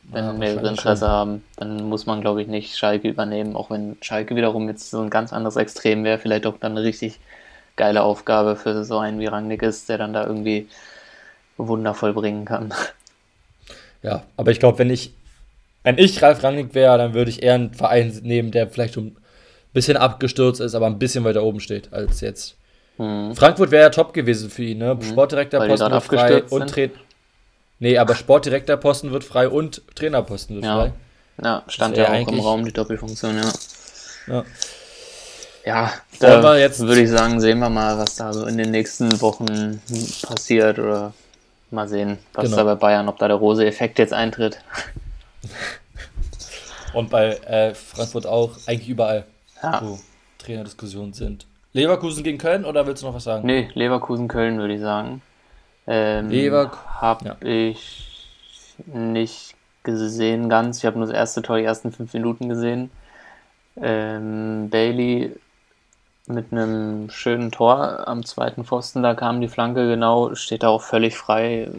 wenn 0.04 0.26
ja, 0.26 0.34
mehrere 0.34 0.68
Interesse 0.68 1.06
schon. 1.06 1.10
haben. 1.10 1.44
Dann 1.58 1.90
muss 1.90 2.06
man, 2.06 2.22
glaube 2.22 2.42
ich, 2.42 2.48
nicht 2.48 2.78
Schalke 2.78 3.08
übernehmen, 3.08 3.56
auch 3.56 3.70
wenn 3.70 3.98
Schalke 4.02 4.36
wiederum 4.36 4.68
jetzt 4.68 4.90
so 4.92 5.02
ein 5.02 5.10
ganz 5.10 5.34
anderes 5.34 5.56
Extrem 5.56 6.04
wäre, 6.04 6.18
vielleicht 6.18 6.46
auch 6.46 6.58
dann 6.60 6.74
eine 6.74 6.84
richtig 6.84 7.20
geile 7.76 8.04
Aufgabe 8.04 8.56
für 8.56 8.84
so 8.84 9.00
einen 9.00 9.20
wie 9.20 9.28
Rangnick 9.28 9.64
ist, 9.64 9.90
der 9.90 9.98
dann 9.98 10.14
da 10.14 10.26
irgendwie 10.26 10.68
wundervoll 11.58 12.14
bringen 12.14 12.46
kann. 12.46 12.74
Ja, 14.04 14.24
aber 14.36 14.52
ich 14.52 14.60
glaube, 14.60 14.80
wenn 14.80 14.90
ich, 14.90 15.14
wenn 15.84 15.98
ich 15.98 16.22
Ralf 16.22 16.44
Rangnick 16.44 16.74
wäre, 16.74 16.98
dann 16.98 17.14
würde 17.14 17.30
ich 17.30 17.44
eher 17.44 17.54
einen 17.54 17.74
Verein 17.74 18.12
nehmen, 18.24 18.52
der 18.52 18.68
vielleicht 18.68 18.98
ein 18.98 19.16
bisschen 19.74 19.96
abgestürzt 19.96 20.60
ist, 20.60 20.76
aber 20.76 20.88
ein 20.88 21.00
bisschen 21.00 21.24
weiter 21.24 21.44
oben 21.44 21.60
steht 21.60 21.94
als 21.94 22.22
jetzt. 22.22 22.58
Hm. 22.98 23.36
Frankfurt 23.36 23.72
wäre 23.72 23.84
ja 23.84 23.90
top 23.90 24.14
gewesen 24.14 24.50
für 24.50 24.64
ihn, 24.64 24.80
ne? 24.80 24.92
Hm. 24.92 25.02
Sportdirektorposten 25.02 25.92
wird 25.92 26.04
frei 26.04 26.44
und 26.44 26.70
Trainer. 26.70 26.94
Nee, 27.80 27.98
aber 27.98 28.16
Sportdirektorposten 28.16 29.12
wird 29.12 29.24
frei 29.24 29.50
und 29.50 29.82
Trainerposten 29.96 30.58
wird 30.58 30.66
ja. 30.66 30.76
frei. 30.76 30.94
Ja, 31.44 31.64
stand 31.68 31.98
ja 31.98 32.12
auch 32.12 32.28
im 32.28 32.40
Raum 32.40 32.64
die 32.64 32.72
Doppelfunktion, 32.72 33.38
ja. 33.38 33.52
Ja, 34.28 34.44
ja 35.66 35.94
da 36.20 36.58
jetzt 36.58 36.80
würde 36.82 37.02
ich 37.02 37.10
sagen, 37.10 37.42
sehen 37.42 37.60
wir 37.60 37.70
mal, 37.70 37.98
was 37.98 38.16
da 38.16 38.34
so 38.34 38.46
in 38.46 38.58
den 38.58 38.70
nächsten 38.70 39.20
Wochen 39.22 39.82
passiert 40.22 40.78
oder 40.78 41.14
mal 41.72 41.88
sehen, 41.88 42.20
was 42.34 42.46
genau. 42.46 42.58
da 42.58 42.64
bei 42.66 42.76
Bayern, 42.76 43.10
ob 43.10 43.18
da 43.18 43.28
der 43.28 43.38
Rose-Effekt 43.38 43.98
jetzt 43.98 44.14
eintritt. 44.14 44.60
Und 46.94 47.10
bei 47.10 47.38
äh, 47.38 47.74
Frankfurt 47.74 48.28
auch, 48.28 48.58
eigentlich 48.68 48.90
überall, 48.90 49.26
ja. 49.64 49.82
wo 49.82 50.00
Trainerdiskussionen 50.38 51.14
sind. 51.14 51.48
Leverkusen 51.74 52.24
gegen 52.24 52.38
Köln 52.38 52.66
oder 52.66 52.86
willst 52.86 53.02
du 53.02 53.08
noch 53.08 53.16
was 53.16 53.24
sagen? 53.24 53.46
Nee, 53.46 53.70
Leverkusen-Köln 53.74 54.58
würde 54.58 54.74
ich 54.76 54.82
sagen. 54.82 55.22
Ähm, 55.88 56.30
Leverkusen. 56.30 57.02
Habe 57.02 57.26
ja. 57.26 57.36
ich 57.42 58.28
nicht 58.86 59.56
gesehen 59.84 60.50
ganz. 60.50 60.80
Ich 60.80 60.86
habe 60.86 60.98
nur 60.98 61.08
das 61.08 61.16
erste 61.16 61.42
Tor, 61.42 61.58
die 61.58 61.64
ersten 61.64 61.92
fünf 61.92 62.14
Minuten 62.14 62.50
gesehen. 62.50 62.92
Ähm, 63.78 64.70
Bailey 64.70 65.34
mit 66.28 66.52
einem 66.52 67.10
schönen 67.10 67.52
Tor 67.52 68.08
am 68.08 68.24
zweiten 68.26 68.64
Pfosten, 68.64 69.04
da 69.04 69.16
kam 69.16 69.42
die 69.42 69.48
Flanke 69.48 69.88
genau, 69.88 70.36
steht 70.36 70.64
da 70.64 70.70
auch 70.70 70.82
völlig 70.82 71.18
frei, 71.18 71.70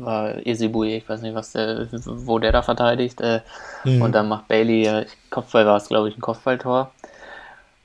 war 0.00 0.44
Ezebouye, 0.44 0.96
ich 0.96 1.08
weiß 1.08 1.22
nicht, 1.22 1.34
was 1.34 1.52
der, 1.52 1.86
wo 1.92 2.38
der 2.38 2.52
da 2.52 2.62
verteidigt. 2.62 3.20
Äh, 3.20 3.40
mhm. 3.84 4.02
Und 4.02 4.12
dann 4.12 4.28
macht 4.28 4.48
Bailey, 4.48 5.06
Kopfball 5.30 5.66
war 5.66 5.76
es, 5.76 5.88
glaube 5.88 6.08
ich, 6.08 6.16
ein 6.16 6.20
Kopfballtor. 6.20 6.90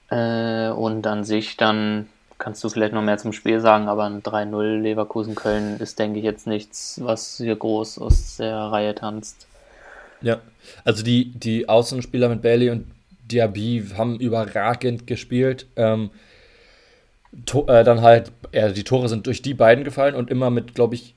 Äh, 0.09 0.69
und 0.69 1.05
an 1.05 1.23
sich 1.23 1.57
dann 1.57 2.07
kannst 2.37 2.63
du 2.63 2.69
vielleicht 2.69 2.93
noch 2.93 3.01
mehr 3.01 3.17
zum 3.17 3.33
Spiel 3.33 3.59
sagen, 3.59 3.87
aber 3.87 4.05
ein 4.05 4.21
3-0 4.21 4.81
Leverkusen-Köln 4.81 5.79
ist, 5.79 5.97
denke 5.99 6.19
ich, 6.19 6.25
jetzt 6.25 6.47
nichts, 6.47 6.99
was 7.03 7.37
hier 7.37 7.55
groß 7.55 7.99
aus 7.99 8.37
der 8.37 8.55
Reihe 8.55 8.93
tanzt. 8.93 9.47
Ja, 10.21 10.39
also 10.83 11.03
die, 11.03 11.31
die 11.31 11.67
Außenspieler 11.69 12.29
mit 12.29 12.41
Bailey 12.41 12.69
und 12.69 12.87
Diaby 13.31 13.85
haben 13.97 14.19
überragend 14.19 15.07
gespielt. 15.07 15.67
Ähm, 15.75 16.11
äh, 17.67 17.83
dann 17.83 18.01
halt, 18.01 18.31
ja, 18.53 18.69
die 18.69 18.83
Tore 18.83 19.09
sind 19.09 19.27
durch 19.27 19.41
die 19.41 19.53
beiden 19.53 19.83
gefallen 19.83 20.15
und 20.15 20.29
immer 20.31 20.49
mit, 20.49 20.75
glaube 20.75 20.95
ich, 20.95 21.13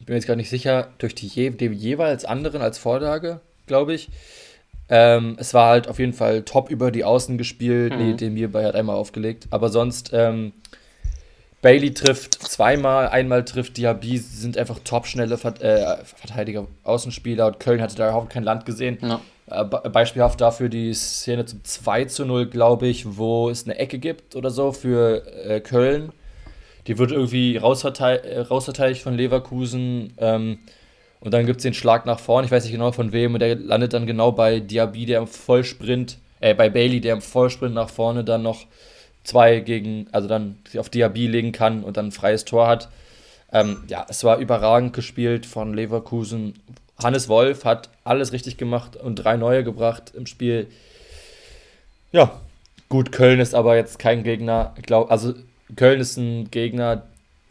ich 0.00 0.06
bin 0.06 0.14
mir 0.14 0.18
jetzt 0.18 0.26
gar 0.26 0.36
nicht 0.36 0.50
sicher, 0.50 0.88
durch 0.98 1.14
die, 1.14 1.26
je, 1.26 1.50
jeweils 1.50 2.24
anderen 2.24 2.62
als 2.62 2.78
Vorlage, 2.78 3.40
glaube 3.66 3.94
ich. 3.94 4.08
Ähm, 4.90 5.36
es 5.38 5.52
war 5.54 5.68
halt 5.68 5.88
auf 5.88 5.98
jeden 5.98 6.14
Fall 6.14 6.42
top 6.42 6.70
über 6.70 6.90
die 6.90 7.04
Außen 7.04 7.36
gespielt. 7.38 7.92
Mhm. 7.92 7.98
Nee, 7.98 8.14
den 8.14 8.34
Mirbay 8.34 8.64
hat 8.64 8.74
einmal 8.74 8.96
aufgelegt. 8.96 9.46
Aber 9.50 9.68
sonst, 9.68 10.10
ähm, 10.12 10.52
Bailey 11.60 11.92
trifft 11.92 12.34
zweimal, 12.34 13.08
einmal 13.08 13.44
trifft 13.44 13.76
Diaby, 13.76 14.18
sind 14.18 14.56
einfach 14.56 14.78
top 14.84 15.06
schnelle 15.06 15.36
Vert 15.36 15.60
äh, 15.60 15.96
Verteidiger, 16.04 16.68
Außenspieler 16.84 17.48
und 17.48 17.58
Köln 17.60 17.82
hatte 17.82 17.96
da 17.96 18.08
überhaupt 18.08 18.30
kein 18.30 18.44
Land 18.44 18.64
gesehen. 18.64 18.98
Ja. 19.02 19.20
Äh, 19.50 19.64
beispielhaft 19.64 20.40
dafür 20.40 20.68
die 20.68 20.94
Szene 20.94 21.46
zum 21.46 21.64
2 21.64 22.04
zu 22.04 22.24
0, 22.24 22.46
glaube 22.46 22.86
ich, 22.86 23.16
wo 23.16 23.50
es 23.50 23.64
eine 23.64 23.76
Ecke 23.76 23.98
gibt 23.98 24.36
oder 24.36 24.50
so 24.50 24.70
für 24.72 25.26
äh, 25.44 25.60
Köln. 25.60 26.12
Die 26.86 26.96
wird 26.96 27.10
irgendwie 27.10 27.56
rausverteidigt, 27.56 28.50
rausverteidigt 28.50 29.02
von 29.02 29.14
Leverkusen. 29.14 30.14
Ähm, 30.18 30.58
und 31.20 31.34
dann 31.34 31.46
gibt 31.46 31.58
es 31.58 31.62
den 31.62 31.74
Schlag 31.74 32.06
nach 32.06 32.20
vorne, 32.20 32.46
ich 32.46 32.52
weiß 32.52 32.64
nicht 32.64 32.72
genau 32.72 32.92
von 32.92 33.12
wem, 33.12 33.34
und 33.34 33.40
der 33.40 33.56
landet 33.56 33.92
dann 33.92 34.06
genau 34.06 34.32
bei 34.32 34.60
Diaby, 34.60 35.06
der 35.06 35.20
im 35.20 35.26
Vollsprint, 35.26 36.18
äh, 36.40 36.54
bei 36.54 36.70
Bailey, 36.70 37.00
der 37.00 37.14
im 37.14 37.22
Vollsprint 37.22 37.74
nach 37.74 37.90
vorne 37.90 38.24
dann 38.24 38.42
noch 38.42 38.66
zwei 39.24 39.60
gegen, 39.60 40.06
also 40.12 40.28
dann 40.28 40.58
auf 40.76 40.88
Diaby 40.88 41.26
legen 41.26 41.52
kann 41.52 41.84
und 41.84 41.96
dann 41.96 42.06
ein 42.06 42.12
freies 42.12 42.44
Tor 42.44 42.66
hat. 42.66 42.88
Ähm, 43.52 43.84
ja, 43.88 44.06
es 44.08 44.24
war 44.24 44.38
überragend 44.38 44.92
gespielt 44.92 45.46
von 45.46 45.74
Leverkusen. 45.74 46.54
Hannes 47.02 47.28
Wolf 47.28 47.64
hat 47.64 47.88
alles 48.04 48.32
richtig 48.32 48.56
gemacht 48.56 48.96
und 48.96 49.16
drei 49.16 49.36
neue 49.36 49.64
gebracht 49.64 50.12
im 50.14 50.26
Spiel. 50.26 50.68
Ja, 52.12 52.40
gut, 52.88 53.12
Köln 53.12 53.40
ist 53.40 53.54
aber 53.54 53.76
jetzt 53.76 53.98
kein 53.98 54.22
Gegner. 54.22 54.74
Glaub, 54.82 55.10
also 55.10 55.34
Köln 55.76 56.00
ist 56.00 56.16
ein 56.16 56.50
Gegner, 56.50 57.02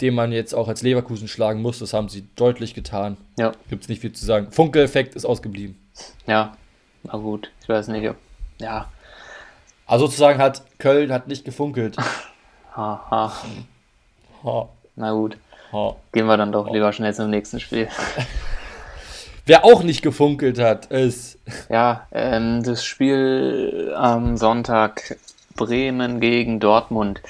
den 0.01 0.13
man 0.13 0.31
jetzt 0.31 0.53
auch 0.53 0.67
als 0.67 0.81
Leverkusen 0.81 1.27
schlagen 1.27 1.61
muss. 1.61 1.79
Das 1.79 1.93
haben 1.93 2.09
sie 2.09 2.27
deutlich 2.35 2.73
getan. 2.73 3.17
Ja. 3.37 3.51
Gibt 3.69 3.83
es 3.83 3.89
nicht 3.89 4.01
viel 4.01 4.13
zu 4.13 4.25
sagen. 4.25 4.51
Funke-Effekt 4.51 5.15
ist 5.15 5.25
ausgeblieben. 5.25 5.77
Ja, 6.27 6.55
na 7.03 7.17
gut. 7.17 7.51
Ich 7.61 7.69
weiß 7.69 7.87
nicht, 7.89 8.07
ob. 8.07 8.17
Ja. 8.59 8.89
Also 9.85 10.05
sozusagen 10.05 10.39
hat 10.39 10.63
Köln 10.79 11.11
hat 11.11 11.27
nicht 11.27 11.45
gefunkelt. 11.45 11.97
ha, 12.75 13.05
ha. 13.09 13.33
ha. 14.43 14.69
Na 14.95 15.11
gut. 15.11 15.37
Ha. 15.71 15.95
Gehen 16.11 16.27
wir 16.27 16.37
dann 16.37 16.51
doch 16.51 16.67
ha. 16.67 16.73
lieber 16.73 16.91
schnell 16.93 17.13
zum 17.13 17.29
nächsten 17.29 17.59
Spiel. 17.59 17.87
Wer 19.45 19.63
auch 19.63 19.81
nicht 19.81 20.01
gefunkelt 20.01 20.59
hat, 20.59 20.87
ist. 20.87 21.39
Ja, 21.69 22.07
ähm, 22.11 22.63
das 22.63 22.83
Spiel 22.83 23.93
am 23.95 24.35
Sonntag 24.35 25.17
Bremen 25.55 26.19
gegen 26.19 26.59
Dortmund. 26.59 27.21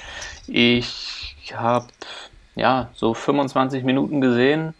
Ich 0.48 1.54
habe 1.54 1.86
ja 2.58 2.88
so 2.94 3.14
25 3.14 3.84
Minuten 3.84 4.20
gesehen. 4.20 4.74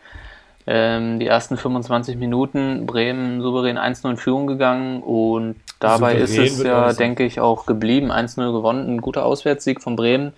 Ähm, 0.67 1.19
die 1.19 1.27
ersten 1.27 1.57
25 1.57 2.17
Minuten 2.17 2.85
Bremen 2.85 3.41
souverän 3.41 3.79
1-0 3.79 4.11
in 4.11 4.17
Führung 4.19 4.47
gegangen 4.47 5.03
und 5.03 5.57
dabei 5.81 6.27
souverän 6.27 6.45
ist 6.45 6.59
es 6.59 6.63
ja, 6.63 6.93
denke 6.93 7.25
ich, 7.25 7.41
auch 7.41 7.65
geblieben. 7.65 8.13
1-0 8.13 8.53
gewonnen, 8.53 8.97
ein 8.97 9.01
guter 9.01 9.25
Auswärtssieg 9.25 9.81
von 9.81 9.97
Bremen. 9.97 10.33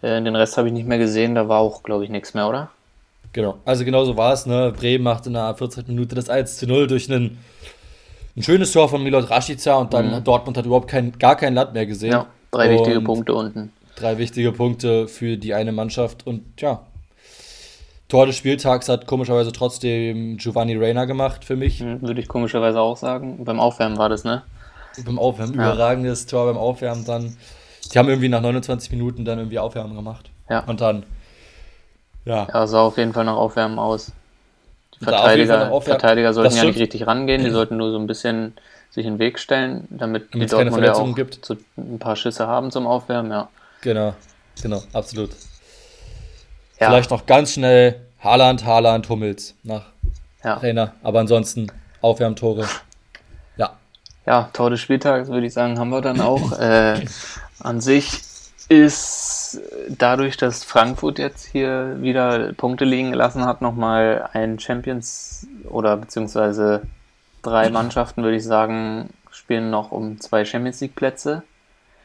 Äh, 0.00 0.22
den 0.22 0.36
Rest 0.36 0.56
habe 0.56 0.68
ich 0.68 0.74
nicht 0.74 0.88
mehr 0.88 0.98
gesehen, 0.98 1.34
da 1.34 1.48
war 1.48 1.60
auch, 1.60 1.82
glaube 1.82 2.04
ich, 2.04 2.10
nichts 2.10 2.32
mehr, 2.32 2.48
oder? 2.48 2.70
Genau, 3.34 3.58
also 3.66 3.84
genau 3.84 4.04
so 4.04 4.16
war 4.16 4.32
es. 4.32 4.46
Ne? 4.46 4.72
Bremen 4.74 5.04
machte 5.04 5.28
in 5.28 5.34
der 5.34 5.54
14. 5.54 5.84
Minute 5.88 6.14
das 6.14 6.30
1 6.30 6.62
0 6.62 6.86
durch 6.86 7.12
einen 7.12 7.38
ein 8.36 8.42
schönes 8.42 8.72
Tor 8.72 8.88
von 8.88 9.02
Milot 9.02 9.30
Rashica 9.30 9.76
und 9.76 9.94
dann 9.94 10.10
mhm. 10.10 10.24
Dortmund 10.24 10.56
hat 10.56 10.66
überhaupt 10.66 10.88
kein, 10.88 11.12
gar 11.18 11.36
kein 11.36 11.54
Land 11.54 11.72
mehr 11.72 11.86
gesehen. 11.86 12.12
Ja, 12.12 12.26
drei 12.50 12.70
und 12.70 12.74
wichtige 12.74 13.00
Punkte 13.00 13.34
unten. 13.34 13.72
Drei 13.96 14.18
wichtige 14.18 14.52
Punkte 14.52 15.08
für 15.08 15.36
die 15.36 15.54
eine 15.54 15.72
Mannschaft 15.72 16.26
und 16.26 16.60
ja, 16.60 16.84
Tor 18.08 18.26
des 18.26 18.36
Spieltags 18.36 18.88
hat 18.88 19.06
komischerweise 19.06 19.52
trotzdem 19.52 20.36
Giovanni 20.36 20.76
Reina 20.76 21.04
gemacht 21.04 21.44
für 21.44 21.56
mich. 21.56 21.80
Mhm, 21.80 22.02
würde 22.02 22.20
ich 22.20 22.28
komischerweise 22.28 22.80
auch 22.80 22.96
sagen. 22.96 23.44
Beim 23.44 23.60
Aufwärmen 23.60 23.98
war 23.98 24.08
das, 24.08 24.24
ne? 24.24 24.42
Beim 25.04 25.18
Aufwärmen, 25.18 25.54
ja. 25.54 25.72
überragendes 25.72 26.26
Tor 26.26 26.46
beim 26.46 26.58
Aufwärmen 26.58 27.04
dann. 27.04 27.36
Die 27.92 27.98
haben 27.98 28.08
irgendwie 28.08 28.28
nach 28.28 28.40
29 28.40 28.90
Minuten 28.92 29.24
dann 29.24 29.38
irgendwie 29.38 29.58
Aufwärmen 29.58 29.96
gemacht. 29.96 30.30
Ja. 30.48 30.60
Und 30.64 30.80
dann, 30.80 31.04
ja. 32.24 32.46
Ja, 32.52 32.66
sah 32.66 32.82
auf 32.82 32.98
jeden 32.98 33.12
Fall 33.12 33.24
nach 33.24 33.36
Aufwärmen 33.36 33.78
aus. 33.78 34.12
Verteidiger, 35.00 35.80
Verteidiger 35.80 36.32
sollten 36.32 36.56
ja 36.56 36.64
nicht 36.64 36.78
richtig 36.78 37.06
rangehen, 37.06 37.42
die 37.42 37.50
sollten 37.50 37.76
nur 37.76 37.90
so 37.90 37.98
ein 37.98 38.06
bisschen 38.06 38.52
sich 38.90 39.06
in 39.06 39.14
den 39.14 39.18
Weg 39.18 39.40
stellen, 39.40 39.88
damit 39.90 40.32
die 40.32 40.46
Dortmunder 40.46 40.96
auch 40.96 41.14
gibt. 41.16 41.44
So 41.44 41.56
ein 41.76 41.98
paar 41.98 42.14
Schüsse 42.14 42.46
haben 42.46 42.70
zum 42.70 42.86
Aufwärmen, 42.86 43.32
ja. 43.32 43.48
Genau, 43.84 44.14
genau, 44.62 44.82
absolut. 44.94 45.30
Ja. 46.80 46.88
Vielleicht 46.88 47.10
noch 47.10 47.26
ganz 47.26 47.52
schnell 47.52 48.00
Haaland, 48.18 48.64
Haaland, 48.64 49.10
Hummels 49.10 49.54
nach 49.62 49.84
ja. 50.42 50.56
Trainer, 50.56 50.94
aber 51.02 51.20
ansonsten 51.20 51.66
Aufwärmtore. 52.00 52.66
Ja. 53.58 53.76
Ja, 54.24 54.48
Tor 54.54 54.70
des 54.70 54.80
Spieltags 54.80 55.28
würde 55.28 55.46
ich 55.46 55.52
sagen, 55.52 55.78
haben 55.78 55.90
wir 55.90 56.00
dann 56.00 56.22
auch. 56.22 56.52
äh, 56.58 57.04
an 57.60 57.82
sich 57.82 58.22
ist 58.70 59.60
dadurch, 59.90 60.38
dass 60.38 60.64
Frankfurt 60.64 61.18
jetzt 61.18 61.44
hier 61.44 62.00
wieder 62.00 62.54
Punkte 62.54 62.86
liegen 62.86 63.10
gelassen 63.10 63.44
hat, 63.44 63.60
nochmal 63.60 64.30
ein 64.32 64.58
Champions 64.58 65.46
oder 65.68 65.98
beziehungsweise 65.98 66.86
drei 67.42 67.68
Mannschaften, 67.68 68.22
würde 68.22 68.38
ich 68.38 68.44
sagen, 68.44 69.10
spielen 69.30 69.68
noch 69.68 69.92
um 69.92 70.18
zwei 70.20 70.46
Champions 70.46 70.80
League 70.80 70.94
Plätze 70.94 71.42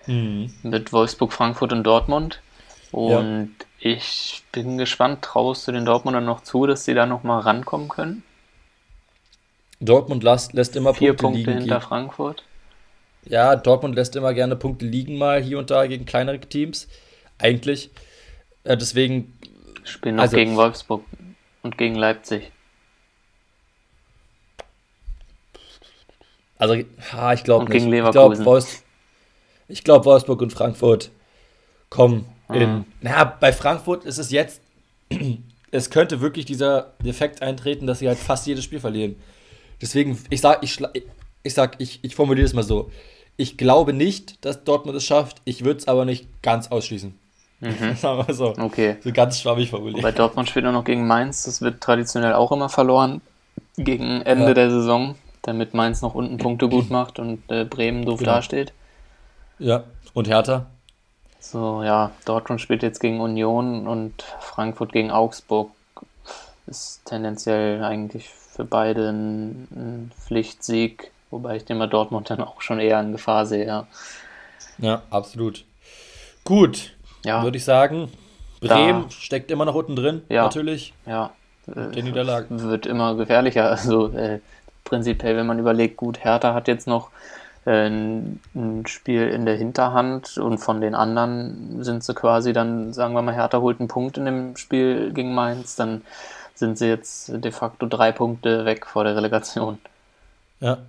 mhm. 0.10 0.54
mit 0.64 0.92
Wolfsburg, 0.92 1.32
Frankfurt 1.32 1.72
und 1.72 1.84
Dortmund. 1.84 2.42
Und 2.92 3.56
ja. 3.82 3.92
ich 3.92 4.44
bin 4.52 4.78
gespannt, 4.78 5.22
traust 5.22 5.68
du 5.68 5.72
den 5.72 5.86
Dortmundern 5.86 6.26
noch 6.26 6.42
zu, 6.42 6.66
dass 6.66 6.86
sie 6.86 6.94
da 6.94 7.06
nochmal 7.06 7.42
rankommen 7.42 7.88
können? 7.88 8.24
Dortmund 9.80 10.24
lässt, 10.24 10.54
lässt 10.54 10.76
immer 10.76 10.94
Vier 10.94 11.12
Punkte, 11.12 11.24
Punkte 11.24 11.52
liegen. 11.52 11.62
hinter 11.62 11.82
Frankfurt. 11.82 12.44
Ja, 13.26 13.56
Dortmund 13.56 13.96
lässt 13.96 14.16
immer 14.16 14.34
gerne 14.34 14.56
Punkte 14.56 14.86
liegen, 14.86 15.18
mal 15.18 15.42
hier 15.42 15.60
und 15.60 15.70
da 15.72 15.86
gegen 15.88 16.06
kleinere 16.06 16.40
Teams. 16.40 16.88
Eigentlich. 17.38 17.92
Äh, 18.64 18.76
deswegen. 18.76 19.38
Spielen 19.84 20.16
noch 20.16 20.24
also, 20.24 20.36
gegen 20.36 20.56
Wolfsburg 20.56 21.04
und 21.64 21.78
gegen 21.78 21.96
Leipzig. 21.96 22.52
Also, 26.58 26.76
ha, 27.14 27.34
ich 27.34 27.44
glaube 27.44 27.66
nicht. 27.66 27.74
Gegen 27.74 27.90
Leverkusen. 27.90 28.42
Ich 28.42 28.46
Wolfs 28.46 28.84
glaub, 29.84 30.06
Wolfsburg 30.06 30.42
und 30.42 30.52
Frankfurt 30.52 31.12
kommen 31.90 32.26
mhm. 32.50 32.56
in. 32.56 32.86
Na, 33.02 33.24
bei 33.24 33.54
Frankfurt 33.54 34.06
ist 34.06 34.18
es 34.18 34.32
jetzt. 34.32 34.62
es 35.72 35.90
könnte 35.90 36.22
wirklich 36.22 36.46
dieser 36.46 36.94
Effekt 37.04 37.42
eintreten, 37.42 37.88
dass 37.88 38.00
sie 38.00 38.08
halt 38.08 38.18
fast 38.18 38.48
jedes 38.48 38.64
Spiel 38.64 38.80
verlieren. 38.80 39.16
Deswegen, 39.82 40.18
ich 40.30 40.42
sag, 40.42 40.64
ich, 40.64 40.80
ich 41.44 41.54
sag, 41.54 41.76
ich, 41.80 42.00
ich 42.02 42.16
formuliere 42.16 42.46
es 42.46 42.54
mal 42.54 42.64
so. 42.64 42.92
Ich 43.38 43.58
glaube 43.58 43.94
nicht, 43.94 44.44
dass 44.44 44.64
Dortmund 44.64 44.98
es 44.98 45.06
schafft. 45.06 45.42
Ich 45.46 45.64
würde 45.64 45.80
es 45.80 45.88
aber 45.88 46.06
nicht 46.06 46.28
ganz 46.42 46.70
ausschließen. 46.70 47.18
Mhm. 47.62 47.96
Sagen 47.96 48.28
wir 48.28 48.34
so. 48.34 48.56
Okay. 48.58 48.98
So 49.02 49.12
ganz 49.12 49.40
schwammig 49.40 49.70
formuliert. 49.70 50.02
Bei 50.02 50.12
Dortmund 50.12 50.50
spielt 50.50 50.66
er 50.66 50.72
noch 50.72 50.84
gegen 50.84 51.08
Mainz. 51.08 51.44
Das 51.44 51.62
wird 51.62 51.82
traditionell 51.82 52.34
auch 52.34 52.52
immer 52.52 52.70
verloren 52.70 53.22
gegen 53.78 54.22
Ende 54.22 54.48
ja. 54.48 54.54
der 54.54 54.72
Saison, 54.72 55.16
damit 55.42 55.74
Mainz 55.74 56.02
noch 56.02 56.16
unten 56.16 56.38
Punkte 56.38 56.68
gut 56.68 56.90
macht 56.90 57.20
und 57.20 57.42
äh, 57.50 57.64
Bremen 57.64 58.06
doof 58.06 58.20
genau. 58.20 58.32
dasteht. 58.32 58.74
Ja, 59.60 59.84
und 60.14 60.28
Hertha? 60.28 60.68
So, 61.40 61.84
ja, 61.84 62.12
Dortmund 62.26 62.62
spielt 62.62 62.82
jetzt 62.82 63.00
gegen 63.00 63.22
Union 63.22 63.88
und 63.88 64.24
Frankfurt 64.40 64.92
gegen 64.92 65.12
Augsburg. 65.12 65.72
Ist 66.68 67.06
tendenziell 67.06 67.84
eigentlich 67.84 68.30
für 68.30 68.64
beide 68.64 69.10
ein, 69.10 69.68
ein 69.72 70.12
Pflichtsieg. 70.18 71.12
Wobei 71.32 71.58
ich 71.58 71.66
den 71.66 71.78
bei 71.78 71.88
Dortmund 71.88 72.30
dann 72.30 72.42
auch 72.42 72.62
schon 72.62 72.80
eher 72.80 73.00
in 73.00 73.12
Gefahr 73.12 73.46
sehe, 73.46 73.66
ja. 73.66 73.88
Ja, 74.80 75.02
absolut. 75.10 75.66
Gut, 76.44 76.96
ja. 77.24 77.44
würde 77.44 77.58
ich 77.58 77.66
sagen. 77.66 78.10
Bremen 78.62 79.04
da, 79.04 79.12
steckt 79.12 79.52
immer 79.52 79.66
noch 79.66 79.76
unten 79.76 79.96
drin, 79.96 80.24
ja, 80.30 80.44
natürlich. 80.44 80.94
Ja. 81.06 81.32
Den 81.66 82.06
Niederlagen. 82.06 82.62
Wird 82.62 82.86
immer 82.86 83.16
gefährlicher. 83.16 83.70
Also 83.70 84.08
äh, 84.08 84.40
prinzipiell, 84.84 85.38
wenn 85.38 85.46
man 85.46 85.60
überlegt, 85.60 85.98
gut, 85.98 86.24
Hertha 86.24 86.54
hat 86.54 86.68
jetzt 86.68 86.88
noch 86.88 87.12
ein, 87.66 88.40
ein, 88.56 88.86
Spiel 88.88 89.28
in 89.28 89.46
der 89.46 89.56
Hinterhand 89.56 90.38
und 90.38 90.58
von 90.58 90.82
den 90.82 90.96
anderen 90.96 91.84
sind 91.84 92.04
sie 92.04 92.14
quasi 92.14 92.54
dann, 92.54 92.94
sagen 92.94 93.14
wir 93.14 93.22
mal, 93.22 93.36
Hertha 93.36 93.60
holt 93.60 93.80
einen 93.80 93.90
Punkt 93.90 94.18
in 94.18 94.26
dem 94.26 94.56
Spiel 94.58 95.12
gegen 95.14 95.34
Mainz, 95.34 95.76
dann 95.76 96.02
sind 96.56 96.78
sie 96.78 96.88
jetzt 96.88 97.32
de 97.34 97.52
facto 97.52 97.86
drei 97.86 98.12
Punkte 98.12 98.66
weg 98.66 98.86
vor 98.86 99.04
der 99.04 99.16
Relegation. 99.16 99.80
Ja, 100.60 100.80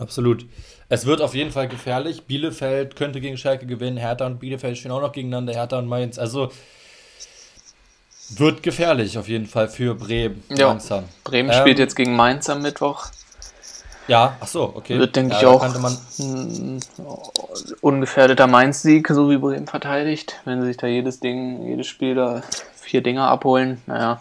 Absolut. 0.00 0.46
Es 0.88 1.04
wird 1.04 1.20
auf 1.20 1.34
jeden 1.34 1.52
Fall 1.52 1.68
gefährlich. 1.68 2.22
Bielefeld 2.24 2.96
könnte 2.96 3.20
gegen 3.20 3.36
Schalke 3.36 3.66
gewinnen. 3.66 3.98
Hertha 3.98 4.26
und 4.26 4.40
Bielefeld 4.40 4.78
stehen 4.78 4.90
auch 4.90 5.02
noch 5.02 5.12
gegeneinander. 5.12 5.52
Hertha 5.52 5.78
und 5.78 5.86
Mainz. 5.86 6.18
Also 6.18 6.50
wird 8.30 8.62
gefährlich 8.62 9.18
auf 9.18 9.28
jeden 9.28 9.46
Fall 9.46 9.68
für 9.68 9.94
Bremen. 9.94 10.42
Ja, 10.48 10.68
langsam. 10.68 11.04
Bremen 11.22 11.50
ähm, 11.50 11.60
spielt 11.60 11.78
jetzt 11.78 11.96
gegen 11.96 12.16
Mainz 12.16 12.48
am 12.48 12.62
Mittwoch. 12.62 13.08
Ja, 14.08 14.36
ach 14.40 14.46
so, 14.46 14.72
okay. 14.74 14.98
Wird, 14.98 15.14
denke 15.14 15.34
ja, 15.34 15.40
ich, 15.40 15.46
auch 15.46 15.62
ein 15.62 16.80
ungefährdeter 17.80 18.46
Mainz-Sieg, 18.46 19.06
so 19.08 19.30
wie 19.30 19.36
Bremen 19.36 19.66
verteidigt. 19.66 20.40
Wenn 20.44 20.60
sie 20.60 20.68
sich 20.68 20.76
da 20.76 20.86
jedes 20.86 21.20
Ding, 21.20 21.66
jedes 21.66 21.86
Spiel 21.86 22.14
da 22.14 22.42
vier 22.74 23.02
Dinger 23.02 23.28
abholen, 23.28 23.80
naja. 23.86 24.20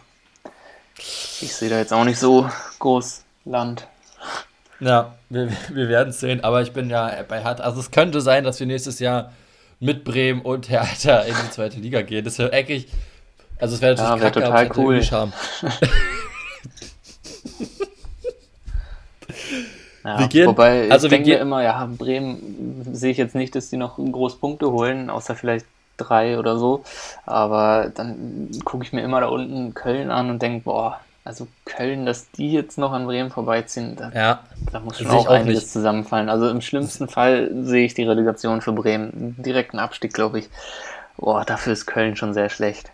Ich 1.42 1.56
sehe 1.56 1.70
da 1.70 1.78
jetzt 1.78 1.94
auch 1.94 2.04
nicht 2.04 2.20
so 2.20 2.50
groß 2.80 3.24
Land. 3.46 3.88
Ja, 4.80 5.16
wir, 5.30 5.50
wir 5.70 5.90
werden 5.90 6.10
es 6.10 6.20
sehen, 6.20 6.44
aber 6.44 6.62
ich 6.62 6.72
bin 6.72 6.90
ja 6.90 7.12
bei 7.28 7.44
Hertha. 7.44 7.64
Also 7.64 7.80
es 7.80 7.92
könnte 7.92 8.22
sein, 8.22 8.44
dass 8.44 8.60
wir 8.60 8.68
nächstes 8.68 9.00
Jahr 9.00 9.32
mit 9.80 10.04
Bremen 10.04 10.42
und 10.42 10.70
Hertha 10.70 11.22
in 11.22 11.34
die 11.34 11.52
zweite 11.52 11.80
Liga 11.80 12.02
gehen. 12.02 12.24
Das 12.24 12.38
wäre 12.38 12.52
eckig. 12.52 12.88
Also 13.60 13.76
es 13.76 13.82
wäre 13.82 13.96
natürlich 13.96 14.18
ja, 14.18 14.22
wär 14.22 14.32
kacke, 14.32 14.70
total 14.70 14.78
cool. 14.78 15.02
ja, 20.18 20.28
gehen, 20.28 20.48
wobei 20.48 20.90
also 20.90 21.08
ich 21.08 21.12
denke 21.12 21.34
immer, 21.36 21.62
ja, 21.62 21.88
Bremen 21.98 22.86
sehe 22.92 23.12
ich 23.12 23.18
jetzt 23.18 23.36
nicht, 23.36 23.56
dass 23.56 23.70
die 23.70 23.78
noch 23.78 23.98
groß 23.98 24.40
Punkte 24.40 24.72
holen, 24.72 25.10
außer 25.10 25.36
vielleicht 25.36 25.66
drei 25.98 26.40
oder 26.40 26.58
so. 26.58 26.84
Aber 27.26 27.92
dann 27.94 28.50
gucke 28.64 28.84
ich 28.84 28.94
mir 28.94 29.02
immer 29.02 29.22
da 29.22 29.28
unten 29.28 29.74
Köln 29.74 30.12
an 30.12 30.30
und 30.30 30.42
denke, 30.42 30.64
boah, 30.64 31.00
also 31.26 31.48
Köln, 31.66 32.06
dass 32.06 32.32
die 32.32 32.52
jetzt 32.52 32.78
noch 32.78 32.92
an 32.92 33.06
Bremen 33.06 33.30
vorbeiziehen, 33.30 33.96
da, 33.96 34.12
ja, 34.14 34.40
da 34.72 34.80
muss 34.80 34.98
schon 34.98 35.08
auch, 35.08 35.28
auch 35.28 35.32
einiges 35.32 35.64
nicht. 35.64 35.72
zusammenfallen. 35.72 36.30
Also 36.30 36.50
im 36.50 36.62
schlimmsten 36.62 37.08
Fall 37.08 37.52
sehe 37.62 37.86
ich 37.86 37.94
die 37.94 38.04
Relegation 38.04 38.62
für 38.62 38.72
Bremen. 38.72 39.36
Direkten 39.38 39.80
Abstieg, 39.80 40.14
glaube 40.14 40.40
ich. 40.40 40.50
Boah, 41.18 41.44
dafür 41.46 41.74
ist 41.74 41.86
Köln 41.86 42.16
schon 42.16 42.34
sehr 42.34 42.50
schlecht. 42.50 42.92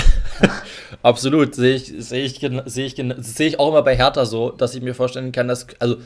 Absolut, 1.02 1.54
sehe 1.54 1.74
ich, 1.74 1.92
sehe 1.98 2.24
ich, 2.24 2.40
sehe 2.66 2.86
ich, 2.86 2.96
sehe 2.96 3.46
ich 3.48 3.58
auch 3.58 3.68
immer 3.68 3.82
bei 3.82 3.96
Hertha 3.96 4.24
so, 4.24 4.50
dass 4.50 4.74
ich 4.74 4.82
mir 4.82 4.94
vorstellen 4.94 5.32
kann, 5.32 5.48
dass, 5.48 5.66
also 5.78 5.96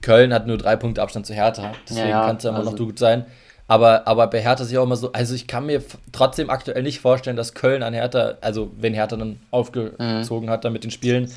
Köln 0.00 0.32
hat 0.32 0.46
nur 0.46 0.58
drei 0.58 0.76
Punkte 0.76 1.02
Abstand 1.02 1.26
zu 1.26 1.34
Hertha, 1.34 1.72
deswegen 1.88 2.08
ja, 2.08 2.20
ja, 2.20 2.26
kann 2.26 2.36
es 2.36 2.42
ja 2.42 2.50
immer 2.50 2.58
also, 2.60 2.70
noch 2.70 2.78
gut 2.78 2.98
sein. 2.98 3.26
Aber, 3.68 4.06
aber 4.06 4.26
bei 4.26 4.42
Hertha 4.42 4.64
sich 4.64 4.76
auch 4.76 4.84
immer 4.84 4.96
so, 4.96 5.12
also 5.12 5.34
ich 5.34 5.46
kann 5.46 5.66
mir 5.66 5.82
trotzdem 6.10 6.50
aktuell 6.50 6.82
nicht 6.82 7.00
vorstellen, 7.00 7.36
dass 7.36 7.54
Köln 7.54 7.82
an 7.82 7.94
Hertha, 7.94 8.34
also 8.40 8.70
wenn 8.76 8.92
Hertha 8.92 9.16
dann 9.16 9.40
aufgezogen 9.50 10.46
mhm. 10.46 10.50
hat 10.50 10.64
dann 10.64 10.72
mit 10.72 10.84
den 10.84 10.90
Spielen, 10.90 11.32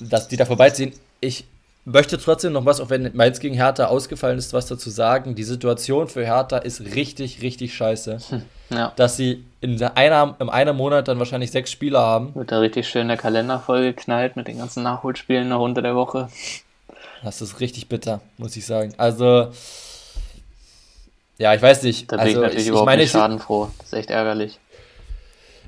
dass 0.00 0.28
die 0.28 0.36
da 0.36 0.46
vorbeiziehen. 0.46 0.92
Ich 1.20 1.44
möchte 1.84 2.18
trotzdem 2.18 2.52
noch 2.52 2.64
was, 2.66 2.80
auch 2.80 2.90
wenn 2.90 3.10
Mainz 3.14 3.40
gegen 3.40 3.54
Hertha 3.54 3.86
ausgefallen 3.86 4.38
ist, 4.38 4.52
was 4.52 4.66
dazu 4.66 4.90
sagen. 4.90 5.34
Die 5.34 5.44
Situation 5.44 6.08
für 6.08 6.24
Hertha 6.24 6.58
ist 6.58 6.80
richtig, 6.94 7.42
richtig 7.42 7.74
scheiße. 7.74 8.18
Hm, 8.28 8.42
ja. 8.70 8.92
Dass 8.96 9.16
sie 9.16 9.44
in 9.60 9.82
einer, 9.82 10.36
in 10.38 10.48
einem 10.48 10.76
Monat 10.76 11.08
dann 11.08 11.18
wahrscheinlich 11.18 11.50
sechs 11.50 11.70
Spieler 11.70 12.00
haben. 12.00 12.34
Wird 12.34 12.52
da 12.52 12.58
richtig 12.60 12.88
schön 12.88 13.08
der 13.08 13.16
Kalender 13.16 13.58
vollgeknallt 13.58 14.36
mit 14.36 14.46
den 14.48 14.58
ganzen 14.58 14.82
Nachholspielen 14.82 15.48
noch 15.48 15.60
unter 15.60 15.82
der 15.82 15.94
Woche. 15.94 16.28
Das 17.22 17.42
ist 17.42 17.60
richtig 17.60 17.88
bitter, 17.88 18.20
muss 18.38 18.56
ich 18.56 18.64
sagen. 18.64 18.94
Also, 18.96 19.48
Ja, 21.38 21.54
ich 21.54 21.62
weiß 21.62 21.82
nicht. 21.84 22.10
Da 22.12 22.16
bin 22.16 22.26
also, 22.26 22.36
ich 22.36 22.42
natürlich 22.42 22.62
ich, 22.62 22.68
überhaupt 22.68 22.86
meine, 22.86 23.02
nicht 23.02 23.06
ich, 23.06 23.12
schadenfroh. 23.12 23.68
Das 23.78 23.86
ist 23.88 23.92
echt 23.94 24.10
ärgerlich. 24.10 24.58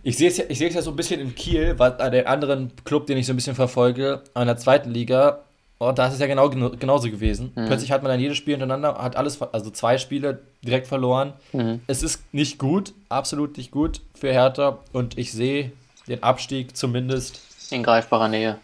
ich 0.03 0.17
sehe 0.17 0.29
es 0.29 0.37
ja, 0.37 0.45
ich 0.49 0.59
sehe 0.59 0.69
es 0.69 0.75
ja 0.75 0.83
so 0.83 0.91
ein 0.91 0.97
bisschen 0.97 1.21
in 1.21 1.35
Kiel, 1.35 1.75
was 1.79 1.99
an 1.99 2.13
den 2.13 2.27
anderen 2.27 2.73
Club, 2.85 3.07
den 3.07 3.17
ich 3.19 3.27
so 3.27 3.33
ein 3.33 3.37
bisschen 3.37 3.55
verfolge, 3.55 4.23
an 4.35 4.47
der 4.47 4.57
zweiten 4.59 4.91
Liga. 4.91 5.41
Und 5.89 5.99
da 5.99 6.07
ist 6.07 6.15
es 6.15 6.21
ja 6.21 6.29
genau, 6.29 6.49
genauso 6.49 7.11
gewesen. 7.11 7.53
Mhm. 7.57 7.67
Plötzlich 7.67 7.91
hat 7.91 8.03
man 8.03 8.13
dann 8.13 8.21
jedes 8.21 8.37
Spiel 8.37 8.53
hintereinander, 8.55 9.03
hat 9.03 9.17
alles, 9.17 9.43
also 9.43 9.71
zwei 9.71 9.99
Spiele 9.99 10.41
direkt 10.63 10.87
verloren. 10.87 11.33
Mhm. 11.53 11.81
Es 11.89 12.05
ist 12.05 12.23
nicht 12.33 12.59
gut, 12.59 12.95
absolut 13.09 13.57
nicht 13.57 13.73
gut 13.73 14.01
für 14.15 14.33
Hertha. 14.33 14.79
Und 14.93 15.19
ich 15.19 15.33
sehe 15.33 15.73
den 16.07 16.23
Abstieg 16.23 16.77
zumindest 16.77 17.41
In 17.71 17.83
greifbarer 17.83 18.29
Nähe. 18.29 18.59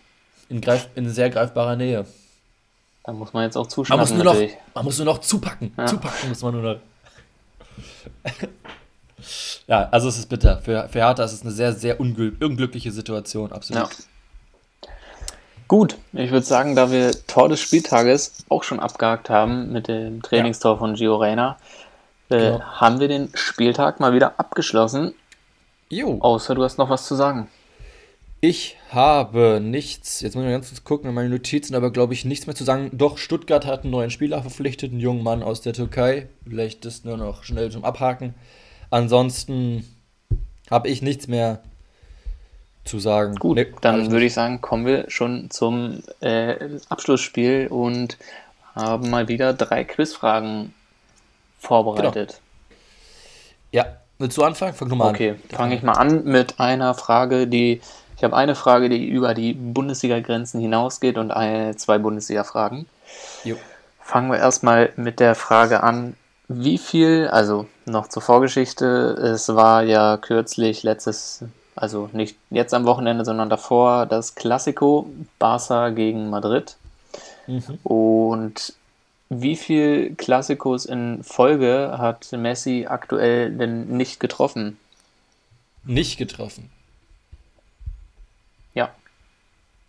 in, 0.49 0.61
greif, 0.61 0.89
in 0.95 1.09
sehr 1.11 1.29
greifbarer 1.31 1.75
Nähe. 1.75 2.07
Da 3.05 3.13
muss 3.13 3.33
man 3.33 3.45
jetzt 3.45 3.57
auch 3.57 3.65
Man 3.65 3.71
zuschnappen 3.71 4.01
muss 4.01 4.11
nur 4.13 4.25
noch, 4.25 4.35
natürlich. 4.35 4.57
man 4.75 4.85
muss 4.85 4.99
nur 4.99 5.07
noch 5.07 5.19
zupacken. 5.19 5.73
Ja. 5.77 5.87
Zupacken 5.87 6.29
muss 6.29 6.43
man 6.43 6.55
nur 6.55 6.63
noch. 6.63 6.77
ja, 9.67 9.89
also 9.91 10.09
es 10.09 10.19
ist 10.19 10.29
bitter. 10.29 10.59
Für, 10.59 10.89
für 10.89 10.99
Hertha 11.01 11.25
ist 11.25 11.33
es 11.33 11.43
eine 11.43 11.51
sehr, 11.51 11.73
sehr 11.73 11.99
ungl 11.99 12.37
unglückliche 12.41 12.93
Situation, 12.93 13.51
absolut. 13.51 13.91
Ja. 13.91 13.97
Gut, 15.69 15.99
ich 16.15 16.31
würde 16.31 16.47
sagen, 16.47 16.75
da 16.75 16.91
wir 16.91 17.11
Tor 17.27 17.51
des 17.51 17.61
Spieltages 17.61 18.45
auch 18.49 18.63
schon 18.63 18.81
abgehakt 18.81 19.29
haben 19.29 19.71
mit 19.71 19.87
dem 19.87 20.23
Trainingstor 20.23 20.79
von 20.79 20.95
Gio 20.95 21.17
Reyna, 21.17 21.59
äh, 22.31 22.39
Genau. 22.39 22.61
haben 22.61 23.01
wir 23.01 23.09
den 23.09 23.31
Spieltag 23.35 24.01
mal 24.01 24.15
wieder 24.15 24.41
abgeschlossen. 24.41 25.15
Jo. 25.91 26.19
Außer 26.21 26.55
du 26.55 26.65
hast 26.65 26.79
noch 26.79 26.89
was 26.89 27.07
zu 27.07 27.15
sagen. 27.15 27.49
Ich 28.41 28.77
habe 28.91 29.59
nichts, 29.61 30.21
jetzt 30.21 30.37
muss 30.37 30.43
ich 30.43 30.47
mal 30.47 30.53
ganz 30.53 30.69
kurz 30.69 30.85
gucken 30.85 31.09
in 31.09 31.15
meine 31.15 31.29
Notizen, 31.29 31.75
aber 31.75 31.91
glaube 31.91 32.15
ich 32.15 32.25
nichts 32.25 32.47
mehr 32.47 32.55
zu 32.55 32.65
sagen. 32.65 32.91
Doch, 32.93 33.19
Stuttgart 33.19 33.67
hat 33.67 33.83
einen 33.83 33.91
neuen 33.91 34.11
Spieler 34.11 34.41
verpflichtet, 34.41 34.93
einen 34.93 35.01
jungen 35.01 35.23
Mann 35.25 35.43
aus 35.43 35.61
der 35.61 35.73
Türkei. 35.73 36.29
Vielleicht 36.45 36.85
das 36.85 37.05
nur 37.05 37.17
noch 37.17 37.43
schnell 37.43 37.71
zum 37.71 37.85
Abhaken. 37.85 38.35
Ansonsten 38.91 39.85
habe 40.71 40.89
ich 40.89 41.03
nichts 41.03 41.27
mehr 41.27 41.63
zu 42.89 42.99
sagen. 42.99 43.37
Gut, 43.37 43.57
Nee, 43.57 43.67
dann 43.81 44.11
würde 44.11 44.25
ich 44.25 44.35
sagen, 44.35 44.61
kommen 44.61 44.87
wir 44.87 45.05
schon 45.09 45.51
zum 45.51 46.03
äh, 46.21 46.57
Abschlussspiel 46.89 47.69
und 47.69 48.17
haben 48.75 49.11
mal 49.11 49.29
wieder 49.29 49.53
drei 49.53 49.85
Quizfragen 49.85 50.75
vorbereitet. 51.61 52.41
Ja, 53.73 53.87
willst 54.19 54.37
du 54.37 54.45
anfangen? 54.45 54.75
Fang 54.75 54.89
du 54.89 54.97
mal 54.97 55.11
Okay, 55.11 55.31
an. 55.31 55.57
fange 55.57 55.75
ich 55.77 55.83
mal 55.83 55.93
an 55.93 56.25
mit 56.25 56.59
einer 56.61 56.95
Frage, 56.95 57.47
die 57.47 57.81
ich 58.17 58.25
habe 58.25 58.35
eine 58.37 58.57
Frage, 58.57 58.89
die 58.89 59.07
über 59.07 59.33
die 59.33 59.53
Bundesliga-Grenzen 59.53 60.61
hinausgeht 60.61 61.19
und 61.19 61.31
eine, 61.31 61.77
zwei 61.77 61.99
Bundesliga-Fragen. 61.99 62.87
Fangen 64.01 64.31
wir 64.33 64.39
erstmal 64.39 64.93
mit 64.97 65.21
der 65.21 65.37
Frage 65.37 65.85
an, 65.85 66.17
wie 66.49 66.79
viel, 66.79 67.29
also 67.29 67.67
noch 67.85 68.09
zur 68.09 68.23
Vorgeschichte, 68.23 68.87
es 69.35 69.55
war 69.55 69.85
ja 69.85 70.17
kürzlich 70.17 70.83
letztes, 70.83 71.45
also 71.81 72.11
nicht 72.13 72.37
jetzt 72.51 72.75
am 72.75 72.85
Wochenende, 72.85 73.25
sondern 73.25 73.51
davor 73.51 74.07
das 74.07 74.35
Classico 74.35 75.09
Barca 75.39 75.91
gegen 75.91 76.31
Madrid. 76.31 76.77
Mhm. 77.47 77.79
Und 77.83 78.75
wie 79.31 79.57
viel 79.57 80.15
Klassikos 80.15 80.87
in 80.87 81.23
Folge 81.23 81.97
hat 81.99 82.33
Messi 82.33 82.87
aktuell 82.89 83.57
denn 83.57 83.89
nicht 83.89 84.21
getroffen? 84.21 84.79
Nicht 85.85 86.19
getroffen. 86.19 86.71
Ja, 88.75 88.91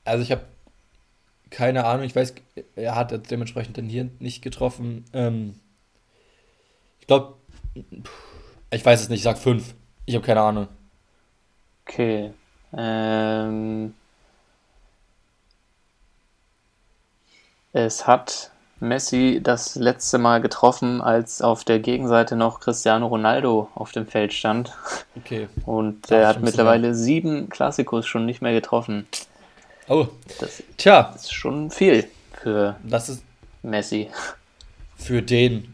Also 0.06 0.24
ich 0.24 0.32
habe 0.32 0.42
keine 1.50 1.86
Ahnung, 1.86 2.06
ich 2.06 2.16
weiß, 2.16 2.36
er 2.76 2.96
hat 2.96 3.32
dementsprechend 3.32 3.78
dann 3.78 3.88
hier 3.88 4.10
nicht 4.20 4.42
getroffen. 4.42 5.06
Ähm, 5.14 5.56
ich 7.00 7.08
glaube, 7.08 7.36
ich 8.72 8.86
weiß 8.86 9.02
es 9.02 9.10
nicht, 9.10 9.20
ich 9.20 9.24
sag 9.24 9.38
fünf. 9.38 9.74
Ich 10.06 10.16
habe 10.16 10.26
keine 10.26 10.42
Ahnung. 10.42 10.68
Okay. 11.90 12.32
Ähm, 12.78 13.94
es 17.74 18.08
hat 18.08 18.52
Messi 18.80 19.42
das 19.44 19.76
letzte 19.76 20.18
Mal 20.18 20.40
getroffen, 20.42 21.02
als 21.02 21.42
auf 21.42 21.64
der 21.64 21.80
Gegenseite 21.80 22.36
noch 22.36 22.60
Cristiano 22.62 23.08
Ronaldo 23.08 23.70
auf 23.76 23.92
dem 23.92 24.08
Feld 24.08 24.34
stand. 24.34 24.72
Okay. 25.18 25.50
Und 25.66 26.10
er 26.12 26.28
hat 26.28 26.42
mittlerweile 26.42 26.96
sieben 26.96 27.50
Klassikos 27.50 28.08
schon 28.08 28.26
nicht 28.26 28.42
mehr 28.42 28.54
getroffen. 28.54 29.06
Oh, 29.88 30.08
Das 30.40 30.64
tja, 30.78 31.14
ist 31.16 31.34
schon 31.34 31.72
viel 31.72 32.08
für 32.42 32.76
das 32.84 33.10
ist 33.10 33.24
Messi. 33.64 34.10
für 34.96 35.22
den 35.22 35.68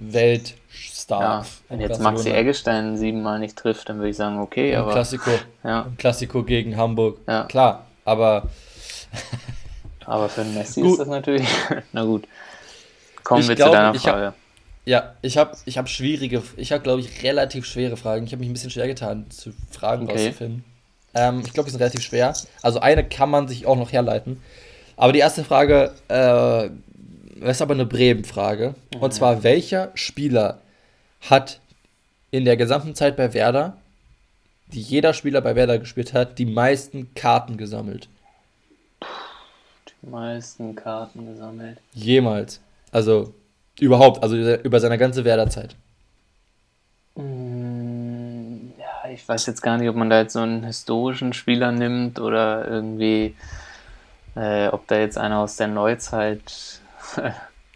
Weltstar. 0.76 1.22
Ja, 1.22 1.46
wenn 1.70 1.80
jetzt 1.80 1.90
Barcelona. 1.90 2.12
Maxi 2.12 2.30
Eggestein 2.32 2.98
siebenmal 2.98 3.40
nicht 3.40 3.56
trifft, 3.56 3.90
dann 3.90 3.98
würde 3.98 4.10
ich 4.10 4.18
sagen, 4.18 4.40
okay, 4.40 4.74
Im 4.74 4.80
aber 4.82 4.92
Klassiko, 4.94 5.32
ja, 5.64 5.82
im 5.84 5.98
Klassiko 5.98 6.44
gegen 6.44 6.78
Hamburg. 6.78 7.20
Ja. 7.28 7.44
Klar, 7.46 7.86
aber 8.06 8.44
aber 10.06 10.30
für 10.30 10.42
einen 10.42 10.54
Messi 10.54 10.82
Gut. 10.82 10.92
ist 10.94 11.00
das 11.00 11.08
natürlich. 11.08 11.48
Na 11.94 12.04
gut. 12.04 12.28
Kommen 13.24 13.42
Ich 13.42 13.48
wir 13.48 13.56
zu 13.58 13.64
deiner 13.72 13.94
ich 13.96 14.06
hab- 14.08 14.14
Frage. 14.16 14.34
ja, 14.86 15.14
ich 15.22 15.38
habe 15.38 15.56
ich 15.66 15.78
hab 15.78 15.90
schwierige, 15.90 16.44
ich 16.58 16.72
habe 16.72 16.84
glaube 16.84 17.02
ich 17.02 17.24
relativ 17.24 17.66
schwere 17.66 17.98
Fragen. 17.98 18.26
Ich 18.26 18.32
habe 18.32 18.40
mich 18.42 18.50
ein 18.50 18.54
bisschen 18.54 18.70
schwer 18.70 18.88
getan, 18.88 19.26
zu 19.30 19.52
Fragen 19.72 20.04
Okay. 20.08 20.28
rauszufinden. 20.28 20.64
Ähm, 21.16 21.42
ich 21.46 21.54
glaube, 21.54 21.66
die 21.68 21.72
sind 21.72 21.80
relativ 21.80 22.02
schwer. 22.04 22.34
Also 22.62 22.80
eine 22.82 23.04
kann 23.08 23.30
man 23.30 23.48
sich 23.48 23.66
auch 23.66 23.78
noch 23.78 23.92
herleiten. 23.92 24.42
Aber 24.98 25.14
die 25.14 25.20
erste 25.20 25.44
Frage, 25.44 25.94
äh, 26.10 26.70
ist 27.50 27.62
aber 27.62 27.74
eine 27.74 27.86
Bremen-Frage. 27.86 28.76
Und 29.00 29.14
zwar, 29.14 29.44
welcher 29.44 29.92
Spieler 29.96 30.60
hat 31.30 31.60
in 32.32 32.46
der 32.46 32.58
gesamten 32.58 32.96
Zeit 32.96 33.16
bei 33.18 33.34
Werder, 33.34 33.78
die 34.68 34.82
jeder 34.82 35.14
Spieler 35.14 35.42
bei 35.42 35.56
Werder 35.56 35.78
gespielt 35.80 36.14
hat, 36.14 36.38
die 36.40 36.46
meisten 36.46 37.14
Karten 37.14 37.58
gesammelt? 37.58 38.10
Die 40.02 40.10
meisten 40.10 40.76
Karten 40.76 41.26
gesammelt. 41.28 41.78
Jemals. 41.94 42.60
Also 42.92 43.34
überhaupt, 43.80 44.24
also 44.24 44.36
über 44.38 44.80
seine 44.80 44.98
ganze 44.98 45.24
Werder-Zeit. 45.24 45.76
Mm, 47.16 48.72
Ja, 48.78 49.10
ich 49.12 49.28
weiß 49.28 49.46
jetzt 49.46 49.62
gar 49.62 49.78
nicht, 49.78 49.90
ob 49.90 49.96
man 49.96 50.10
da 50.10 50.22
jetzt 50.22 50.34
so 50.34 50.40
einen 50.40 50.64
historischen 50.64 51.34
Spieler 51.34 51.72
nimmt 51.72 52.20
oder 52.20 52.68
irgendwie, 52.68 53.36
äh, 54.36 54.68
ob 54.68 54.88
da 54.88 54.98
jetzt 54.98 55.18
einer 55.18 55.40
aus 55.40 55.56
der 55.58 55.68
Neuzeit 55.68 56.80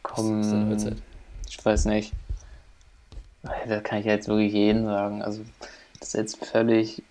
kommt. 0.03 0.45
Aus 0.45 0.49
der 0.49 0.59
Neuzeit. 0.59 0.97
Ich 1.47 1.63
weiß 1.63 1.85
nicht. 1.85 2.13
Da 3.43 3.79
kann 3.81 3.99
ich 3.99 4.05
jetzt 4.05 4.27
wirklich 4.27 4.53
jeden 4.53 4.85
sagen. 4.85 5.21
Also, 5.21 5.41
das 5.99 6.09
ist 6.09 6.13
jetzt 6.15 6.45
völlig 6.45 7.03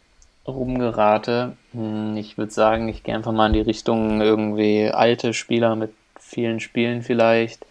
rumgerate. 0.47 1.57
Hm, 1.73 2.17
Ich 2.17 2.39
würde 2.39 2.53
sagen, 2.53 2.89
ich 2.89 3.03
gehe 3.03 3.15
einfach 3.15 3.33
mal 3.33 3.47
in 3.47 3.53
die 3.55 3.61
Richtung 3.61 4.21
irgendwie 4.21 4.91
alte 4.91 5.35
Spieler 5.35 5.77
mit 5.77 5.93
vielen 6.19 6.61
Spielen 6.61 7.03
vielleicht. 7.03 7.65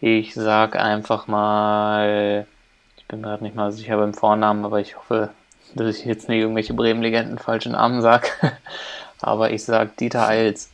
Ich 0.00 0.34
sag 0.34 0.76
einfach 0.76 1.28
mal, 1.28 2.46
ich 2.96 3.06
bin 3.06 3.22
gerade 3.22 3.44
nicht 3.44 3.54
mal 3.54 3.72
sicher 3.72 3.96
beim 3.96 4.14
Vornamen, 4.14 4.64
aber 4.64 4.80
ich 4.80 4.96
hoffe, 4.96 5.30
dass 5.74 5.98
ich 5.98 6.04
jetzt 6.04 6.28
nicht 6.28 6.40
irgendwelche 6.40 6.74
Bremen-Legenden 6.74 7.38
falschen 7.38 7.72
Namen 7.72 8.02
sage. 8.02 8.28
aber 9.20 9.50
ich 9.52 9.64
sag 9.64 9.96
Dieter 9.96 10.26
Eils. 10.26 10.70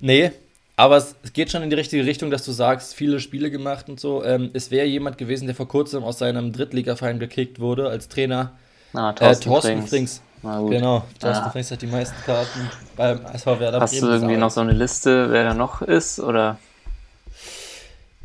Nee, 0.00 0.32
aber 0.76 0.96
es, 0.96 1.14
es 1.22 1.32
geht 1.32 1.50
schon 1.50 1.62
in 1.62 1.70
die 1.70 1.76
richtige 1.76 2.04
Richtung, 2.04 2.30
dass 2.30 2.44
du 2.44 2.52
sagst, 2.52 2.94
viele 2.94 3.20
Spiele 3.20 3.50
gemacht 3.50 3.88
und 3.88 4.00
so. 4.00 4.24
Ähm, 4.24 4.50
es 4.54 4.70
wäre 4.70 4.86
jemand 4.86 5.18
gewesen, 5.18 5.46
der 5.46 5.54
vor 5.54 5.68
kurzem 5.68 6.02
aus 6.04 6.18
seinem 6.18 6.52
Drittligaverein 6.52 7.18
gekickt 7.18 7.60
wurde 7.60 7.88
als 7.88 8.08
Trainer. 8.08 8.52
Ah, 8.92 9.10
Äh, 9.10 9.14
Thorsten, 9.14 9.44
Thorsten 9.48 9.68
Frings. 9.78 9.90
Frings. 9.90 10.22
Na 10.42 10.58
gut. 10.60 10.70
Genau, 10.72 11.04
Thorsten 11.20 11.44
Ja. 11.44 11.50
Frings 11.50 11.70
hat 11.70 11.82
die 11.82 11.86
meisten 11.86 12.16
Karten 12.24 12.70
beim 12.96 13.24
SV 13.32 13.60
Werder 13.60 13.80
Hast 13.80 13.94
du 13.94 14.00
Bremen 14.00 14.12
irgendwie 14.14 14.36
noch 14.36 14.50
so 14.50 14.60
eine 14.60 14.72
Liste, 14.72 15.30
wer 15.30 15.44
da 15.44 15.54
noch 15.54 15.80
ist? 15.82 16.20
Oder? 16.20 16.58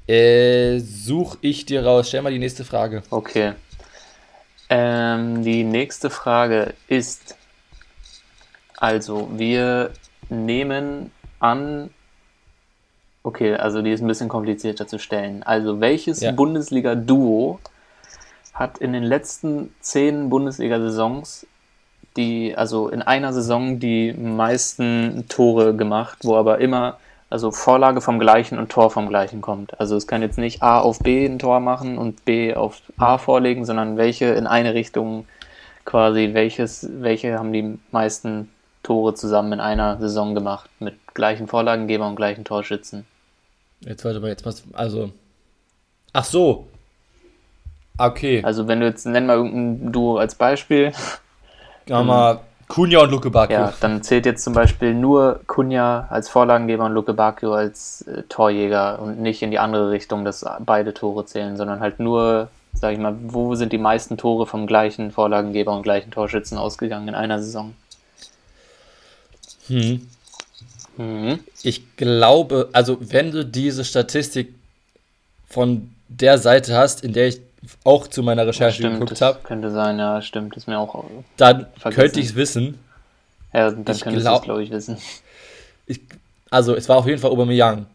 Äh, 0.07 0.79
such 0.79 1.37
ich 1.41 1.65
dir 1.65 1.85
raus. 1.85 2.07
Stell 2.07 2.21
mal 2.23 2.31
die 2.31 2.39
nächste 2.39 2.65
Frage. 2.65 3.03
Okay. 3.11 3.53
Ähm, 4.69 5.43
die 5.43 5.63
nächste 5.63 6.09
Frage 6.09 6.73
ist, 6.87 7.35
also 8.77 9.29
wir 9.35 9.91
nehmen 10.29 11.11
an, 11.39 11.89
okay, 13.23 13.55
also 13.55 13.81
die 13.81 13.91
ist 13.91 14.01
ein 14.01 14.07
bisschen 14.07 14.29
komplizierter 14.29 14.87
zu 14.87 14.99
stellen. 14.99 15.43
Also 15.43 15.79
welches 15.79 16.21
Ja. 16.21 16.31
Bundesliga-Duo 16.31 17.59
hat 18.53 18.77
in 18.79 18.93
den 18.93 19.03
letzten 19.03 19.73
zehn 19.79 20.29
Bundesliga-Saisons 20.29 21.45
die, 22.17 22.55
also 22.57 22.89
in 22.89 23.01
einer 23.01 23.33
Saison 23.33 23.79
die 23.79 24.13
meisten 24.13 25.25
Tore 25.29 25.75
gemacht, 25.75 26.19
wo 26.23 26.35
aber 26.35 26.59
immer 26.59 26.97
also 27.29 27.51
Vorlage 27.51 28.01
vom 28.01 28.19
gleichen 28.19 28.57
und 28.57 28.71
Tor 28.71 28.89
vom 28.89 29.07
gleichen 29.07 29.41
kommt. 29.41 29.79
Also 29.79 29.95
es 29.95 30.07
kann 30.07 30.21
jetzt 30.21 30.37
nicht 30.37 30.63
A 30.63 30.79
auf 30.79 30.99
B 30.99 31.25
ein 31.25 31.37
Tor 31.37 31.59
machen 31.59 31.97
und 31.97 32.25
B 32.25 32.55
auf 32.55 32.81
A 32.97 33.17
vorlegen, 33.17 33.65
sondern 33.65 33.97
welche 33.97 34.25
in 34.25 34.47
eine 34.47 34.73
Richtung 34.73 35.25
quasi, 35.85 36.31
welches, 36.33 36.89
welche 36.91 37.37
haben 37.37 37.53
die 37.53 37.77
meisten 37.91 38.49
Tore 38.83 39.13
zusammen 39.13 39.53
in 39.53 39.59
einer 39.59 39.97
Saison 39.99 40.35
gemacht 40.35 40.69
mit 40.79 40.95
gleichen 41.13 41.47
Vorlagengeber 41.47 42.07
und 42.07 42.15
gleichen 42.15 42.45
Torschützen. 42.45 43.05
Jetzt 43.81 44.03
warte 44.05 44.19
mal, 44.19 44.29
jetzt 44.29 44.45
was. 44.45 44.63
Also. 44.73 45.11
Ach 46.13 46.25
so. 46.25 46.67
Okay. 47.97 48.41
Also 48.43 48.67
wenn 48.67 48.79
du 48.79 48.85
jetzt, 48.85 49.05
nenn 49.05 49.25
mal 49.25 49.35
irgendein 49.35 49.91
Duo 49.91 50.17
als 50.17 50.35
Beispiel. 50.35 50.93
Wir 51.85 52.03
mal 52.03 52.39
Kunja 52.69 53.01
und 53.01 53.09
Luke 53.09 53.31
Bacchio. 53.31 53.57
Ja, 53.57 53.73
dann 53.81 54.03
zählt 54.03 54.27
jetzt 54.27 54.43
zum 54.43 54.53
Beispiel 54.53 54.93
nur 54.93 55.41
Kunja 55.47 56.07
als 56.09 56.29
Vorlagengeber 56.29 56.85
und 56.85 56.93
Luke 56.93 57.13
Bacchio 57.13 57.53
als 57.53 58.03
äh, 58.03 58.23
Torjäger 58.29 58.99
und 58.99 59.19
nicht 59.19 59.41
in 59.41 59.49
die 59.49 59.57
andere 59.57 59.89
Richtung, 59.89 60.23
dass 60.23 60.45
beide 60.59 60.93
Tore 60.93 61.25
zählen, 61.25 61.57
sondern 61.57 61.79
halt 61.79 61.99
nur, 61.99 62.49
sag 62.73 62.93
ich 62.93 62.99
mal, 62.99 63.15
wo 63.23 63.55
sind 63.55 63.73
die 63.73 63.79
meisten 63.79 64.17
Tore 64.17 64.45
vom 64.45 64.67
gleichen 64.67 65.11
Vorlagengeber 65.11 65.75
und 65.75 65.81
gleichen 65.81 66.11
Torschützen 66.11 66.59
ausgegangen 66.59 67.07
in 67.07 67.15
einer 67.15 67.41
Saison? 67.41 67.73
Hm. 69.69 70.07
Mhm. 70.97 71.39
Ich 71.63 71.95
glaube, 71.95 72.69
also 72.73 72.97
wenn 72.99 73.31
du 73.31 73.45
diese 73.45 73.85
Statistik 73.85 74.53
von 75.47 75.89
der 76.09 76.37
Seite 76.37 76.75
hast, 76.75 77.03
in 77.03 77.13
der 77.13 77.27
ich 77.29 77.39
auch 77.83 78.07
zu 78.07 78.23
meiner 78.23 78.45
Recherche 78.45 78.77
Stimmt, 78.77 78.95
geguckt 78.95 79.11
das 79.11 79.21
habe, 79.21 79.39
könnte 79.43 79.71
sein, 79.71 79.99
ja, 79.99 80.21
stimmt, 80.21 80.55
ist 80.57 80.67
mir 80.67 80.77
auch. 80.79 81.03
dann 81.37 81.67
Vergessen. 81.77 82.01
könnte 82.01 82.19
ich 82.19 82.27
es 82.27 82.35
wissen. 82.35 82.79
Ja, 83.53 83.71
dann 83.71 83.95
Ich 83.95 84.01
könntest 84.01 84.27
du 84.27 84.31
es, 84.31 84.41
glaube 84.41 84.63
ich, 84.63 84.71
wissen. 84.71 84.97
Ich, 85.87 86.01
also 86.49 86.75
es 86.75 86.87
war 86.89 86.97
auf 86.97 87.07
jeden 87.07 87.19
Fall 87.19 87.31
Aubameyang. 87.31 87.85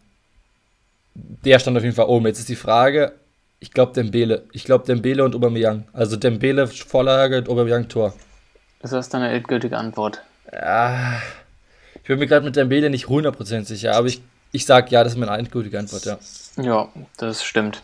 Der 1.13 1.59
stand 1.59 1.77
auf 1.77 1.83
jeden 1.83 1.95
Fall 1.95 2.07
oben. 2.07 2.25
Jetzt 2.27 2.39
ist 2.39 2.49
die 2.49 2.55
Frage, 2.55 3.13
ich 3.59 3.71
glaube 3.71 3.93
Dembele. 3.93 4.43
Ich 4.51 4.65
glaube 4.65 4.85
Dembele 4.85 5.23
und 5.23 5.33
Aubameyang. 5.33 5.85
Also 5.93 6.17
Dembele 6.17 6.67
Vorlage 6.67 7.37
und 7.37 7.49
Aubameyang 7.49 7.87
Tor. 7.87 8.13
Ist 8.83 8.93
das 8.93 9.09
deine 9.09 9.29
endgültige 9.31 9.77
Antwort? 9.77 10.21
Ah, 10.51 11.19
ich 12.05 12.07
bin 12.07 12.19
mir 12.19 12.27
gerade 12.27 12.45
mit 12.45 12.55
Dembele 12.55 12.91
nicht 12.91 13.07
100% 13.07 13.63
sicher, 13.65 13.95
aber 13.95 14.05
ich, 14.05 14.21
ich 14.51 14.67
sag 14.67 14.91
ja, 14.91 15.03
das 15.03 15.13
ist 15.13 15.17
meine 15.19 15.35
endgültige 15.35 15.79
Antwort, 15.79 16.05
ja. 16.05 16.19
Ja, 16.61 16.87
das 17.17 17.43
stimmt. 17.43 17.81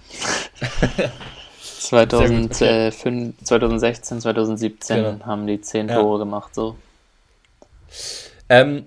Sehr 1.59 2.05
gut, 2.05 2.53
2005, 2.53 3.33
2016, 3.43 4.21
2017 4.21 4.95
Genau. 5.03 5.25
haben 5.25 5.47
die 5.47 5.59
10 5.59 5.89
Ja. 5.89 5.95
Tore 5.95 6.19
gemacht, 6.19 6.53
so. 6.53 6.77
Ähm, 8.47 8.85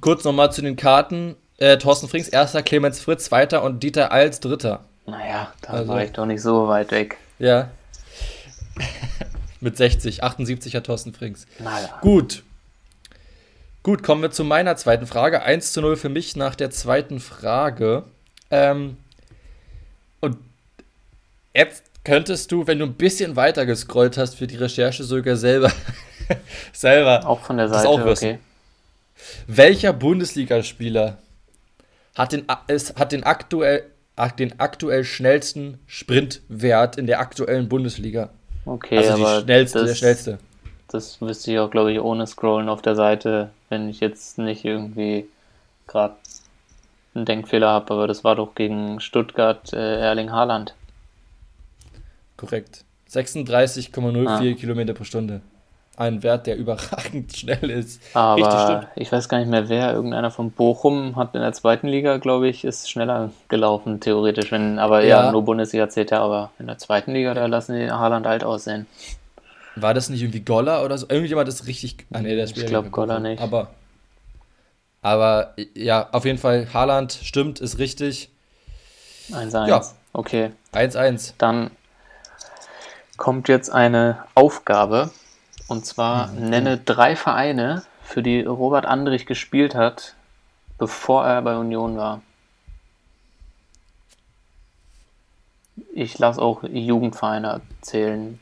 kurz 0.00 0.22
nochmal 0.22 0.52
zu 0.52 0.62
den 0.62 0.76
Karten. 0.76 1.34
Äh, 1.56 1.76
Thorsten 1.78 2.06
Frings, 2.08 2.28
erster, 2.28 2.62
Clemens 2.62 3.00
Fritz, 3.00 3.24
zweiter 3.24 3.64
und 3.64 3.82
Dieter 3.82 4.12
Eils, 4.12 4.38
dritter. 4.38 4.84
Naja, 5.06 5.52
da 5.62 5.70
Also- 5.72 5.88
war 5.92 6.04
ich 6.04 6.12
doch 6.12 6.26
nicht 6.26 6.42
so 6.42 6.68
weit 6.68 6.92
weg. 6.92 7.16
Ja. 7.40 7.70
Mit 9.60 9.76
60, 9.76 10.22
78 10.22 10.76
hat 10.76 10.84
Thorsten 10.84 11.12
Frings. 11.12 11.46
Naja. 11.58 11.98
Gut. 12.02 12.44
Gut, 13.88 14.02
kommen 14.02 14.20
wir 14.20 14.30
zu 14.30 14.44
meiner 14.44 14.76
zweiten 14.76 15.06
Frage. 15.06 15.40
1 15.40 15.72
zu 15.72 15.80
0 15.80 15.96
für 15.96 16.10
mich 16.10 16.36
nach 16.36 16.54
der 16.54 16.70
zweiten 16.70 17.20
Frage. 17.20 18.02
Ähm, 18.50 18.98
und 20.20 20.36
jetzt 21.54 21.84
könntest 22.04 22.52
du, 22.52 22.66
wenn 22.66 22.80
du 22.80 22.84
ein 22.84 22.92
bisschen 22.92 23.34
weiter 23.34 23.64
gescrollt 23.64 24.18
hast 24.18 24.34
für 24.34 24.46
die 24.46 24.56
Recherche, 24.56 25.04
sogar 25.04 25.36
selber, 25.36 25.72
selber 26.74 27.26
Auch 27.26 27.40
von 27.40 27.56
der 27.56 27.70
Seite, 27.70 27.88
okay. 27.88 28.38
Welcher 29.46 29.94
Bundesligaspieler 29.94 31.16
hat 32.14 32.32
den, 32.32 32.44
es 32.66 32.94
hat 32.96 33.12
den 33.12 33.24
aktuell, 33.24 33.84
den 34.38 34.60
aktuell 34.60 35.02
schnellsten 35.02 35.78
Sprintwert 35.86 36.98
in 36.98 37.06
der 37.06 37.20
aktuellen 37.20 37.70
Bundesliga? 37.70 38.28
Okay, 38.66 38.98
Also 38.98 39.14
aber 39.14 39.40
schnellste, 39.40 39.78
das, 39.78 39.88
der 39.88 39.94
schnellste. 39.94 40.38
das 40.88 41.22
wüsste 41.22 41.52
ich 41.52 41.58
auch, 41.58 41.70
glaube 41.70 41.90
ich, 41.90 42.00
ohne 42.00 42.26
Scrollen 42.26 42.68
auf 42.68 42.82
der 42.82 42.94
Seite, 42.94 43.48
wenn 43.68 43.88
ich 43.88 44.00
jetzt 44.00 44.38
nicht 44.38 44.64
irgendwie 44.64 45.26
gerade 45.86 46.14
einen 47.14 47.24
Denkfehler 47.24 47.68
habe, 47.68 47.92
aber 47.94 48.06
das 48.06 48.24
war 48.24 48.36
doch 48.36 48.54
gegen 48.54 49.00
Stuttgart 49.00 49.72
äh, 49.72 50.00
Erling 50.00 50.30
Haaland. 50.32 50.74
Korrekt. 52.36 52.84
36,04 53.10 54.26
Ah. 54.28 54.54
Kilometer 54.54 54.94
pro 54.94 55.04
Stunde. 55.04 55.40
Ein 55.96 56.22
Wert, 56.22 56.46
der 56.46 56.56
überragend 56.58 57.36
schnell 57.36 57.70
ist. 57.70 58.00
Aber 58.14 58.86
ich 58.94 59.10
weiß 59.10 59.28
gar 59.28 59.38
nicht 59.38 59.48
mehr 59.50 59.68
wer, 59.68 59.92
irgendeiner 59.92 60.30
von 60.30 60.52
Bochum 60.52 61.16
hat 61.16 61.34
in 61.34 61.40
der 61.40 61.52
zweiten 61.54 61.88
Liga, 61.88 62.18
glaube 62.18 62.48
ich, 62.48 62.64
ist 62.64 62.88
schneller 62.88 63.32
gelaufen, 63.48 63.98
theoretisch. 63.98 64.52
Wenn, 64.52 64.78
aber 64.78 65.02
ja, 65.04 65.24
Ja. 65.24 65.32
nur 65.32 65.44
Bundesliga 65.44 65.88
zählt 65.88 66.12
ja, 66.12 66.20
aber 66.20 66.52
in 66.60 66.66
der 66.68 66.78
zweiten 66.78 67.12
Liga, 67.12 67.34
da 67.34 67.46
lassen 67.46 67.74
die 67.76 67.90
Haaland 67.90 68.26
alt 68.28 68.44
aussehen. 68.44 68.86
War 69.82 69.94
das 69.94 70.08
nicht 70.08 70.22
irgendwie 70.22 70.40
Goller 70.40 70.84
oder 70.84 70.96
so? 70.98 71.06
Irgendjemand 71.08 71.48
ist 71.48 71.66
richtig. 71.66 72.06
Ah, 72.12 72.20
nee, 72.20 72.34
der 72.34 72.44
Ich 72.44 72.50
spielt 72.50 72.68
glaub, 72.68 72.84
ja 72.84 72.90
Goller 72.90 73.20
nicht. 73.20 73.40
Aber, 73.40 73.68
aber 75.02 75.54
ja, 75.74 76.08
auf 76.12 76.24
jeden 76.24 76.38
Fall, 76.38 76.68
Haaland 76.72 77.12
stimmt, 77.22 77.60
ist 77.60 77.78
richtig. 77.78 78.30
1-1. 79.30 79.68
Ja. 79.68 79.82
Okay, 80.12 80.50
1-1. 80.72 81.34
dann 81.38 81.70
kommt 83.16 83.48
jetzt 83.48 83.70
eine 83.70 84.24
Aufgabe. 84.34 85.10
Und 85.66 85.84
zwar 85.84 86.28
Mhm. 86.28 86.48
nenne 86.48 86.78
drei 86.78 87.14
Vereine, 87.14 87.82
für 88.02 88.22
die 88.22 88.40
Robert 88.40 88.86
Andrich 88.86 89.26
gespielt 89.26 89.74
hat, 89.74 90.14
bevor 90.78 91.26
er 91.26 91.42
bei 91.42 91.56
Union 91.56 91.98
war. 91.98 92.22
Ich 95.92 96.18
lasse 96.18 96.40
auch 96.40 96.62
Jugendvereine 96.62 97.60
zählen. 97.82 98.40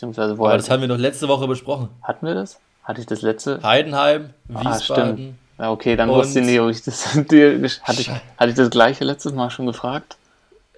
Beziehungsweise 0.00 0.30
Aber 0.32 0.38
woher. 0.44 0.56
das 0.56 0.70
haben 0.70 0.80
wir 0.80 0.88
noch 0.88 0.96
letzte 0.96 1.28
Woche 1.28 1.46
besprochen. 1.46 1.90
Hatten 2.02 2.26
wir 2.26 2.34
das? 2.34 2.58
Hatte 2.84 3.02
ich 3.02 3.06
das 3.06 3.20
letzte? 3.20 3.62
Heidenheim, 3.62 4.30
Ah, 4.54 4.64
Wiesbaden. 4.64 5.14
stimmt. 5.16 5.34
Ja, 5.58 5.70
okay, 5.72 5.94
dann 5.94 6.08
wusste 6.08 6.40
ich 6.40 6.46
nicht, 6.46 6.58
ob 6.58 6.70
ich 6.70 6.80
das 6.82 7.06
dir 7.30 7.60
hatte 7.82 8.00
ich, 8.00 8.08
hatte 8.10 8.48
ich 8.48 8.54
das 8.54 8.70
gleiche 8.70 9.04
letztes 9.04 9.34
Mal 9.34 9.50
schon 9.50 9.66
gefragt? 9.66 10.16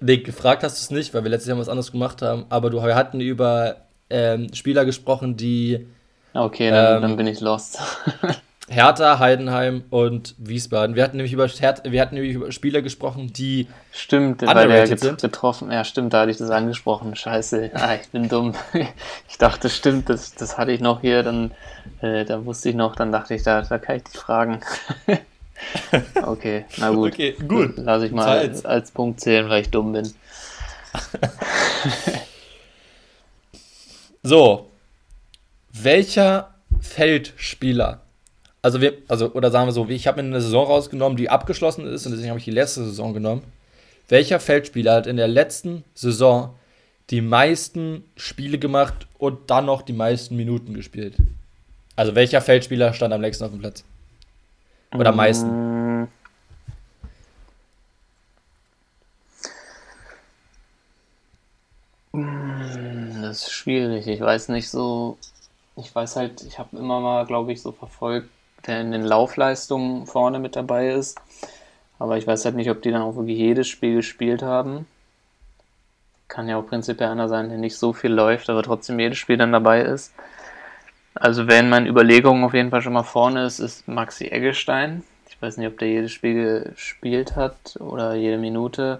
Nee, 0.01 0.17
gefragt 0.17 0.63
hast 0.63 0.77
du 0.77 0.81
es 0.81 0.91
nicht, 0.91 1.13
weil 1.13 1.23
wir 1.23 1.31
letztes 1.31 1.47
Jahr 1.47 1.57
was 1.57 1.69
anderes 1.69 1.93
gemacht 1.93 2.21
haben. 2.21 2.45
Aber 2.49 2.69
du, 2.69 2.83
wir 2.83 2.95
hatten 2.95 3.21
über 3.21 3.77
ähm, 4.09 4.53
Spieler 4.53 4.83
gesprochen, 4.83 5.37
die 5.37 5.87
Okay, 6.33 6.69
dann, 6.69 6.95
Ähm, 6.97 7.01
dann 7.03 7.15
bin 7.15 7.27
ich 7.27 7.39
lost. 7.39 7.79
Hertha, 8.69 9.19
Heidenheim 9.19 9.83
und 9.89 10.35
Wiesbaden. 10.37 10.95
Wir 10.95 11.03
hatten 11.03 11.17
nämlich 11.17 11.33
über, 11.33 11.47
wir 11.49 12.01
hatten 12.01 12.15
nämlich 12.15 12.33
über 12.33 12.51
Spieler 12.51 12.81
gesprochen, 12.81 13.33
die 13.33 13.67
Stimmt, 13.91 14.41
weil 14.41 14.67
der 14.69 14.87
get 14.87 14.99
sind. 15.01 15.21
getroffen, 15.21 15.69
ja 15.71 15.83
stimmt, 15.83 16.13
da 16.13 16.21
hatte 16.21 16.31
ich 16.31 16.37
das 16.37 16.49
angesprochen. 16.49 17.15
Scheiße, 17.15 17.71
ah, 17.73 17.95
ich 17.95 18.09
bin 18.09 18.29
dumm. 18.29 18.53
Ich 19.29 19.37
dachte, 19.37 19.69
stimmt, 19.69 20.09
das, 20.09 20.33
das 20.35 20.57
hatte 20.57 20.71
ich 20.71 20.79
noch 20.79 21.01
hier, 21.01 21.23
dann 21.23 21.51
äh, 22.01 22.23
da 22.23 22.45
wusste 22.45 22.69
ich 22.69 22.75
noch, 22.75 22.95
dann 22.95 23.11
dachte 23.11 23.33
ich, 23.35 23.43
da, 23.43 23.61
da 23.61 23.77
kann 23.77 23.97
ich 23.97 24.03
dich 24.03 24.17
fragen. 24.17 24.61
Okay, 26.21 26.65
na 26.77 26.89
gut. 26.89 27.13
Okay, 27.13 27.37
gut. 27.47 27.75
Lass 27.77 28.03
ich 28.03 28.11
mal 28.11 28.27
als, 28.27 28.65
als 28.65 28.91
Punkt 28.91 29.21
zählen, 29.21 29.47
weil 29.47 29.61
ich 29.61 29.69
dumm 29.69 29.93
bin. 29.93 30.13
So, 34.25 34.71
welcher 35.73 36.53
Feldspieler, 36.79 38.02
also 38.63 38.81
wir, 38.81 38.97
also 39.09 39.31
oder 39.33 39.51
sagen 39.51 39.67
wir 39.67 39.73
so, 39.73 39.87
ich 39.89 40.07
habe 40.07 40.23
mir 40.23 40.29
eine 40.29 40.41
Saison 40.41 40.65
rausgenommen, 40.65 41.17
die 41.17 41.29
abgeschlossen 41.29 41.85
ist 41.85 42.05
und 42.05 42.13
deswegen 42.13 42.29
habe 42.29 42.39
ich 42.39 42.45
die 42.45 42.51
letzte 42.51 42.83
Saison 42.85 43.13
genommen. 43.13 43.43
Welcher 44.07 44.39
Feldspieler 44.39 44.95
hat 44.95 45.07
in 45.07 45.17
der 45.17 45.27
letzten 45.27 45.83
Saison 45.93 46.55
die 47.09 47.21
meisten 47.21 48.05
Spiele 48.15 48.57
gemacht 48.57 49.07
und 49.17 49.51
dann 49.51 49.65
noch 49.65 49.81
die 49.81 49.93
meisten 49.93 50.37
Minuten 50.37 50.73
gespielt? 50.73 51.15
Also 51.97 52.15
welcher 52.15 52.41
Feldspieler 52.41 52.93
stand 52.93 53.13
am 53.13 53.21
längsten 53.21 53.43
auf 53.43 53.51
dem 53.51 53.59
Platz? 53.59 53.83
Oder 54.95 55.09
am 55.09 55.17
meisten? 55.17 55.49
Mm. 55.49 56.07
Das 63.21 63.43
ist 63.43 63.51
schwierig. 63.51 64.07
Ich 64.07 64.21
weiß 64.21 64.49
nicht 64.49 64.69
so. 64.69 65.17
Ich 65.75 65.93
weiß 65.93 66.15
halt, 66.15 66.43
ich 66.43 66.59
habe 66.59 66.77
immer 66.77 66.99
mal, 66.99 67.25
glaube 67.25 67.51
ich, 67.51 67.61
so 67.61 67.71
verfolgt, 67.71 68.29
der 68.67 68.81
in 68.81 68.91
den 68.91 69.03
Laufleistungen 69.03 70.05
vorne 70.05 70.39
mit 70.39 70.55
dabei 70.55 70.91
ist. 70.91 71.19
Aber 71.99 72.17
ich 72.17 72.27
weiß 72.27 72.45
halt 72.45 72.55
nicht, 72.55 72.69
ob 72.69 72.81
die 72.81 72.91
dann 72.91 73.01
auch 73.01 73.15
wirklich 73.15 73.37
jedes 73.37 73.67
Spiel 73.67 73.95
gespielt 73.95 74.41
haben. 74.41 74.87
Kann 76.27 76.49
ja 76.49 76.57
auch 76.57 76.65
prinzipiell 76.65 77.09
einer 77.09 77.29
sein, 77.29 77.49
der 77.49 77.57
nicht 77.57 77.77
so 77.77 77.93
viel 77.93 78.11
läuft, 78.11 78.49
aber 78.49 78.63
trotzdem 78.63 78.99
jedes 78.99 79.17
Spiel 79.17 79.37
dann 79.37 79.51
dabei 79.51 79.81
ist. 79.81 80.13
Also 81.15 81.47
wer 81.47 81.59
in 81.59 81.69
meinen 81.69 81.85
Überlegungen 81.87 82.43
auf 82.43 82.53
jeden 82.53 82.71
Fall 82.71 82.81
schon 82.81 82.93
mal 82.93 83.03
vorne 83.03 83.45
ist, 83.45 83.59
ist 83.59 83.87
Maxi 83.87 84.25
Eggestein. 84.25 85.03
Ich 85.29 85.39
weiß 85.41 85.57
nicht, 85.57 85.67
ob 85.67 85.77
der 85.77 85.89
jedes 85.89 86.11
Spiel 86.11 86.71
gespielt 86.73 87.35
hat 87.35 87.77
oder 87.79 88.15
jede 88.15 88.37
Minute. 88.37 88.99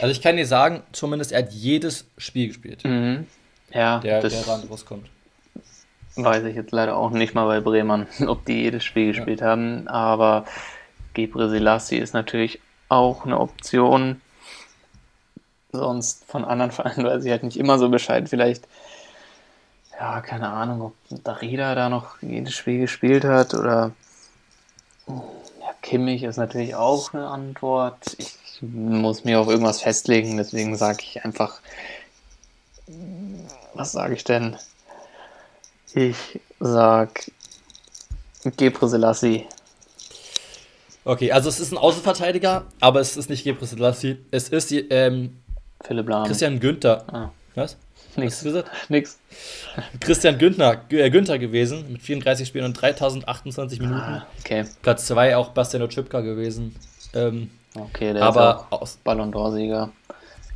Also 0.00 0.10
ich 0.10 0.20
kann 0.20 0.36
dir 0.36 0.46
sagen, 0.46 0.82
zumindest 0.92 1.32
er 1.32 1.42
hat 1.44 1.52
jedes 1.52 2.06
Spiel 2.18 2.48
gespielt, 2.48 2.84
Mhm. 2.84 3.26
Ja, 3.72 3.98
der, 3.98 4.20
das 4.20 4.32
der 4.32 4.52
ran 4.52 4.62
rauskommt. 4.70 5.06
Weiß 6.16 6.44
ich 6.44 6.56
jetzt 6.56 6.72
leider 6.72 6.96
auch 6.96 7.10
nicht 7.10 7.34
mal 7.34 7.46
bei 7.46 7.60
Bremen, 7.60 8.06
ob 8.26 8.44
die 8.44 8.62
jedes 8.62 8.84
Spiel 8.84 9.08
gespielt 9.12 9.42
haben. 9.42 9.88
Aber 9.88 10.44
Gebre 11.14 11.48
Selassie 11.48 11.98
ist 11.98 12.14
natürlich 12.14 12.60
auch 12.88 13.24
eine 13.24 13.38
Option. 13.38 14.20
Sonst 15.72 16.24
von 16.26 16.44
anderen 16.44 16.70
Vereinen 16.72 17.04
weiß 17.04 17.24
ich 17.24 17.30
halt 17.30 17.42
nicht 17.42 17.58
immer 17.58 17.78
so 17.78 17.88
Bescheid. 17.88 18.28
Vielleicht, 18.28 18.66
ja, 19.98 20.20
keine 20.20 20.48
Ahnung, 20.48 20.82
ob 20.82 20.94
Darida 21.24 21.74
da 21.74 21.88
noch 21.88 22.20
jedes 22.22 22.54
Spiel 22.54 22.80
gespielt 22.80 23.24
hat 23.24 23.54
oder 23.54 23.92
ja, 25.08 25.74
Kimmich 25.82 26.22
ist 26.22 26.36
natürlich 26.36 26.74
auch 26.74 27.14
eine 27.14 27.28
Antwort. 27.28 28.16
Ich 28.18 28.36
muss 28.60 29.24
mir 29.24 29.40
auf 29.40 29.48
irgendwas 29.48 29.82
festlegen, 29.82 30.36
deswegen 30.36 30.76
sage 30.76 30.98
ich 31.02 31.24
einfach 31.24 31.60
was 33.74 33.92
sage 33.92 34.14
ich 34.14 34.24
denn? 34.24 34.56
Ich 35.96 36.38
sag 36.60 37.32
Gebre 38.58 38.86
Selassie. 38.86 39.46
Okay, 41.06 41.32
also 41.32 41.48
es 41.48 41.58
ist 41.58 41.72
ein 41.72 41.78
Außenverteidiger, 41.78 42.66
aber 42.80 43.00
es 43.00 43.16
ist 43.16 43.30
nicht 43.30 43.44
Gebre 43.44 43.64
Selassie. 43.64 44.18
Es 44.30 44.50
ist 44.50 44.70
ähm, 44.72 45.38
Philipp 45.80 46.06
Lahm. 46.06 46.26
Christian 46.26 46.60
Günther. 46.60 47.02
Ah, 47.10 47.30
Was? 47.54 47.78
nix. 48.16 48.42
Gesagt? 48.42 48.70
Nix. 48.90 49.18
Christian 50.00 50.36
Günther, 50.36 50.82
äh, 50.90 51.08
Günther 51.08 51.38
gewesen 51.38 51.90
mit 51.90 52.02
34 52.02 52.46
Spielen 52.46 52.66
und 52.66 52.74
3028 52.74 53.80
Minuten. 53.80 53.98
Ah, 53.98 54.26
okay. 54.40 54.66
Platz 54.82 55.06
2 55.06 55.34
auch 55.34 55.48
Bastian 55.50 55.82
Oczipka 55.82 56.20
gewesen. 56.20 56.76
Ähm, 57.14 57.50
Okay, 57.74 58.12
der 58.12 58.22
aber 58.22 58.66
ist 58.70 58.72
auch 58.72 58.88
Ballon 59.02 59.32
d'Or-Sieger. 59.32 59.90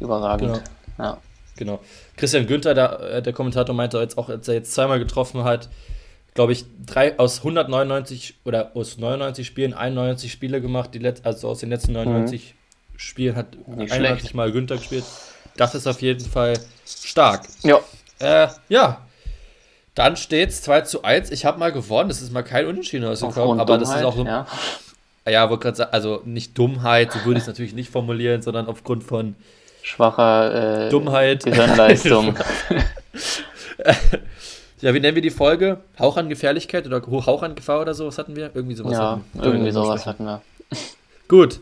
Überragend. 0.00 0.62
Genau. 0.96 1.08
Ja. 1.10 1.18
Genau. 1.60 1.78
Christian 2.16 2.46
Günther, 2.48 2.74
der, 2.74 3.00
äh, 3.00 3.22
der 3.22 3.32
Kommentator, 3.32 3.74
meinte 3.74 3.98
jetzt 3.98 4.18
auch, 4.18 4.28
als 4.28 4.48
er 4.48 4.54
jetzt 4.54 4.72
zweimal 4.74 4.98
getroffen 4.98 5.44
hat, 5.44 5.68
glaube 6.34 6.52
ich, 6.52 6.64
drei 6.86 7.16
aus 7.18 7.38
199 7.38 8.34
oder 8.44 8.72
aus 8.74 8.98
99 8.98 9.46
Spielen 9.46 9.74
91 9.74 10.32
Spiele 10.32 10.60
gemacht, 10.60 10.90
die 10.94 10.98
Let 10.98 11.24
also 11.24 11.48
aus 11.48 11.60
den 11.60 11.68
letzten 11.68 11.92
99 11.92 12.54
Spielen 12.96 13.36
hat 13.36 13.56
Mhm. 13.66 13.76
Nicht 13.76 13.92
91 13.92 14.20
schlecht. 14.20 14.34
Mal 14.34 14.50
Günther 14.52 14.76
gespielt. 14.78 15.04
Das 15.56 15.74
ist 15.74 15.86
auf 15.86 16.00
jeden 16.02 16.24
Fall 16.28 16.54
stark. 16.86 17.46
ja. 17.62 17.78
Äh, 18.18 18.48
ja. 18.68 19.02
Dann 19.94 20.16
steht's 20.16 20.62
2 20.62 20.82
zu 20.82 21.02
1. 21.02 21.30
Ich 21.30 21.44
habe 21.44 21.58
mal 21.58 21.72
gewonnen. 21.72 22.08
Das 22.08 22.22
ist 22.22 22.32
mal 22.32 22.42
kein 22.42 22.66
Unentschieden 22.66 23.04
rausgekommen, 23.04 23.58
aber 23.60 23.76
das 23.78 23.88
ist 23.88 23.94
Dummheit, 23.96 24.04
auch 24.06 24.16
so. 24.16 24.24
ja. 24.24 24.46
Ja, 25.28 25.50
wollte 25.50 25.62
gerade 25.64 25.76
sagen, 25.76 25.92
also 25.92 26.22
nicht 26.24 26.56
Dummheit, 26.56 27.12
so 27.12 27.24
würde 27.24 27.38
ich 27.38 27.42
es 27.42 27.46
natürlich 27.46 27.74
nicht 27.74 27.90
formulieren, 27.90 28.40
sondern 28.40 28.66
aufgrund 28.66 29.04
von 29.04 29.34
schwacher 29.82 30.86
äh, 30.86 30.90
Dummheit. 30.90 31.44
Gehirnleistung. 31.44 32.36
Ja, 34.80 34.94
wie 34.94 35.00
nennen 35.00 35.14
wir 35.14 35.22
die 35.22 35.30
Folge? 35.30 35.80
Hauch 35.98 36.16
an 36.16 36.28
Gefährlichkeit 36.28 36.86
oder 36.86 37.02
Hauch 37.02 37.42
an 37.42 37.54
Gefahr 37.54 37.82
oder 37.82 37.92
sowas 37.92 38.16
hatten 38.16 38.34
wir? 38.34 38.50
Irgendwie 38.54 38.74
sowas. 38.74 38.92
ja, 38.92 39.10
hatten 39.10 39.24
wir. 39.34 39.44
irgendwie 39.44 39.70
sowas 39.72 40.06
hatten 40.06 40.24
wir. 40.24 40.40
Gut. 41.28 41.60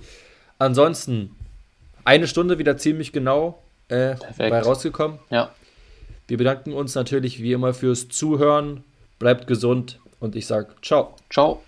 Ansonsten 0.58 1.34
eine 2.04 2.26
Stunde 2.26 2.58
wieder 2.58 2.76
ziemlich 2.76 3.12
genau 3.12 3.62
äh, 3.88 4.14
bei 4.36 4.60
rausgekommen. 4.60 5.18
Ja, 5.30 5.50
Wir 6.26 6.36
bedanken 6.36 6.72
uns 6.72 6.94
natürlich 6.94 7.42
wie 7.42 7.52
immer 7.52 7.74
fürs 7.74 8.08
Zuhören. 8.08 8.84
Bleibt 9.18 9.46
gesund 9.46 9.98
und 10.20 10.36
ich 10.36 10.46
sag 10.46 10.84
ciao. 10.84 11.16
ciao. 11.28 11.60